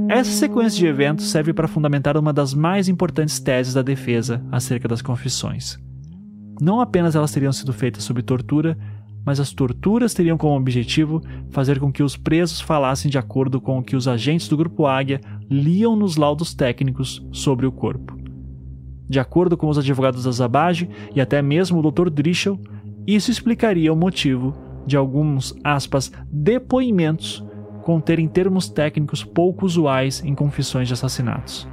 Essa 0.09 0.30
sequência 0.30 0.78
de 0.78 0.86
eventos 0.86 1.30
serve 1.30 1.53
para 1.53 1.68
fundamentar 1.68 2.16
uma 2.16 2.32
das 2.32 2.55
mais 2.55 2.88
importantes 2.88 3.38
teses 3.38 3.74
da 3.74 3.82
defesa 3.82 4.42
acerca 4.50 4.88
das 4.88 5.03
confissões. 5.03 5.78
Não 6.59 6.80
apenas 6.80 7.14
elas 7.14 7.32
teriam 7.32 7.53
sido 7.53 7.72
feitas 7.72 8.05
sob 8.05 8.22
tortura, 8.22 8.78
mas 9.25 9.39
as 9.39 9.53
torturas 9.53 10.14
teriam 10.14 10.37
como 10.37 10.57
objetivo 10.57 11.23
fazer 11.51 11.79
com 11.79 11.93
que 11.93 12.03
os 12.03 12.16
presos 12.16 12.61
falassem 12.61 13.11
de 13.11 13.18
acordo 13.18 13.61
com 13.61 13.79
o 13.79 13.83
que 13.83 13.97
os 13.97 14.09
agentes 14.09 14.49
do 14.49 14.57
Grupo 14.57 14.87
Águia 14.87 15.20
liam 15.51 15.95
nos 15.95 16.16
laudos 16.16 16.55
técnicos 16.55 17.25
sobre 17.31 17.66
o 17.66 17.73
corpo. 17.73 18.16
De 19.09 19.20
acordo 19.20 19.57
com 19.57 19.68
os 19.68 19.79
advogados 19.79 20.25
da 20.25 20.31
Zabage 20.31 20.89
e 21.14 21.20
até 21.20 21.43
mesmo 21.43 21.79
o 21.79 21.91
Dr. 21.91 22.09
Drischel, 22.09 22.59
isso 23.07 23.31
explicaria 23.31 23.93
o 23.93 23.97
motivo 23.97 24.55
de 24.87 24.97
alguns, 24.97 25.55
aspas, 25.62 26.11
depoimentos 26.31 27.45
conterem 27.83 28.29
termos 28.29 28.68
técnicos 28.68 29.25
pouco 29.25 29.66
usuais 29.66 30.23
em 30.25 30.35
confissões 30.35 30.89
de 30.89 30.95
assassinatos. 30.95 31.68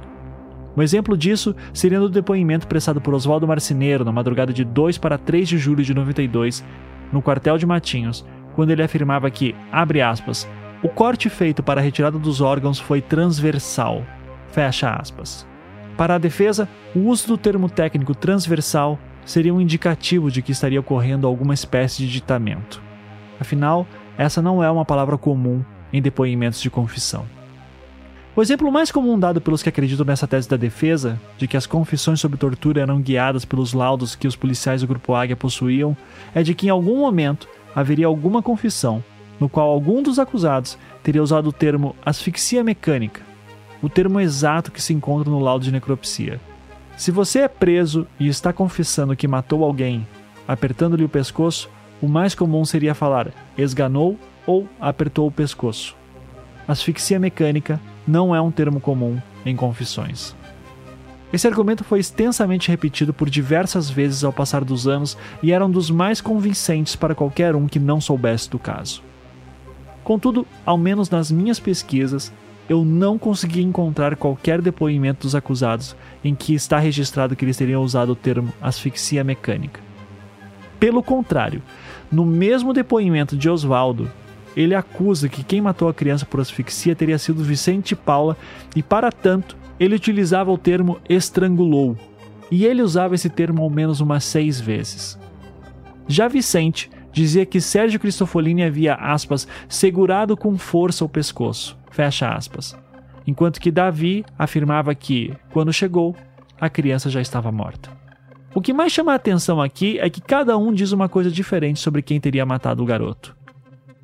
Um 0.76 0.82
exemplo 0.82 1.16
disso 1.16 1.54
seria 1.72 1.98
no 1.98 2.08
depoimento 2.08 2.66
prestado 2.66 3.00
por 3.00 3.14
Oswaldo 3.14 3.46
Marceneiro 3.46 4.04
na 4.04 4.12
madrugada 4.12 4.52
de 4.52 4.64
2 4.64 4.98
para 4.98 5.18
3 5.18 5.48
de 5.48 5.58
julho 5.58 5.82
de 5.82 5.92
92, 5.92 6.64
no 7.12 7.22
quartel 7.22 7.58
de 7.58 7.66
Matinhos, 7.66 8.24
quando 8.54 8.70
ele 8.70 8.82
afirmava 8.82 9.30
que, 9.30 9.54
abre 9.70 10.00
aspas, 10.00 10.48
o 10.82 10.88
corte 10.88 11.28
feito 11.28 11.62
para 11.62 11.80
a 11.80 11.84
retirada 11.84 12.18
dos 12.18 12.40
órgãos 12.40 12.78
foi 12.78 13.00
transversal, 13.00 14.02
fecha 14.50 14.90
aspas. 14.90 15.46
Para 15.96 16.14
a 16.14 16.18
defesa, 16.18 16.68
o 16.94 17.00
uso 17.00 17.28
do 17.28 17.38
termo 17.38 17.68
técnico 17.68 18.14
transversal 18.14 18.98
seria 19.24 19.52
um 19.54 19.60
indicativo 19.60 20.30
de 20.30 20.40
que 20.40 20.52
estaria 20.52 20.80
ocorrendo 20.80 21.26
alguma 21.26 21.54
espécie 21.54 21.98
de 21.98 22.10
ditamento. 22.10 22.82
Afinal, 23.38 23.86
essa 24.16 24.40
não 24.40 24.62
é 24.62 24.70
uma 24.70 24.84
palavra 24.84 25.18
comum 25.18 25.62
em 25.92 26.00
depoimentos 26.00 26.60
de 26.60 26.70
confissão. 26.70 27.26
O 28.40 28.42
exemplo 28.42 28.72
mais 28.72 28.90
comum 28.90 29.18
dado 29.18 29.38
pelos 29.38 29.62
que 29.62 29.68
acreditam 29.68 30.06
nessa 30.06 30.26
tese 30.26 30.48
da 30.48 30.56
defesa, 30.56 31.20
de 31.36 31.46
que 31.46 31.58
as 31.58 31.66
confissões 31.66 32.20
sobre 32.20 32.38
tortura 32.38 32.80
eram 32.80 32.98
guiadas 32.98 33.44
pelos 33.44 33.74
laudos 33.74 34.14
que 34.14 34.26
os 34.26 34.34
policiais 34.34 34.80
do 34.80 34.86
Grupo 34.86 35.12
Águia 35.12 35.36
possuíam, 35.36 35.94
é 36.34 36.42
de 36.42 36.54
que 36.54 36.66
em 36.66 36.70
algum 36.70 37.00
momento 37.00 37.46
haveria 37.76 38.06
alguma 38.06 38.40
confissão 38.40 39.04
no 39.38 39.46
qual 39.46 39.68
algum 39.68 40.02
dos 40.02 40.18
acusados 40.18 40.78
teria 41.02 41.22
usado 41.22 41.50
o 41.50 41.52
termo 41.52 41.94
asfixia 42.02 42.64
mecânica, 42.64 43.20
o 43.82 43.90
termo 43.90 44.18
exato 44.18 44.72
que 44.72 44.80
se 44.80 44.94
encontra 44.94 45.30
no 45.30 45.38
laudo 45.38 45.66
de 45.66 45.70
necropsia. 45.70 46.40
Se 46.96 47.10
você 47.10 47.40
é 47.40 47.48
preso 47.48 48.06
e 48.18 48.26
está 48.26 48.54
confessando 48.54 49.14
que 49.14 49.28
matou 49.28 49.62
alguém 49.62 50.08
apertando-lhe 50.48 51.04
o 51.04 51.10
pescoço, 51.10 51.68
o 52.00 52.08
mais 52.08 52.34
comum 52.34 52.64
seria 52.64 52.94
falar 52.94 53.32
esganou 53.58 54.18
ou 54.46 54.66
apertou 54.80 55.26
o 55.26 55.30
pescoço. 55.30 55.94
Asfixia 56.66 57.18
mecânica 57.18 57.78
não 58.06 58.34
é 58.34 58.40
um 58.40 58.50
termo 58.50 58.80
comum 58.80 59.18
em 59.44 59.54
confissões. 59.56 60.34
Esse 61.32 61.46
argumento 61.46 61.84
foi 61.84 62.00
extensamente 62.00 62.68
repetido 62.68 63.12
por 63.12 63.30
diversas 63.30 63.88
vezes 63.88 64.24
ao 64.24 64.32
passar 64.32 64.64
dos 64.64 64.88
anos 64.88 65.16
e 65.42 65.52
era 65.52 65.64
um 65.64 65.70
dos 65.70 65.90
mais 65.90 66.20
convincentes 66.20 66.96
para 66.96 67.14
qualquer 67.14 67.54
um 67.54 67.68
que 67.68 67.78
não 67.78 68.00
soubesse 68.00 68.50
do 68.50 68.58
caso. 68.58 69.02
Contudo, 70.02 70.44
ao 70.66 70.76
menos 70.76 71.08
nas 71.08 71.30
minhas 71.30 71.60
pesquisas, 71.60 72.32
eu 72.68 72.84
não 72.84 73.18
consegui 73.18 73.62
encontrar 73.62 74.16
qualquer 74.16 74.60
depoimento 74.60 75.22
dos 75.22 75.34
acusados 75.34 75.94
em 76.24 76.34
que 76.34 76.54
está 76.54 76.78
registrado 76.78 77.36
que 77.36 77.44
eles 77.44 77.56
teriam 77.56 77.82
usado 77.82 78.12
o 78.12 78.16
termo 78.16 78.52
asfixia 78.60 79.22
mecânica. 79.22 79.80
Pelo 80.80 81.02
contrário, 81.02 81.62
no 82.10 82.24
mesmo 82.24 82.72
depoimento 82.72 83.36
de 83.36 83.48
Oswaldo, 83.48 84.10
ele 84.56 84.74
acusa 84.74 85.28
que 85.28 85.44
quem 85.44 85.60
matou 85.60 85.88
a 85.88 85.94
criança 85.94 86.26
por 86.26 86.40
asfixia 86.40 86.96
teria 86.96 87.18
sido 87.18 87.44
Vicente 87.44 87.94
Paula 87.94 88.36
e, 88.74 88.82
para 88.82 89.12
tanto, 89.12 89.56
ele 89.78 89.94
utilizava 89.94 90.50
o 90.50 90.58
termo 90.58 90.98
estrangulou. 91.08 91.96
E 92.50 92.64
ele 92.64 92.82
usava 92.82 93.14
esse 93.14 93.30
termo 93.30 93.62
ao 93.62 93.70
menos 93.70 94.00
umas 94.00 94.24
seis 94.24 94.60
vezes. 94.60 95.18
Já 96.08 96.26
Vicente 96.26 96.90
dizia 97.12 97.46
que 97.46 97.60
Sérgio 97.60 98.00
Cristofolini 98.00 98.64
havia, 98.64 98.94
aspas, 98.94 99.46
segurado 99.68 100.36
com 100.36 100.58
força 100.58 101.04
o 101.04 101.08
pescoço, 101.08 101.78
fecha 101.90 102.28
aspas. 102.28 102.76
Enquanto 103.26 103.60
que 103.60 103.70
Davi 103.70 104.24
afirmava 104.38 104.94
que, 104.94 105.32
quando 105.52 105.72
chegou, 105.72 106.16
a 106.60 106.68
criança 106.68 107.08
já 107.08 107.20
estava 107.20 107.52
morta. 107.52 107.90
O 108.52 108.60
que 108.60 108.72
mais 108.72 108.92
chama 108.92 109.12
a 109.12 109.14
atenção 109.14 109.62
aqui 109.62 109.98
é 110.00 110.10
que 110.10 110.20
cada 110.20 110.58
um 110.58 110.72
diz 110.72 110.90
uma 110.90 111.08
coisa 111.08 111.30
diferente 111.30 111.78
sobre 111.78 112.02
quem 112.02 112.20
teria 112.20 112.44
matado 112.44 112.82
o 112.82 112.86
garoto. 112.86 113.36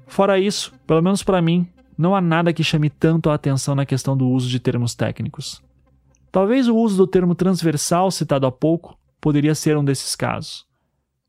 Fora 0.07 0.39
isso, 0.39 0.73
pelo 0.87 1.03
menos 1.03 1.23
para 1.23 1.43
mim, 1.43 1.69
não 1.99 2.15
há 2.15 2.21
nada 2.21 2.53
que 2.53 2.65
chame 2.65 2.91
tanto 2.91 3.31
a 3.31 3.35
atenção 3.35 3.75
na 3.75 3.87
questão 3.87 4.17
do 4.17 4.29
uso 4.29 4.49
de 4.49 4.61
termos 4.61 4.95
técnicos. 4.95 5.63
Talvez 6.31 6.69
o 6.69 6.77
uso 6.77 6.97
do 6.97 7.07
termo 7.07 7.35
transversal 7.35 8.11
citado 8.11 8.47
há 8.47 8.53
pouco 8.53 8.99
poderia 9.21 9.55
ser 9.55 9.77
um 9.77 9.85
desses 9.85 10.15
casos. 10.15 10.67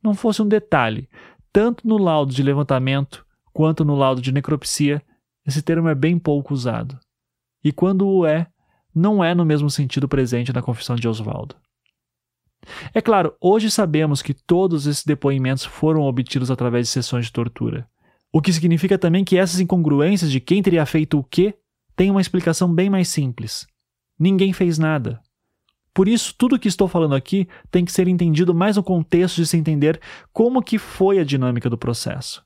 Não 0.04 0.14
fosse 0.14 0.42
um 0.42 0.48
detalhe, 0.48 1.10
tanto 1.52 1.88
no 1.88 1.98
laudo 1.98 2.34
de 2.34 2.44
levantamento 2.44 3.26
quanto 3.54 3.84
no 3.84 3.96
laudo 3.96 4.22
de 4.22 4.32
necropsia, 4.32 5.02
esse 5.46 5.62
termo 5.62 5.88
é 5.88 5.96
bem 5.96 6.20
pouco 6.20 6.54
usado. 6.54 7.00
E 7.64 7.72
quando 7.72 8.08
o 8.08 8.26
é, 8.26 8.48
não 8.94 9.24
é 9.24 9.34
no 9.34 9.46
mesmo 9.46 9.70
sentido 9.70 10.08
presente 10.08 10.54
na 10.54 10.62
confissão 10.62 10.96
de 10.96 11.08
Oswaldo. 11.08 11.56
É 12.94 13.02
claro, 13.02 13.34
hoje 13.40 13.72
sabemos 13.72 14.22
que 14.22 14.34
todos 14.34 14.86
esses 14.88 15.04
depoimentos 15.04 15.64
foram 15.64 16.02
obtidos 16.02 16.52
através 16.52 16.88
de 16.88 16.94
sessões 16.94 17.26
de 17.26 17.32
tortura. 17.32 17.88
O 18.32 18.42
que 18.42 18.52
significa 18.52 18.98
também 18.98 19.24
que 19.24 19.38
essas 19.38 19.60
incongruências 19.60 20.32
de 20.32 20.40
quem 20.40 20.62
teria 20.62 20.86
feito 20.86 21.18
o 21.18 21.24
quê 21.24 21.56
têm 21.96 22.12
uma 22.12 22.22
explicação 22.22 22.74
bem 22.74 22.90
mais 22.90 23.08
simples. 23.08 23.66
Ninguém 24.20 24.54
fez 24.54 24.78
nada. 24.78 25.22
Por 25.94 26.08
isso, 26.08 26.36
tudo 26.38 26.56
o 26.56 26.60
que 26.60 26.68
estou 26.68 26.88
falando 26.88 27.16
aqui 27.16 27.48
tem 27.72 27.84
que 27.84 27.92
ser 27.92 28.08
entendido 28.08 28.54
mais 28.54 28.76
no 28.76 28.84
contexto 28.84 29.38
de 29.38 29.48
se 29.48 29.58
entender 29.58 30.00
como 30.32 30.62
que 30.62 30.78
foi 30.78 31.18
a 31.18 31.24
dinâmica 31.24 31.70
do 31.70 31.78
processo. 31.78 32.46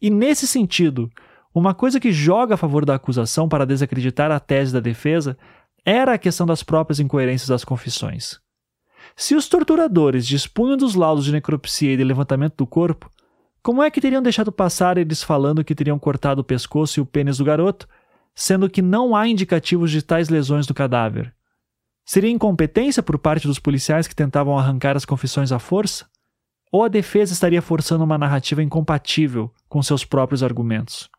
E 0.00 0.08
nesse 0.08 0.46
sentido, 0.46 1.10
uma 1.54 1.74
coisa 1.74 2.00
que 2.00 2.10
joga 2.10 2.54
a 2.54 2.56
favor 2.56 2.86
da 2.86 2.94
acusação 2.94 3.48
para 3.48 3.66
desacreditar 3.66 4.30
a 4.30 4.40
tese 4.40 4.72
da 4.72 4.80
defesa 4.80 5.36
era 5.84 6.14
a 6.14 6.18
questão 6.18 6.46
das 6.46 6.62
próprias 6.62 7.00
incoerências 7.00 7.48
das 7.48 7.64
confissões. 7.64 8.40
Se 9.14 9.34
os 9.34 9.48
torturadores 9.48 10.26
dispunham 10.26 10.76
dos 10.76 10.94
laudos 10.94 11.24
de 11.24 11.32
necropsia 11.32 11.92
e 11.92 11.96
de 11.96 12.04
levantamento 12.04 12.56
do 12.56 12.66
corpo, 12.66 13.10
como 13.62 13.82
é 13.82 13.90
que 13.90 14.00
teriam 14.00 14.22
deixado 14.22 14.50
passar 14.50 14.96
eles 14.96 15.22
falando 15.22 15.62
que 15.62 15.74
teriam 15.74 15.98
cortado 15.98 16.40
o 16.40 16.44
pescoço 16.44 16.98
e 16.98 17.02
o 17.02 17.06
pênis 17.06 17.36
do 17.36 17.44
garoto, 17.44 17.86
sendo 18.34 18.70
que 18.70 18.80
não 18.80 19.14
há 19.14 19.28
indicativos 19.28 19.90
de 19.90 20.00
tais 20.00 20.30
lesões 20.30 20.66
do 20.66 20.72
cadáver? 20.72 21.34
Seria 22.02 22.30
incompetência 22.30 23.02
por 23.02 23.18
parte 23.18 23.46
dos 23.46 23.58
policiais 23.58 24.08
que 24.08 24.14
tentavam 24.14 24.58
arrancar 24.58 24.96
as 24.96 25.04
confissões 25.04 25.52
à 25.52 25.58
força? 25.58 26.06
Ou 26.72 26.84
a 26.84 26.88
defesa 26.88 27.34
estaria 27.34 27.60
forçando 27.60 28.02
uma 28.02 28.16
narrativa 28.16 28.62
incompatível 28.62 29.52
com 29.68 29.82
seus 29.82 30.06
próprios 30.06 30.42
argumentos? 30.42 31.10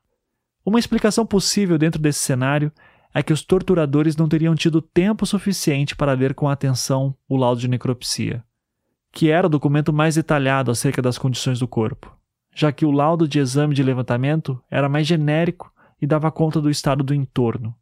Uma 0.65 0.79
explicação 0.79 1.25
possível 1.25 1.77
dentro 1.77 2.01
desse 2.01 2.19
cenário 2.19 2.71
é 3.13 3.21
que 3.21 3.33
os 3.33 3.43
torturadores 3.43 4.15
não 4.15 4.27
teriam 4.27 4.55
tido 4.55 4.81
tempo 4.81 5.25
suficiente 5.27 5.95
para 5.95 6.13
ler 6.13 6.33
com 6.33 6.49
atenção 6.49 7.15
o 7.29 7.37
laudo 7.37 7.61
de 7.61 7.67
necropsia, 7.67 8.43
que 9.11 9.29
era 9.29 9.45
o 9.45 9.49
documento 9.49 9.93
mais 9.93 10.15
detalhado 10.15 10.71
acerca 10.71 11.01
das 11.01 11.17
condições 11.17 11.59
do 11.59 11.67
corpo 11.67 12.19
já 12.53 12.71
que 12.71 12.85
o 12.85 12.91
laudo 12.91 13.27
de 13.27 13.39
exame 13.39 13.73
de 13.73 13.83
levantamento 13.83 14.61
era 14.69 14.89
mais 14.89 15.07
genérico 15.07 15.71
e 16.01 16.07
dava 16.07 16.31
conta 16.31 16.59
do 16.59 16.69
estado 16.69 17.03
do 17.03 17.13
entorno. 17.13 17.75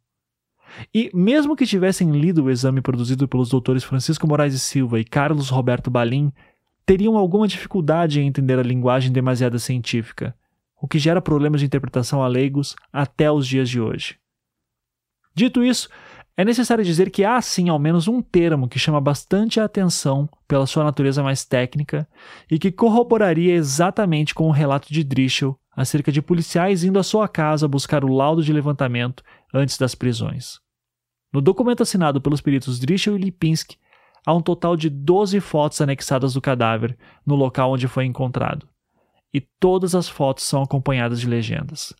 E, 0.94 1.10
mesmo 1.12 1.56
que 1.56 1.66
tivessem 1.66 2.12
lido 2.12 2.44
o 2.44 2.50
exame 2.50 2.80
produzido 2.80 3.26
pelos 3.26 3.48
doutores 3.48 3.82
Francisco 3.82 4.26
Moraes 4.26 4.54
e 4.54 4.58
Silva 4.58 5.00
e 5.00 5.04
Carlos 5.04 5.48
Roberto 5.48 5.90
Balim, 5.90 6.32
teriam 6.86 7.16
alguma 7.16 7.48
dificuldade 7.48 8.20
em 8.20 8.26
entender 8.26 8.58
a 8.58 8.62
linguagem 8.62 9.12
demasiado 9.12 9.58
científica, 9.58 10.34
o 10.80 10.86
que 10.86 10.98
gera 10.98 11.20
problemas 11.20 11.60
de 11.60 11.66
interpretação 11.66 12.22
a 12.22 12.28
leigos 12.28 12.76
até 12.92 13.30
os 13.30 13.46
dias 13.46 13.68
de 13.68 13.80
hoje. 13.80 14.18
Dito 15.34 15.62
isso, 15.64 15.88
É 16.40 16.44
necessário 16.44 16.82
dizer 16.82 17.10
que 17.10 17.22
há 17.22 17.38
sim 17.42 17.68
ao 17.68 17.78
menos 17.78 18.08
um 18.08 18.22
termo 18.22 18.66
que 18.66 18.78
chama 18.78 18.98
bastante 18.98 19.60
a 19.60 19.66
atenção 19.66 20.26
pela 20.48 20.66
sua 20.66 20.82
natureza 20.82 21.22
mais 21.22 21.44
técnica 21.44 22.08
e 22.50 22.58
que 22.58 22.72
corroboraria 22.72 23.52
exatamente 23.52 24.34
com 24.34 24.48
o 24.48 24.50
relato 24.50 24.90
de 24.90 25.04
Drischel 25.04 25.60
acerca 25.76 26.10
de 26.10 26.22
policiais 26.22 26.82
indo 26.82 26.98
à 26.98 27.02
sua 27.02 27.28
casa 27.28 27.68
buscar 27.68 28.06
o 28.06 28.08
laudo 28.10 28.42
de 28.42 28.54
levantamento 28.54 29.22
antes 29.52 29.76
das 29.76 29.94
prisões. 29.94 30.58
No 31.30 31.42
documento 31.42 31.82
assinado 31.82 32.22
pelos 32.22 32.40
peritos 32.40 32.80
Drischel 32.80 33.16
e 33.16 33.20
Lipinski, 33.20 33.76
há 34.24 34.32
um 34.32 34.40
total 34.40 34.78
de 34.78 34.88
12 34.88 35.40
fotos 35.40 35.82
anexadas 35.82 36.32
do 36.32 36.40
cadáver 36.40 36.96
no 37.26 37.34
local 37.34 37.72
onde 37.72 37.86
foi 37.86 38.06
encontrado, 38.06 38.66
e 39.30 39.42
todas 39.42 39.94
as 39.94 40.08
fotos 40.08 40.44
são 40.44 40.62
acompanhadas 40.62 41.20
de 41.20 41.28
legendas. 41.28 41.94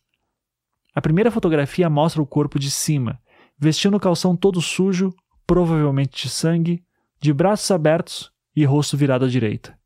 A 0.95 0.99
primeira 0.99 1.29
fotografia 1.29 1.87
mostra 1.91 2.23
o 2.23 2.25
corpo 2.25 2.57
de 2.57 2.71
cima, 2.71 3.19
vestindo 3.61 3.99
calção 3.99 4.35
todo 4.35 4.59
sujo, 4.59 5.13
provavelmente 5.45 6.23
de 6.23 6.29
sangue, 6.31 6.83
de 7.19 7.31
braços 7.31 7.69
abertos 7.69 8.31
e 8.55 8.65
rosto 8.65 8.97
virado 8.97 9.25
à 9.25 9.27
direita. 9.27 9.77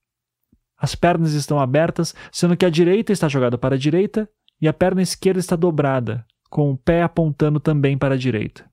As 0.77 0.95
pernas 0.95 1.33
estão 1.33 1.59
abertas, 1.59 2.15
sendo 2.31 2.55
que 2.55 2.65
a 2.65 2.69
direita 2.69 3.11
está 3.11 3.27
jogada 3.27 3.57
para 3.57 3.75
a 3.75 3.77
direita 3.77 4.29
e 4.61 4.67
a 4.67 4.73
perna 4.73 5.01
esquerda 5.01 5.41
está 5.41 5.57
dobrada, 5.57 6.25
com 6.49 6.71
o 6.71 6.77
pé 6.77 7.03
apontando 7.03 7.59
também 7.59 7.97
para 7.97 8.15
a 8.15 8.17
direita. 8.17 8.65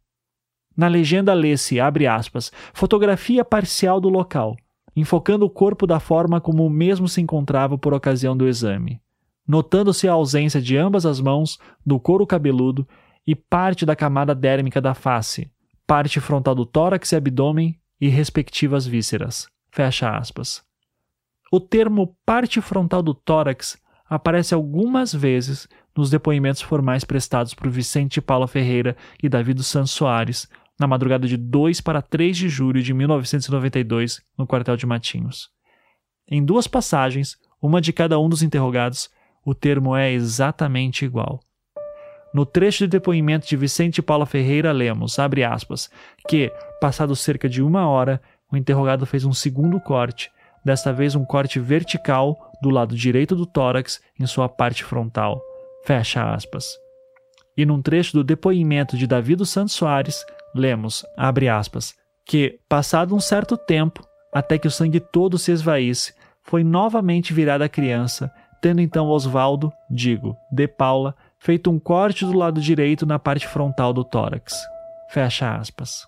Na 0.76 0.86
legenda 0.86 1.34
lê-se, 1.34 1.80
abre 1.80 2.06
aspas, 2.06 2.52
fotografia 2.72 3.44
parcial 3.44 4.00
do 4.00 4.08
local, 4.08 4.56
enfocando 4.94 5.44
o 5.44 5.50
corpo 5.50 5.84
da 5.84 5.98
forma 5.98 6.40
como 6.40 6.64
o 6.64 6.70
mesmo 6.70 7.08
se 7.08 7.20
encontrava 7.20 7.76
por 7.76 7.92
ocasião 7.92 8.36
do 8.36 8.46
exame, 8.46 9.00
notando-se 9.46 10.06
a 10.06 10.12
ausência 10.12 10.62
de 10.62 10.76
ambas 10.76 11.04
as 11.04 11.20
mãos, 11.20 11.58
do 11.84 11.98
couro 11.98 12.24
cabeludo 12.24 12.86
e 13.26 13.34
parte 13.34 13.86
da 13.86 13.94
camada 13.94 14.34
dérmica 14.34 14.80
da 14.80 14.94
face, 14.94 15.50
parte 15.86 16.20
frontal 16.20 16.54
do 16.54 16.66
tórax 16.66 17.12
e 17.12 17.16
abdômen 17.16 17.78
e 18.00 18.08
respectivas 18.08 18.86
vísceras. 18.86 19.46
Fecha 19.70 20.16
aspas. 20.16 20.62
O 21.50 21.60
termo 21.60 22.16
parte 22.26 22.60
frontal 22.60 23.02
do 23.02 23.14
tórax 23.14 23.80
aparece 24.08 24.54
algumas 24.54 25.14
vezes 25.14 25.68
nos 25.96 26.10
depoimentos 26.10 26.62
formais 26.62 27.04
prestados 27.04 27.54
por 27.54 27.68
Vicente 27.68 28.20
Paula 28.20 28.48
Ferreira 28.48 28.96
e 29.22 29.28
Davi 29.28 29.54
dos 29.54 29.66
Santos 29.66 29.92
Soares 29.92 30.48
na 30.78 30.86
madrugada 30.86 31.28
de 31.28 31.36
2 31.36 31.80
para 31.80 32.02
3 32.02 32.36
de 32.36 32.48
julho 32.48 32.82
de 32.82 32.92
1992, 32.92 34.20
no 34.36 34.46
quartel 34.46 34.76
de 34.76 34.86
Matinhos. 34.86 35.50
Em 36.26 36.44
duas 36.44 36.66
passagens, 36.66 37.36
uma 37.60 37.80
de 37.80 37.92
cada 37.92 38.18
um 38.18 38.28
dos 38.28 38.42
interrogados, 38.42 39.08
o 39.44 39.54
termo 39.54 39.94
é 39.94 40.10
exatamente 40.12 41.04
igual. 41.04 41.40
No 42.34 42.46
trecho 42.46 42.84
de 42.84 42.88
depoimento 42.88 43.46
de 43.46 43.56
Vicente 43.56 44.00
Paula 44.00 44.24
Ferreira, 44.24 44.72
lemos, 44.72 45.18
abre 45.18 45.44
aspas, 45.44 45.90
que, 46.26 46.50
passado 46.80 47.14
cerca 47.14 47.48
de 47.48 47.62
uma 47.62 47.86
hora, 47.86 48.22
o 48.50 48.56
interrogado 48.56 49.04
fez 49.04 49.24
um 49.24 49.32
segundo 49.32 49.78
corte, 49.80 50.30
desta 50.64 50.92
vez 50.92 51.14
um 51.14 51.24
corte 51.24 51.58
vertical 51.58 52.50
do 52.62 52.70
lado 52.70 52.96
direito 52.96 53.36
do 53.36 53.44
tórax 53.44 54.00
em 54.18 54.26
sua 54.26 54.48
parte 54.48 54.82
frontal. 54.82 55.42
Fecha 55.84 56.32
aspas. 56.32 56.64
E 57.56 57.66
num 57.66 57.82
trecho 57.82 58.14
do 58.14 58.24
depoimento 58.24 58.96
de 58.96 59.06
Davi 59.06 59.36
dos 59.36 59.50
Santos 59.50 59.74
Soares, 59.74 60.24
lemos, 60.54 61.04
abre 61.16 61.48
aspas, 61.48 61.94
que, 62.24 62.58
passado 62.68 63.14
um 63.14 63.20
certo 63.20 63.58
tempo, 63.58 64.02
até 64.32 64.56
que 64.56 64.66
o 64.66 64.70
sangue 64.70 65.00
todo 65.00 65.36
se 65.36 65.52
esvaísse, 65.52 66.14
foi 66.42 66.64
novamente 66.64 67.32
virada 67.32 67.66
a 67.66 67.68
criança, 67.68 68.32
tendo 68.62 68.80
então 68.80 69.08
Osvaldo, 69.08 69.72
digo, 69.90 70.36
de 70.50 70.66
Paula, 70.66 71.14
feito 71.42 71.72
um 71.72 71.78
corte 71.78 72.24
do 72.24 72.38
lado 72.38 72.60
direito 72.60 73.04
na 73.04 73.18
parte 73.18 73.48
frontal 73.48 73.92
do 73.92 74.04
tórax. 74.04 74.54
Fecha 75.10 75.56
aspas. 75.56 76.06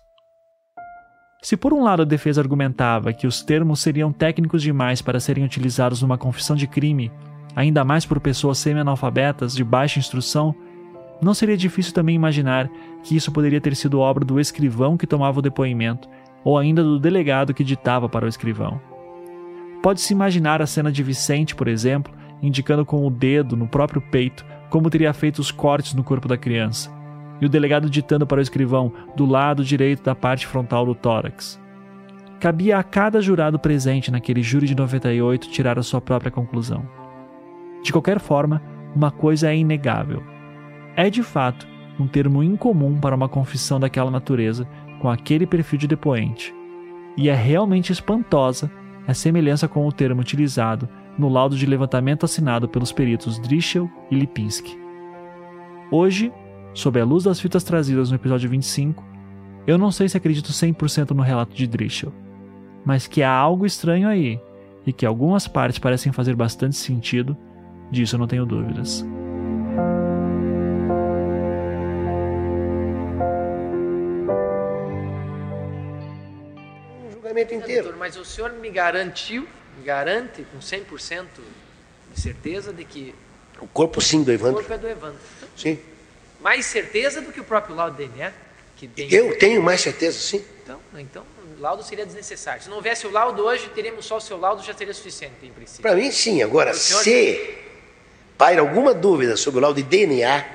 Se 1.41 1.57
por 1.57 1.73
um 1.73 1.83
lado 1.83 2.03
a 2.03 2.05
defesa 2.05 2.39
argumentava 2.39 3.11
que 3.11 3.27
os 3.27 3.43
termos 3.43 3.81
seriam 3.81 4.13
técnicos 4.13 4.63
demais 4.63 5.01
para 5.01 5.19
serem 5.19 5.43
utilizados 5.43 6.01
numa 6.01 6.17
confissão 6.17 6.55
de 6.55 6.67
crime, 6.67 7.11
ainda 7.53 7.83
mais 7.83 8.05
por 8.05 8.21
pessoas 8.21 8.59
semi-analfabetas 8.59 9.53
de 9.53 9.63
baixa 9.63 9.99
instrução, 9.99 10.55
não 11.21 11.33
seria 11.33 11.57
difícil 11.57 11.93
também 11.93 12.15
imaginar 12.15 12.69
que 13.03 13.13
isso 13.13 13.29
poderia 13.29 13.59
ter 13.59 13.75
sido 13.75 13.99
obra 13.99 14.23
do 14.23 14.39
escrivão 14.39 14.95
que 14.95 15.05
tomava 15.05 15.39
o 15.39 15.41
depoimento, 15.41 16.07
ou 16.45 16.57
ainda 16.57 16.81
do 16.81 16.97
delegado 16.97 17.53
que 17.53 17.63
ditava 17.63 18.07
para 18.07 18.25
o 18.25 18.29
escrivão. 18.29 18.79
Pode-se 19.83 20.13
imaginar 20.13 20.61
a 20.61 20.65
cena 20.65 20.89
de 20.89 21.03
Vicente, 21.03 21.53
por 21.53 21.67
exemplo, 21.67 22.13
indicando 22.41 22.85
com 22.85 23.05
o 23.05 23.09
dedo 23.09 23.57
no 23.57 23.67
próprio 23.67 24.01
peito 24.01 24.45
como 24.75 24.89
teria 24.89 25.13
feito 25.13 25.39
os 25.39 25.51
cortes 25.51 25.93
no 25.93 26.03
corpo 26.03 26.27
da 26.27 26.35
criança, 26.35 26.91
e 27.39 27.45
o 27.45 27.49
delegado 27.49 27.89
ditando 27.89 28.27
para 28.27 28.39
o 28.39 28.41
escrivão 28.41 28.91
do 29.15 29.25
lado 29.25 29.63
direito 29.63 30.03
da 30.03 30.13
parte 30.13 30.45
frontal 30.45 30.85
do 30.85 30.93
tórax. 30.93 31.57
Cabia 32.41 32.77
a 32.77 32.83
cada 32.83 33.21
jurado 33.21 33.57
presente 33.57 34.11
naquele 34.11 34.43
júri 34.43 34.67
de 34.67 34.75
98 34.75 35.49
tirar 35.49 35.79
a 35.79 35.81
sua 35.81 36.01
própria 36.01 36.29
conclusão. 36.29 36.85
De 37.83 37.93
qualquer 37.93 38.19
forma, 38.19 38.61
uma 38.93 39.11
coisa 39.11 39.49
é 39.49 39.55
inegável. 39.55 40.21
É 40.93 41.09
de 41.09 41.23
fato 41.23 41.65
um 41.97 42.05
termo 42.05 42.43
incomum 42.43 42.99
para 42.99 43.15
uma 43.15 43.29
confissão 43.29 43.79
daquela 43.79 44.11
natureza 44.11 44.67
com 44.99 45.09
aquele 45.09 45.47
perfil 45.47 45.79
de 45.79 45.87
depoente. 45.87 46.53
E 47.15 47.29
é 47.29 47.33
realmente 47.33 47.93
espantosa 47.93 48.69
a 49.07 49.13
semelhança 49.13 49.69
com 49.69 49.87
o 49.87 49.91
termo 49.93 50.19
utilizado 50.19 50.89
no 51.17 51.29
laudo 51.29 51.55
de 51.55 51.65
levantamento 51.65 52.25
assinado 52.25 52.67
pelos 52.67 52.91
peritos 52.91 53.39
Drischel 53.39 53.89
e 54.11 54.15
Lipinski. 54.15 54.77
Hoje, 55.91 56.31
sob 56.73 56.99
a 56.99 57.05
luz 57.05 57.23
das 57.23 57.39
fitas 57.39 57.63
trazidas 57.63 58.09
no 58.09 58.15
episódio 58.15 58.49
25, 58.49 59.03
eu 59.65 59.77
não 59.77 59.91
sei 59.91 60.09
se 60.09 60.17
acredito 60.17 60.51
100% 60.51 61.11
no 61.11 61.23
relato 61.23 61.55
de 61.55 61.65
Drischel, 61.65 62.13
mas 62.83 63.07
que 63.07 63.23
há 63.23 63.31
algo 63.31 63.65
estranho 63.65 64.07
aí 64.07 64.39
e 64.85 64.93
que 64.93 65.05
algumas 65.05 65.47
partes 65.47 65.79
parecem 65.79 66.11
fazer 66.11 66.35
bastante 66.35 66.75
sentido, 66.75 67.35
disso 67.89 68.15
eu 68.15 68.19
não 68.19 68.27
tenho 68.27 68.45
dúvidas. 68.45 69.03
Um 77.03 77.11
julgamento 77.11 77.53
inteiro. 77.53 77.83
Doutor, 77.83 77.99
mas 77.99 78.15
o 78.17 78.25
senhor 78.25 78.53
me 78.53 78.69
garantiu 78.69 79.47
garante 79.85 80.45
com 80.51 80.57
100% 80.57 81.25
de 82.13 82.21
certeza 82.21 82.73
de 82.73 82.83
que 82.83 83.13
o 83.61 83.67
corpo 83.67 84.01
sim 84.01 84.23
do 84.23 84.31
Evandro. 84.31 84.55
O 84.55 84.59
corpo 84.59 84.73
é 84.73 84.77
do 84.77 84.87
Evandro. 84.87 85.19
Sim. 85.55 85.79
Mais 86.41 86.65
certeza 86.65 87.21
do 87.21 87.31
que 87.31 87.39
o 87.39 87.43
próprio 87.43 87.75
laudo 87.75 87.95
DNA? 87.95 88.33
Que 88.75 88.87
tem... 88.87 89.13
Eu 89.13 89.37
tenho 89.37 89.61
mais 89.61 89.79
certeza, 89.79 90.19
sim. 90.19 90.43
Então, 90.63 90.79
então, 90.97 91.23
o 91.57 91.61
laudo 91.61 91.83
seria 91.83 92.05
desnecessário. 92.05 92.63
Se 92.63 92.69
não 92.69 92.77
houvesse 92.77 93.07
o 93.07 93.11
laudo 93.11 93.43
hoje, 93.43 93.69
teríamos 93.69 94.05
só 94.05 94.17
o 94.17 94.21
seu 94.21 94.37
laudo, 94.37 94.61
já 94.61 94.73
seria 94.73 94.93
suficiente, 94.93 95.35
em 95.43 95.51
princípio. 95.51 95.83
Para 95.83 95.95
mim, 95.95 96.11
sim. 96.11 96.41
Agora, 96.41 96.73
senhor... 96.73 97.03
se 97.03 97.57
paira 98.37 98.61
alguma 98.61 98.93
dúvida 98.93 99.37
sobre 99.37 99.59
o 99.59 99.61
laudo 99.61 99.81
de 99.81 99.87
DNA, 99.87 100.45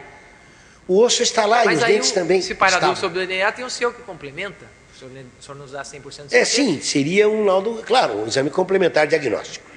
o 0.87 1.01
osso 1.01 1.23
está 1.23 1.47
lá 1.47 1.65
Mas 1.65 1.81
e 1.81 1.83
os 1.83 1.89
dentes 1.89 2.11
o, 2.11 2.15
também. 2.15 2.43
Se 2.43 2.55
paira 2.55 2.79
dúvida 2.79 3.01
sobre 3.01 3.23
o 3.23 3.27
DNA, 3.27 3.53
tem 3.53 3.65
o 3.65 3.71
seu 3.71 3.93
que 3.95 4.03
complementa 4.03 4.67
senhor, 5.01 5.25
o 5.39 5.43
senhor 5.43 5.59
nos 5.59 5.73
dá 5.73 5.83
100% 5.83 6.03
de 6.03 6.15
certeza? 6.15 6.37
É, 6.37 6.45
sim, 6.45 6.81
seria 6.81 7.29
um 7.29 7.45
laudo, 7.45 7.83
claro, 7.87 8.19
um 8.19 8.27
exame 8.27 8.51
complementar 8.51 9.07
diagnóstico. 9.07 9.69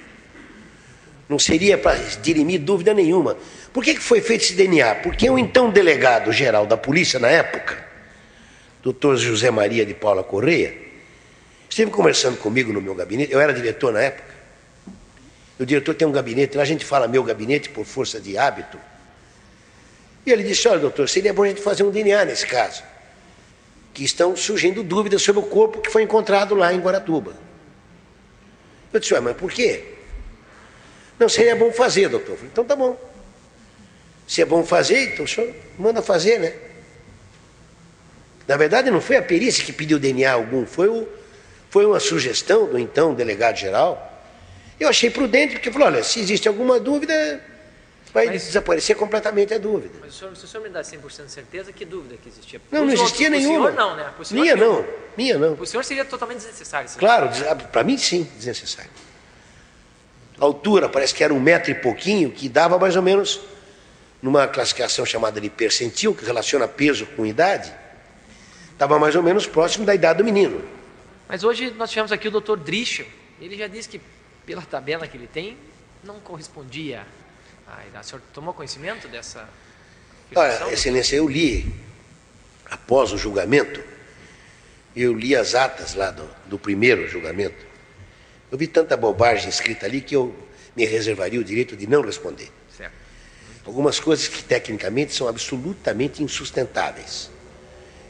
Não 1.28 1.38
seria 1.38 1.78
para 1.78 1.96
dirimir 2.22 2.60
dúvida 2.60 2.92
nenhuma. 2.92 3.36
Por 3.72 3.82
que, 3.82 3.94
que 3.94 4.00
foi 4.00 4.20
feito 4.20 4.42
esse 4.42 4.54
DNA? 4.54 4.96
Porque 4.96 5.28
o 5.28 5.38
então 5.38 5.70
delegado 5.70 6.30
geral 6.30 6.66
da 6.66 6.76
polícia 6.76 7.18
na 7.18 7.28
época, 7.28 7.82
doutor 8.82 9.16
José 9.16 9.50
Maria 9.50 9.86
de 9.86 9.94
Paula 9.94 10.22
Correia, 10.22 10.76
esteve 11.68 11.90
conversando 11.90 12.36
comigo 12.36 12.72
no 12.72 12.80
meu 12.80 12.94
gabinete, 12.94 13.32
eu 13.32 13.40
era 13.40 13.54
diretor 13.54 13.92
na 13.92 14.02
época. 14.02 14.34
O 15.58 15.64
diretor 15.64 15.94
tem 15.94 16.06
um 16.06 16.12
gabinete, 16.12 16.56
lá 16.56 16.62
a 16.62 16.66
gente 16.66 16.84
fala 16.84 17.08
meu 17.08 17.22
gabinete 17.22 17.70
por 17.70 17.86
força 17.86 18.20
de 18.20 18.36
hábito. 18.36 18.78
E 20.26 20.32
ele 20.32 20.42
disse: 20.42 20.66
Olha, 20.68 20.80
doutor, 20.80 21.08
seria 21.08 21.32
bom 21.32 21.44
a 21.44 21.48
gente 21.48 21.62
fazer 21.62 21.84
um 21.84 21.90
DNA 21.90 22.24
nesse 22.24 22.46
caso 22.46 22.82
que 23.94 24.04
estão 24.04 24.36
surgindo 24.36 24.82
dúvidas 24.82 25.22
sobre 25.22 25.40
o 25.40 25.46
corpo 25.46 25.80
que 25.80 25.88
foi 25.88 26.02
encontrado 26.02 26.56
lá 26.56 26.74
em 26.74 26.80
Guaratuba. 26.80 27.34
Eu 28.92 28.98
disse, 28.98 29.18
mas 29.20 29.36
por 29.36 29.52
quê? 29.52 29.84
Não, 31.18 31.28
seria 31.28 31.54
bom 31.54 31.72
fazer, 31.72 32.08
doutor. 32.08 32.34
Falei, 32.34 32.50
então 32.52 32.64
tá 32.64 32.74
bom. 32.74 32.98
Se 34.26 34.42
é 34.42 34.44
bom 34.44 34.64
fazer, 34.64 35.12
então 35.12 35.24
o 35.24 35.28
senhor 35.28 35.54
manda 35.78 36.02
fazer, 36.02 36.38
né? 36.38 36.52
Na 38.48 38.56
verdade, 38.56 38.90
não 38.90 39.00
foi 39.00 39.16
a 39.16 39.22
perícia 39.22 39.64
que 39.64 39.72
pediu 39.72 39.98
DNA 39.98 40.30
algum, 40.30 40.66
foi, 40.66 40.88
o, 40.88 41.08
foi 41.70 41.86
uma 41.86 42.00
sugestão 42.00 42.66
do 42.66 42.78
então 42.78 43.14
delegado 43.14 43.56
geral. 43.56 44.10
Eu 44.78 44.88
achei 44.88 45.08
prudente, 45.08 45.54
porque 45.54 45.70
falou: 45.70 45.86
olha, 45.86 46.02
se 46.02 46.20
existe 46.20 46.48
alguma 46.48 46.80
dúvida, 46.80 47.42
vai 48.14 48.26
mas, 48.26 48.44
desaparecer 48.44 48.96
completamente 48.96 49.52
a 49.52 49.58
dúvida. 49.58 49.98
Mas 50.00 50.14
o 50.14 50.18
senhor, 50.18 50.36
se 50.36 50.44
o 50.44 50.48
senhor 50.48 50.62
me 50.62 50.68
dá 50.70 50.82
100% 50.82 51.26
de 51.26 51.32
certeza, 51.32 51.72
que 51.72 51.84
dúvida 51.84 52.16
que 52.16 52.28
existia? 52.28 52.60
Não, 52.70 52.86
não 52.86 52.92
existia 52.92 53.26
outros, 53.26 53.44
nenhuma. 53.44 53.72
Senhor, 53.72 53.88
não, 53.88 53.96
né? 53.96 54.14
Minha 54.30 54.56
não, 54.56 54.86
minha 55.16 55.36
não. 55.36 55.54
O 55.54 55.66
senhor 55.66 55.84
seria 55.84 56.04
totalmente 56.04 56.38
desnecessário. 56.38 56.88
Claro, 56.96 57.28
para 57.72 57.82
mim 57.82 57.98
sim, 57.98 58.22
desnecessário. 58.36 58.90
A 60.40 60.44
altura 60.44 60.88
parece 60.88 61.12
que 61.12 61.24
era 61.24 61.34
um 61.34 61.40
metro 61.40 61.72
e 61.72 61.74
pouquinho, 61.74 62.30
que 62.30 62.48
dava 62.48 62.78
mais 62.78 62.94
ou 62.94 63.02
menos 63.02 63.40
numa 64.22 64.46
classificação 64.46 65.04
chamada 65.04 65.40
de 65.40 65.50
percentil, 65.50 66.14
que 66.14 66.24
relaciona 66.24 66.68
peso 66.68 67.06
com 67.16 67.26
idade, 67.26 67.72
estava 68.72 68.98
mais 68.98 69.16
ou 69.16 69.22
menos 69.22 69.46
próximo 69.46 69.84
da 69.84 69.94
idade 69.94 70.18
do 70.18 70.24
menino. 70.24 70.64
Mas 71.28 71.42
hoje 71.42 71.70
nós 71.72 71.90
tivemos 71.90 72.12
aqui 72.12 72.28
o 72.28 72.40
Dr. 72.40 72.56
Drischel. 72.56 73.06
Ele 73.40 73.56
já 73.56 73.66
disse 73.66 73.88
que, 73.88 74.00
pela 74.46 74.62
tabela 74.62 75.06
que 75.08 75.16
ele 75.16 75.26
tem, 75.26 75.58
não 76.04 76.20
correspondia 76.20 77.04
idade. 77.86 78.06
O 78.06 78.08
senhor 78.08 78.22
tomou 78.32 78.54
conhecimento 78.54 79.08
dessa 79.08 79.48
Olha, 80.34 80.72
Excelência, 80.72 81.16
eu 81.16 81.28
li, 81.28 81.72
após 82.66 83.12
o 83.12 83.18
julgamento, 83.18 83.82
eu 84.96 85.12
li 85.12 85.34
as 85.34 85.54
atas 85.54 85.94
lá 85.94 86.10
do, 86.10 86.28
do 86.46 86.58
primeiro 86.58 87.06
julgamento. 87.08 87.66
Eu 88.50 88.58
vi 88.58 88.66
tanta 88.66 88.96
bobagem 88.96 89.48
escrita 89.48 89.86
ali 89.86 90.00
que 90.00 90.14
eu 90.14 90.34
me 90.74 90.84
reservaria 90.84 91.40
o 91.40 91.44
direito 91.44 91.76
de 91.76 91.86
não 91.86 92.02
responder. 92.02 92.50
Certo. 92.76 92.92
Algumas 93.64 94.00
coisas 94.00 94.28
que 94.28 94.42
tecnicamente 94.42 95.14
são 95.14 95.28
absolutamente 95.28 96.22
insustentáveis. 96.22 97.30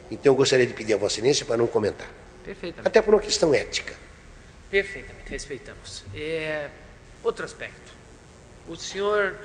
Então 0.09 0.31
eu 0.31 0.35
gostaria 0.35 0.65
de 0.65 0.73
pedir 0.73 0.93
a 0.93 0.97
Vossa 0.97 1.15
Excelência 1.15 1.45
para 1.45 1.57
não 1.57 1.67
comentar. 1.67 2.09
Perfeitamente. 2.43 2.87
Até 2.87 3.01
por 3.01 3.13
uma 3.13 3.21
questão 3.21 3.53
ética. 3.53 3.95
Perfeitamente, 4.69 5.29
respeitamos. 5.29 6.03
É, 6.13 6.69
outro 7.23 7.45
aspecto. 7.45 7.94
O 8.67 8.75
senhor 8.75 9.35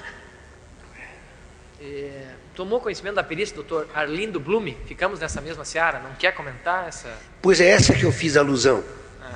é, 1.81 2.23
tomou 2.55 2.81
conhecimento 2.81 3.17
da 3.17 3.23
perícia 3.23 3.55
do 3.55 3.63
Dr. 3.63 3.87
Arlindo 3.95 4.41
Blume? 4.41 4.79
Ficamos 4.87 5.21
nessa 5.21 5.43
mesma 5.43 5.65
seara? 5.65 5.99
Não 5.99 6.15
quer 6.15 6.33
comentar 6.35 6.89
essa? 6.89 7.09
Pois 7.43 7.61
é 7.61 7.69
essa 7.69 7.93
que 7.93 8.05
eu 8.05 8.13
fiz 8.13 8.37
alusão. 8.37 8.83
Ah. 9.23 9.35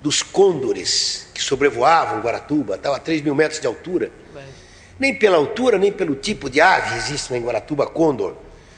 Dos 0.00 0.22
côndores 0.22 1.28
que 1.34 1.42
sobrevoavam 1.42 2.20
Guaratuba, 2.20 2.76
estavam 2.76 2.96
a 2.96 3.00
3 3.00 3.22
mil 3.22 3.34
metros 3.34 3.60
de 3.60 3.66
altura. 3.66 4.12
Bem. 4.32 4.44
Nem 5.00 5.14
pela 5.14 5.36
altura, 5.36 5.78
nem 5.78 5.90
pelo 5.90 6.14
tipo 6.14 6.48
de 6.48 6.60
ave 6.60 6.96
existe 6.96 7.34
em 7.34 7.42
Guaratuba 7.42 7.88
côndor. 7.88 8.36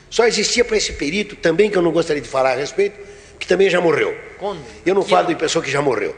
Só 0.09 0.27
existia 0.27 0.65
para 0.65 0.79
esse 0.79 0.95
perito, 0.95 1.37
também 1.37 1.71
que 1.71 1.77
eu 1.77 1.83
não 1.83 1.93
gostaria 1.93 2.23
de 2.23 2.29
falar 2.29 2.53
a 2.53 2.57
respeito, 2.57 2.99
que 3.39 3.47
também 3.47 3.69
já 3.69 3.81
morreu. 3.81 4.17
Condor. 4.39 4.63
Eu 4.87 4.95
não 4.95 5.03
que 5.03 5.11
falo 5.11 5.27
de 5.27 5.35
pessoa 5.35 5.63
que 5.63 5.71
já 5.71 5.83
morreu. 5.83 6.17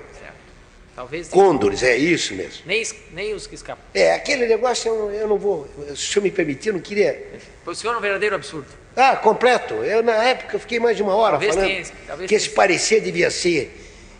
Talvez. 0.98 1.28
Condores, 1.28 1.84
é 1.84 1.96
isso 1.96 2.34
mesmo. 2.34 2.62
Nem, 2.66 2.84
nem 3.12 3.32
os 3.32 3.46
que 3.46 3.54
escapam. 3.54 3.84
É, 3.94 4.14
aquele 4.14 4.48
negócio 4.48 4.92
eu, 4.92 5.12
eu 5.12 5.28
não 5.28 5.38
vou. 5.38 5.68
Se 5.86 5.92
o 5.92 5.96
senhor 5.96 6.24
me 6.24 6.30
permitir, 6.32 6.70
eu 6.70 6.72
não 6.72 6.80
queria. 6.80 7.38
O 7.64 7.72
senhor 7.72 7.96
um 7.96 8.00
verdadeiro 8.00 8.34
absurdo. 8.34 8.66
Ah, 8.96 9.14
completo. 9.14 9.74
Eu, 9.74 10.02
na 10.02 10.24
época, 10.24 10.58
fiquei 10.58 10.80
mais 10.80 10.96
de 10.96 11.04
uma 11.04 11.14
hora 11.14 11.38
talvez 11.38 11.54
falando 11.54 11.70
tenha, 11.70 12.26
que 12.26 12.34
esse 12.34 12.50
parecer 12.50 13.00
devia 13.00 13.30
ser 13.30 13.72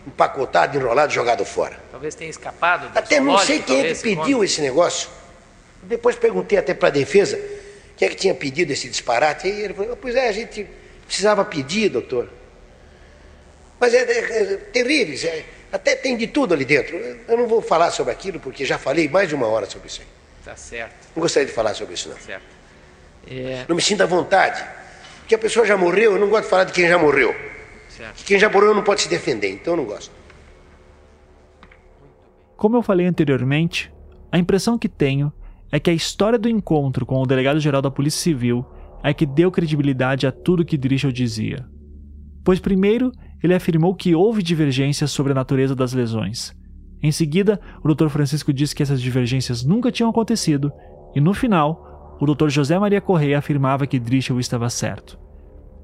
empacotado, 0.07 0.77
enrolado, 0.77 1.11
jogado 1.11 1.43
fora. 1.43 1.77
Talvez 1.91 2.15
tenha 2.15 2.29
escapado. 2.29 2.89
Até 2.95 3.19
não 3.19 3.37
sei 3.39 3.59
quem 3.59 3.81
é 3.85 3.93
que 3.93 4.01
pediu 4.01 4.41
esse 4.41 4.61
negócio. 4.61 5.09
Depois 5.83 6.15
perguntei 6.15 6.57
até 6.57 6.73
para 6.73 6.87
a 6.87 6.91
defesa 6.91 7.37
quem 7.97 8.05
é 8.05 8.09
que 8.09 8.15
tinha 8.15 8.33
pedido 8.33 8.71
esse 8.71 8.87
disparate. 8.87 9.47
Aí 9.47 9.63
ele 9.63 9.73
falou, 9.73 9.97
pois 9.97 10.15
é, 10.15 10.29
a 10.29 10.31
gente 10.31 10.65
precisava 11.05 11.43
pedir, 11.43 11.89
doutor. 11.89 12.29
Mas 13.77 13.93
é, 13.93 13.97
é, 13.97 14.53
é 14.53 14.55
terrível, 14.71 15.29
é, 15.29 15.43
até 15.71 15.95
tem 15.95 16.17
de 16.17 16.27
tudo 16.27 16.53
ali 16.53 16.65
dentro. 16.65 16.95
Eu 16.95 17.37
não 17.37 17.47
vou 17.47 17.61
falar 17.61 17.91
sobre 17.91 18.11
aquilo, 18.11 18.39
porque 18.39 18.65
já 18.65 18.77
falei 18.77 19.07
mais 19.07 19.29
de 19.29 19.35
uma 19.35 19.47
hora 19.47 19.65
sobre 19.65 19.87
isso 19.87 20.01
aí. 20.01 20.07
Tá 20.43 20.55
certo. 20.55 21.07
Não 21.15 21.21
gostaria 21.21 21.47
de 21.47 21.53
falar 21.53 21.73
sobre 21.73 21.93
isso, 21.93 22.09
não. 22.09 22.15
Tá 22.15 22.21
certo. 22.21 22.45
É... 23.29 23.65
Não 23.67 23.75
me 23.75 23.81
sinta 23.81 24.03
à 24.03 24.07
vontade. 24.07 24.63
Porque 25.19 25.35
a 25.35 25.37
pessoa 25.37 25.65
já 25.65 25.77
morreu, 25.77 26.13
eu 26.13 26.19
não 26.19 26.29
gosto 26.29 26.45
de 26.45 26.49
falar 26.49 26.63
de 26.63 26.73
quem 26.73 26.87
já 26.87 26.97
morreu. 26.97 27.35
Certo. 27.89 28.25
Quem 28.25 28.39
já 28.39 28.49
morreu 28.49 28.73
não 28.73 28.83
pode 28.83 29.01
se 29.01 29.09
defender, 29.09 29.51
então 29.51 29.73
eu 29.73 29.77
não 29.77 29.85
gosto. 29.85 30.11
Como 32.57 32.75
eu 32.75 32.81
falei 32.81 33.05
anteriormente, 33.05 33.93
a 34.31 34.37
impressão 34.37 34.77
que 34.77 34.89
tenho 34.89 35.31
é 35.71 35.79
que 35.79 35.89
a 35.89 35.93
história 35.93 36.39
do 36.39 36.49
encontro 36.49 37.05
com 37.05 37.21
o 37.21 37.25
delegado-geral 37.25 37.81
da 37.81 37.91
Polícia 37.91 38.21
Civil 38.21 38.65
é 39.03 39.13
que 39.13 39.25
deu 39.25 39.51
credibilidade 39.51 40.25
a 40.25 40.31
tudo 40.31 40.65
que 40.65 40.77
Drischel 40.77 41.11
dizia. 41.11 41.65
Pois, 42.43 42.59
primeiro, 42.59 43.11
ele 43.41 43.53
afirmou 43.53 43.95
que 43.95 44.15
houve 44.15 44.43
divergências 44.43 45.11
sobre 45.11 45.31
a 45.31 45.35
natureza 45.35 45.75
das 45.75 45.93
lesões. 45.93 46.53
Em 47.01 47.11
seguida, 47.11 47.59
o 47.83 47.93
Dr. 47.93 48.09
Francisco 48.09 48.51
disse 48.51 48.75
que 48.75 48.83
essas 48.83 49.01
divergências 49.01 49.63
nunca 49.63 49.91
tinham 49.91 50.09
acontecido, 50.09 50.71
e 51.15 51.21
no 51.21 51.33
final, 51.33 52.17
o 52.19 52.25
Dr. 52.25 52.49
José 52.49 52.77
Maria 52.77 52.99
Correia 52.99 53.37
afirmava 53.37 53.87
que 53.87 53.99
Drischel 53.99 54.39
estava 54.39 54.69
certo. 54.69 55.17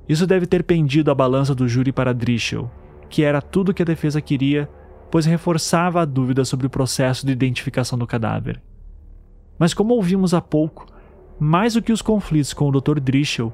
Isso 0.08 0.28
deve 0.28 0.46
ter 0.46 0.64
pendido 0.64 1.10
a 1.10 1.16
balança 1.16 1.56
do 1.56 1.68
júri 1.68 1.92
para 1.92 2.14
Drischel, 2.14 2.70
que 3.10 3.24
era 3.24 3.42
tudo 3.42 3.74
que 3.74 3.82
a 3.82 3.86
defesa 3.86 4.22
queria, 4.22 4.70
pois 5.10 5.26
reforçava 5.26 6.02
a 6.02 6.06
dúvida 6.06 6.44
sobre 6.44 6.68
o 6.68 6.70
processo 6.70 7.26
de 7.26 7.32
identificação 7.32 7.98
do 7.98 8.06
cadáver. 8.06 8.62
Mas 9.58 9.74
como 9.74 9.94
ouvimos 9.94 10.34
há 10.34 10.42
pouco, 10.42 10.86
mais 11.40 11.74
do 11.74 11.82
que 11.82 11.94
os 11.94 12.02
conflitos 12.02 12.54
com 12.54 12.68
o 12.68 12.82
Dr. 12.82 13.00
Drischel, 13.00 13.54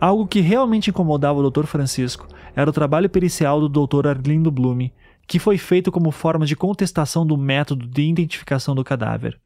algo 0.00 0.26
que 0.26 0.40
realmente 0.40 0.90
incomodava 0.90 1.38
o 1.38 1.50
Dr. 1.50 1.64
Francisco 1.64 2.26
era 2.56 2.70
o 2.70 2.72
trabalho 2.72 3.10
pericial 3.10 3.60
do 3.60 3.86
Dr. 3.86 4.08
Arlindo 4.08 4.50
Blume, 4.50 4.94
que 5.28 5.38
foi 5.38 5.58
feito 5.58 5.92
como 5.92 6.10
forma 6.10 6.46
de 6.46 6.56
contestação 6.56 7.26
do 7.26 7.36
método 7.36 7.86
de 7.86 8.02
identificação 8.02 8.74
do 8.74 8.82
cadáver. 8.82 9.38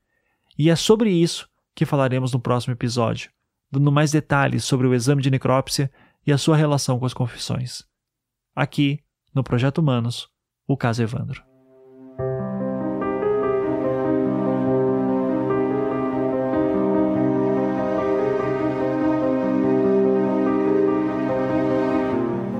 E 0.57 0.71
é 0.71 0.77
sobre 0.77 1.11
isso 1.11 1.49
que 1.75 1.85
falaremos 1.85 2.33
no 2.33 2.39
próximo 2.39 2.73
episódio, 2.73 3.31
dando 3.71 3.91
mais 3.91 4.13
detalhes 4.13 4.65
sobre 4.65 4.87
o 4.87 4.95
exame 4.95 5.23
de 5.23 5.31
necrópsia 5.31 5.91
e 6.25 6.33
a 6.33 6.39
sua 6.39 6.57
relação 6.57 7.01
com 7.01 7.07
as 7.07 7.15
confissões. 7.15 7.83
Aqui, 8.55 9.01
no 9.35 9.43
Projeto 9.43 9.79
Humanos, 9.79 10.29
o 10.69 10.77
caso 10.77 11.03
Evandro. 11.03 11.50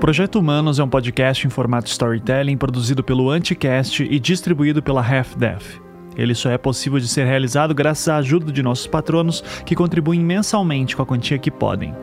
Projeto 0.01 0.37
Humanos 0.39 0.79
é 0.79 0.83
um 0.83 0.89
podcast 0.89 1.45
em 1.45 1.49
formato 1.51 1.87
storytelling 1.87 2.57
produzido 2.57 3.03
pelo 3.03 3.29
Anticast 3.29 4.01
e 4.01 4.19
distribuído 4.19 4.81
pela 4.81 4.99
Half-Death. 4.99 5.79
Ele 6.17 6.33
só 6.33 6.49
é 6.49 6.57
possível 6.57 6.99
de 6.99 7.07
ser 7.07 7.27
realizado 7.27 7.75
graças 7.75 8.09
à 8.09 8.17
ajuda 8.17 8.51
de 8.51 8.63
nossos 8.63 8.87
patronos 8.87 9.41
que 9.63 9.75
contribuem 9.75 10.19
mensalmente 10.19 10.95
com 10.95 11.03
a 11.03 11.05
quantia 11.05 11.37
que 11.37 11.51
podem. 11.51 11.93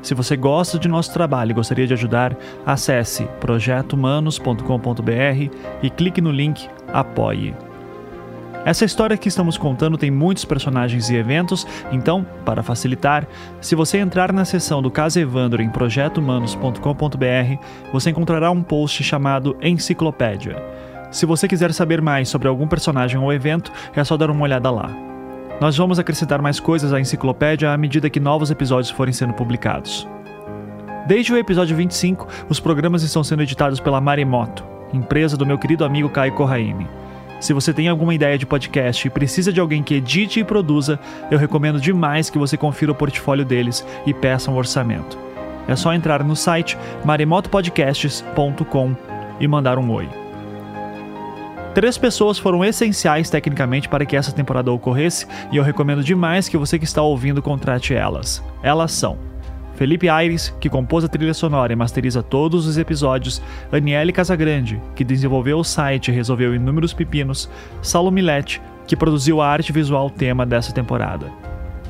Se 0.00 0.14
você 0.14 0.36
gosta 0.36 0.78
de 0.78 0.86
nosso 0.86 1.12
trabalho 1.12 1.50
e 1.50 1.54
gostaria 1.54 1.88
de 1.88 1.92
ajudar, 1.92 2.38
acesse 2.64 3.24
projetohumanos.com.br 3.40 5.56
e 5.82 5.90
clique 5.90 6.20
no 6.20 6.30
link 6.30 6.68
Apoie. 6.92 7.52
Essa 8.62 8.84
história 8.84 9.16
que 9.16 9.28
estamos 9.28 9.56
contando 9.56 9.96
tem 9.96 10.10
muitos 10.10 10.44
personagens 10.44 11.08
e 11.08 11.16
eventos, 11.16 11.66
então, 11.90 12.26
para 12.44 12.62
facilitar, 12.62 13.26
se 13.58 13.74
você 13.74 13.96
entrar 13.96 14.34
na 14.34 14.44
seção 14.44 14.82
do 14.82 14.90
caso 14.90 15.18
Evandro 15.18 15.62
em 15.62 15.70
projetohumanos.com.br, 15.70 17.64
você 17.90 18.10
encontrará 18.10 18.50
um 18.50 18.62
post 18.62 19.02
chamado 19.02 19.56
Enciclopédia. 19.62 20.62
Se 21.10 21.24
você 21.24 21.48
quiser 21.48 21.72
saber 21.72 22.02
mais 22.02 22.28
sobre 22.28 22.48
algum 22.48 22.68
personagem 22.68 23.18
ou 23.18 23.32
evento, 23.32 23.72
é 23.96 24.04
só 24.04 24.16
dar 24.16 24.30
uma 24.30 24.42
olhada 24.42 24.70
lá. 24.70 24.90
Nós 25.58 25.76
vamos 25.76 25.98
acrescentar 25.98 26.42
mais 26.42 26.60
coisas 26.60 26.92
à 26.92 27.00
enciclopédia 27.00 27.72
à 27.72 27.78
medida 27.78 28.10
que 28.10 28.20
novos 28.20 28.50
episódios 28.50 28.90
forem 28.90 29.12
sendo 29.12 29.32
publicados. 29.32 30.06
Desde 31.06 31.32
o 31.32 31.38
episódio 31.38 31.74
25, 31.74 32.28
os 32.48 32.60
programas 32.60 33.02
estão 33.02 33.24
sendo 33.24 33.42
editados 33.42 33.80
pela 33.80 34.00
Maremoto, 34.00 34.64
empresa 34.92 35.36
do 35.36 35.46
meu 35.46 35.58
querido 35.58 35.84
amigo 35.84 36.10
Caio 36.10 36.34
Corraine. 36.34 36.86
Se 37.40 37.54
você 37.54 37.72
tem 37.72 37.88
alguma 37.88 38.14
ideia 38.14 38.36
de 38.36 38.44
podcast 38.44 39.06
e 39.06 39.10
precisa 39.10 39.50
de 39.50 39.58
alguém 39.58 39.82
que 39.82 39.94
edite 39.94 40.38
e 40.38 40.44
produza, 40.44 41.00
eu 41.30 41.38
recomendo 41.38 41.80
demais 41.80 42.28
que 42.28 42.38
você 42.38 42.54
confira 42.56 42.92
o 42.92 42.94
portfólio 42.94 43.46
deles 43.46 43.84
e 44.06 44.12
peça 44.12 44.50
um 44.50 44.56
orçamento. 44.56 45.18
É 45.66 45.74
só 45.74 45.94
entrar 45.94 46.22
no 46.22 46.36
site 46.36 46.76
maremotopodcasts.com 47.04 48.94
e 49.40 49.48
mandar 49.48 49.78
um 49.78 49.90
oi. 49.90 50.06
Três 51.74 51.96
pessoas 51.96 52.38
foram 52.38 52.62
essenciais 52.64 53.30
tecnicamente 53.30 53.88
para 53.88 54.04
que 54.04 54.16
essa 54.16 54.32
temporada 54.32 54.70
ocorresse 54.70 55.26
e 55.50 55.56
eu 55.56 55.62
recomendo 55.62 56.04
demais 56.04 56.48
que 56.48 56.58
você 56.58 56.78
que 56.78 56.84
está 56.84 57.00
ouvindo 57.00 57.40
contrate 57.40 57.94
elas. 57.94 58.42
Elas 58.62 58.92
são 58.92 59.29
Felipe 59.80 60.10
Aires, 60.10 60.54
que 60.60 60.68
compôs 60.68 61.04
a 61.04 61.08
trilha 61.08 61.32
sonora 61.32 61.72
e 61.72 61.76
masteriza 61.76 62.22
todos 62.22 62.66
os 62.66 62.76
episódios, 62.76 63.40
Aniele 63.72 64.12
Casagrande, 64.12 64.78
que 64.94 65.02
desenvolveu 65.02 65.58
o 65.58 65.64
site 65.64 66.08
e 66.08 66.14
resolveu 66.14 66.54
inúmeros 66.54 66.92
pepinos, 66.92 67.48
Saulo 67.80 68.10
Milete, 68.10 68.60
que 68.86 68.94
produziu 68.94 69.40
a 69.40 69.48
arte 69.48 69.72
visual 69.72 70.10
tema 70.10 70.44
dessa 70.44 70.70
temporada. 70.70 71.32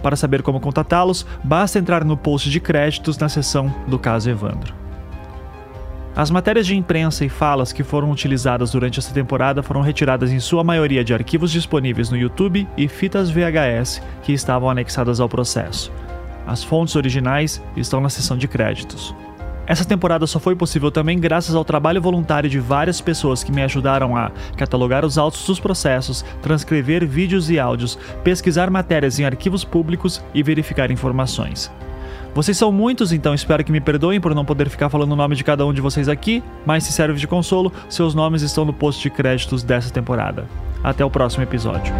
Para 0.05 0.15
saber 0.15 0.41
como 0.41 0.61
contatá-los, 0.61 1.27
basta 1.43 1.81
entrar 1.81 2.05
no 2.05 2.17
post 2.17 2.49
de 2.49 2.61
créditos 2.61 3.19
na 3.19 3.29
seção 3.29 3.75
do 3.89 3.99
caso 3.99 4.31
Evandro. 4.31 4.73
As 6.15 6.31
matérias 6.31 6.69
de 6.69 6.77
imprensa 6.77 7.25
e 7.25 7.29
falas 7.29 7.73
que 7.73 7.83
foram 7.83 8.13
utilizadas 8.13 8.71
durante 8.71 9.01
essa 9.01 9.13
temporada 9.13 9.65
foram 9.65 9.81
retiradas 9.81 10.31
em 10.31 10.39
sua 10.39 10.63
maioria 10.63 11.03
de 11.03 11.13
arquivos 11.13 11.51
disponíveis 11.51 12.09
no 12.09 12.17
YouTube 12.17 12.69
e 12.77 12.87
fitas 12.87 13.31
VHS 13.31 14.01
que 14.23 14.33
estavam 14.33 14.71
anexadas 14.71 15.19
ao 15.19 15.29
processo. 15.29 15.91
As 16.47 16.65
fontes 16.65 16.97
originais 16.97 17.63
estão 17.77 18.01
na 18.01 18.09
seção 18.09 18.37
de 18.37 18.49
créditos. 18.49 19.15
Essa 19.71 19.85
temporada 19.85 20.27
só 20.27 20.41
foi 20.41 20.57
possível 20.57 20.91
também 20.91 21.21
graças 21.21 21.55
ao 21.55 21.65
trabalho 21.65 22.03
voluntário 22.03 22.51
de 22.51 22.59
várias 22.59 23.01
pessoas 23.01 23.45
que 23.45 23.53
me 23.53 23.63
ajudaram 23.63 24.17
a 24.17 24.33
catalogar 24.57 25.05
os 25.05 25.17
autos 25.17 25.47
dos 25.47 25.61
processos, 25.61 26.25
transcrever 26.43 27.07
vídeos 27.07 27.49
e 27.51 27.59
áudios, 27.59 27.97
pesquisar 28.25 28.69
matérias 28.69 29.21
em 29.21 29.25
arquivos 29.25 29.63
públicos 29.63 30.21
e 30.35 30.43
verificar 30.43 30.91
informações. 30.91 31.71
Vocês 32.35 32.57
são 32.57 32.73
muitos, 32.73 33.13
então 33.13 33.33
espero 33.33 33.63
que 33.63 33.71
me 33.71 33.81
perdoem 33.81 34.21
por 34.21 34.35
não 34.35 34.45
poder 34.45 34.69
ficar 34.69 34.89
falando 34.89 35.13
o 35.13 35.17
nome 35.17 35.37
de 35.37 35.45
cada 35.45 35.65
um 35.65 35.73
de 35.73 35.81
vocês 35.81 36.09
aqui, 36.09 36.43
mas 36.67 36.83
se 36.83 36.93
serve 36.93 37.19
de 37.19 37.29
consolo, 37.29 37.73
seus 37.89 38.13
nomes 38.13 38.43
estão 38.43 38.65
no 38.65 38.73
post 38.73 39.01
de 39.01 39.11
créditos 39.11 39.63
dessa 39.63 39.91
temporada. 39.91 40.47
Até 40.83 41.05
o 41.05 41.11
próximo 41.11 41.45
episódio. 41.45 41.93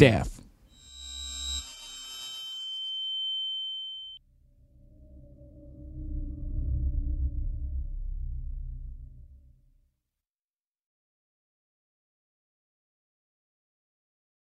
staff. 0.00 0.39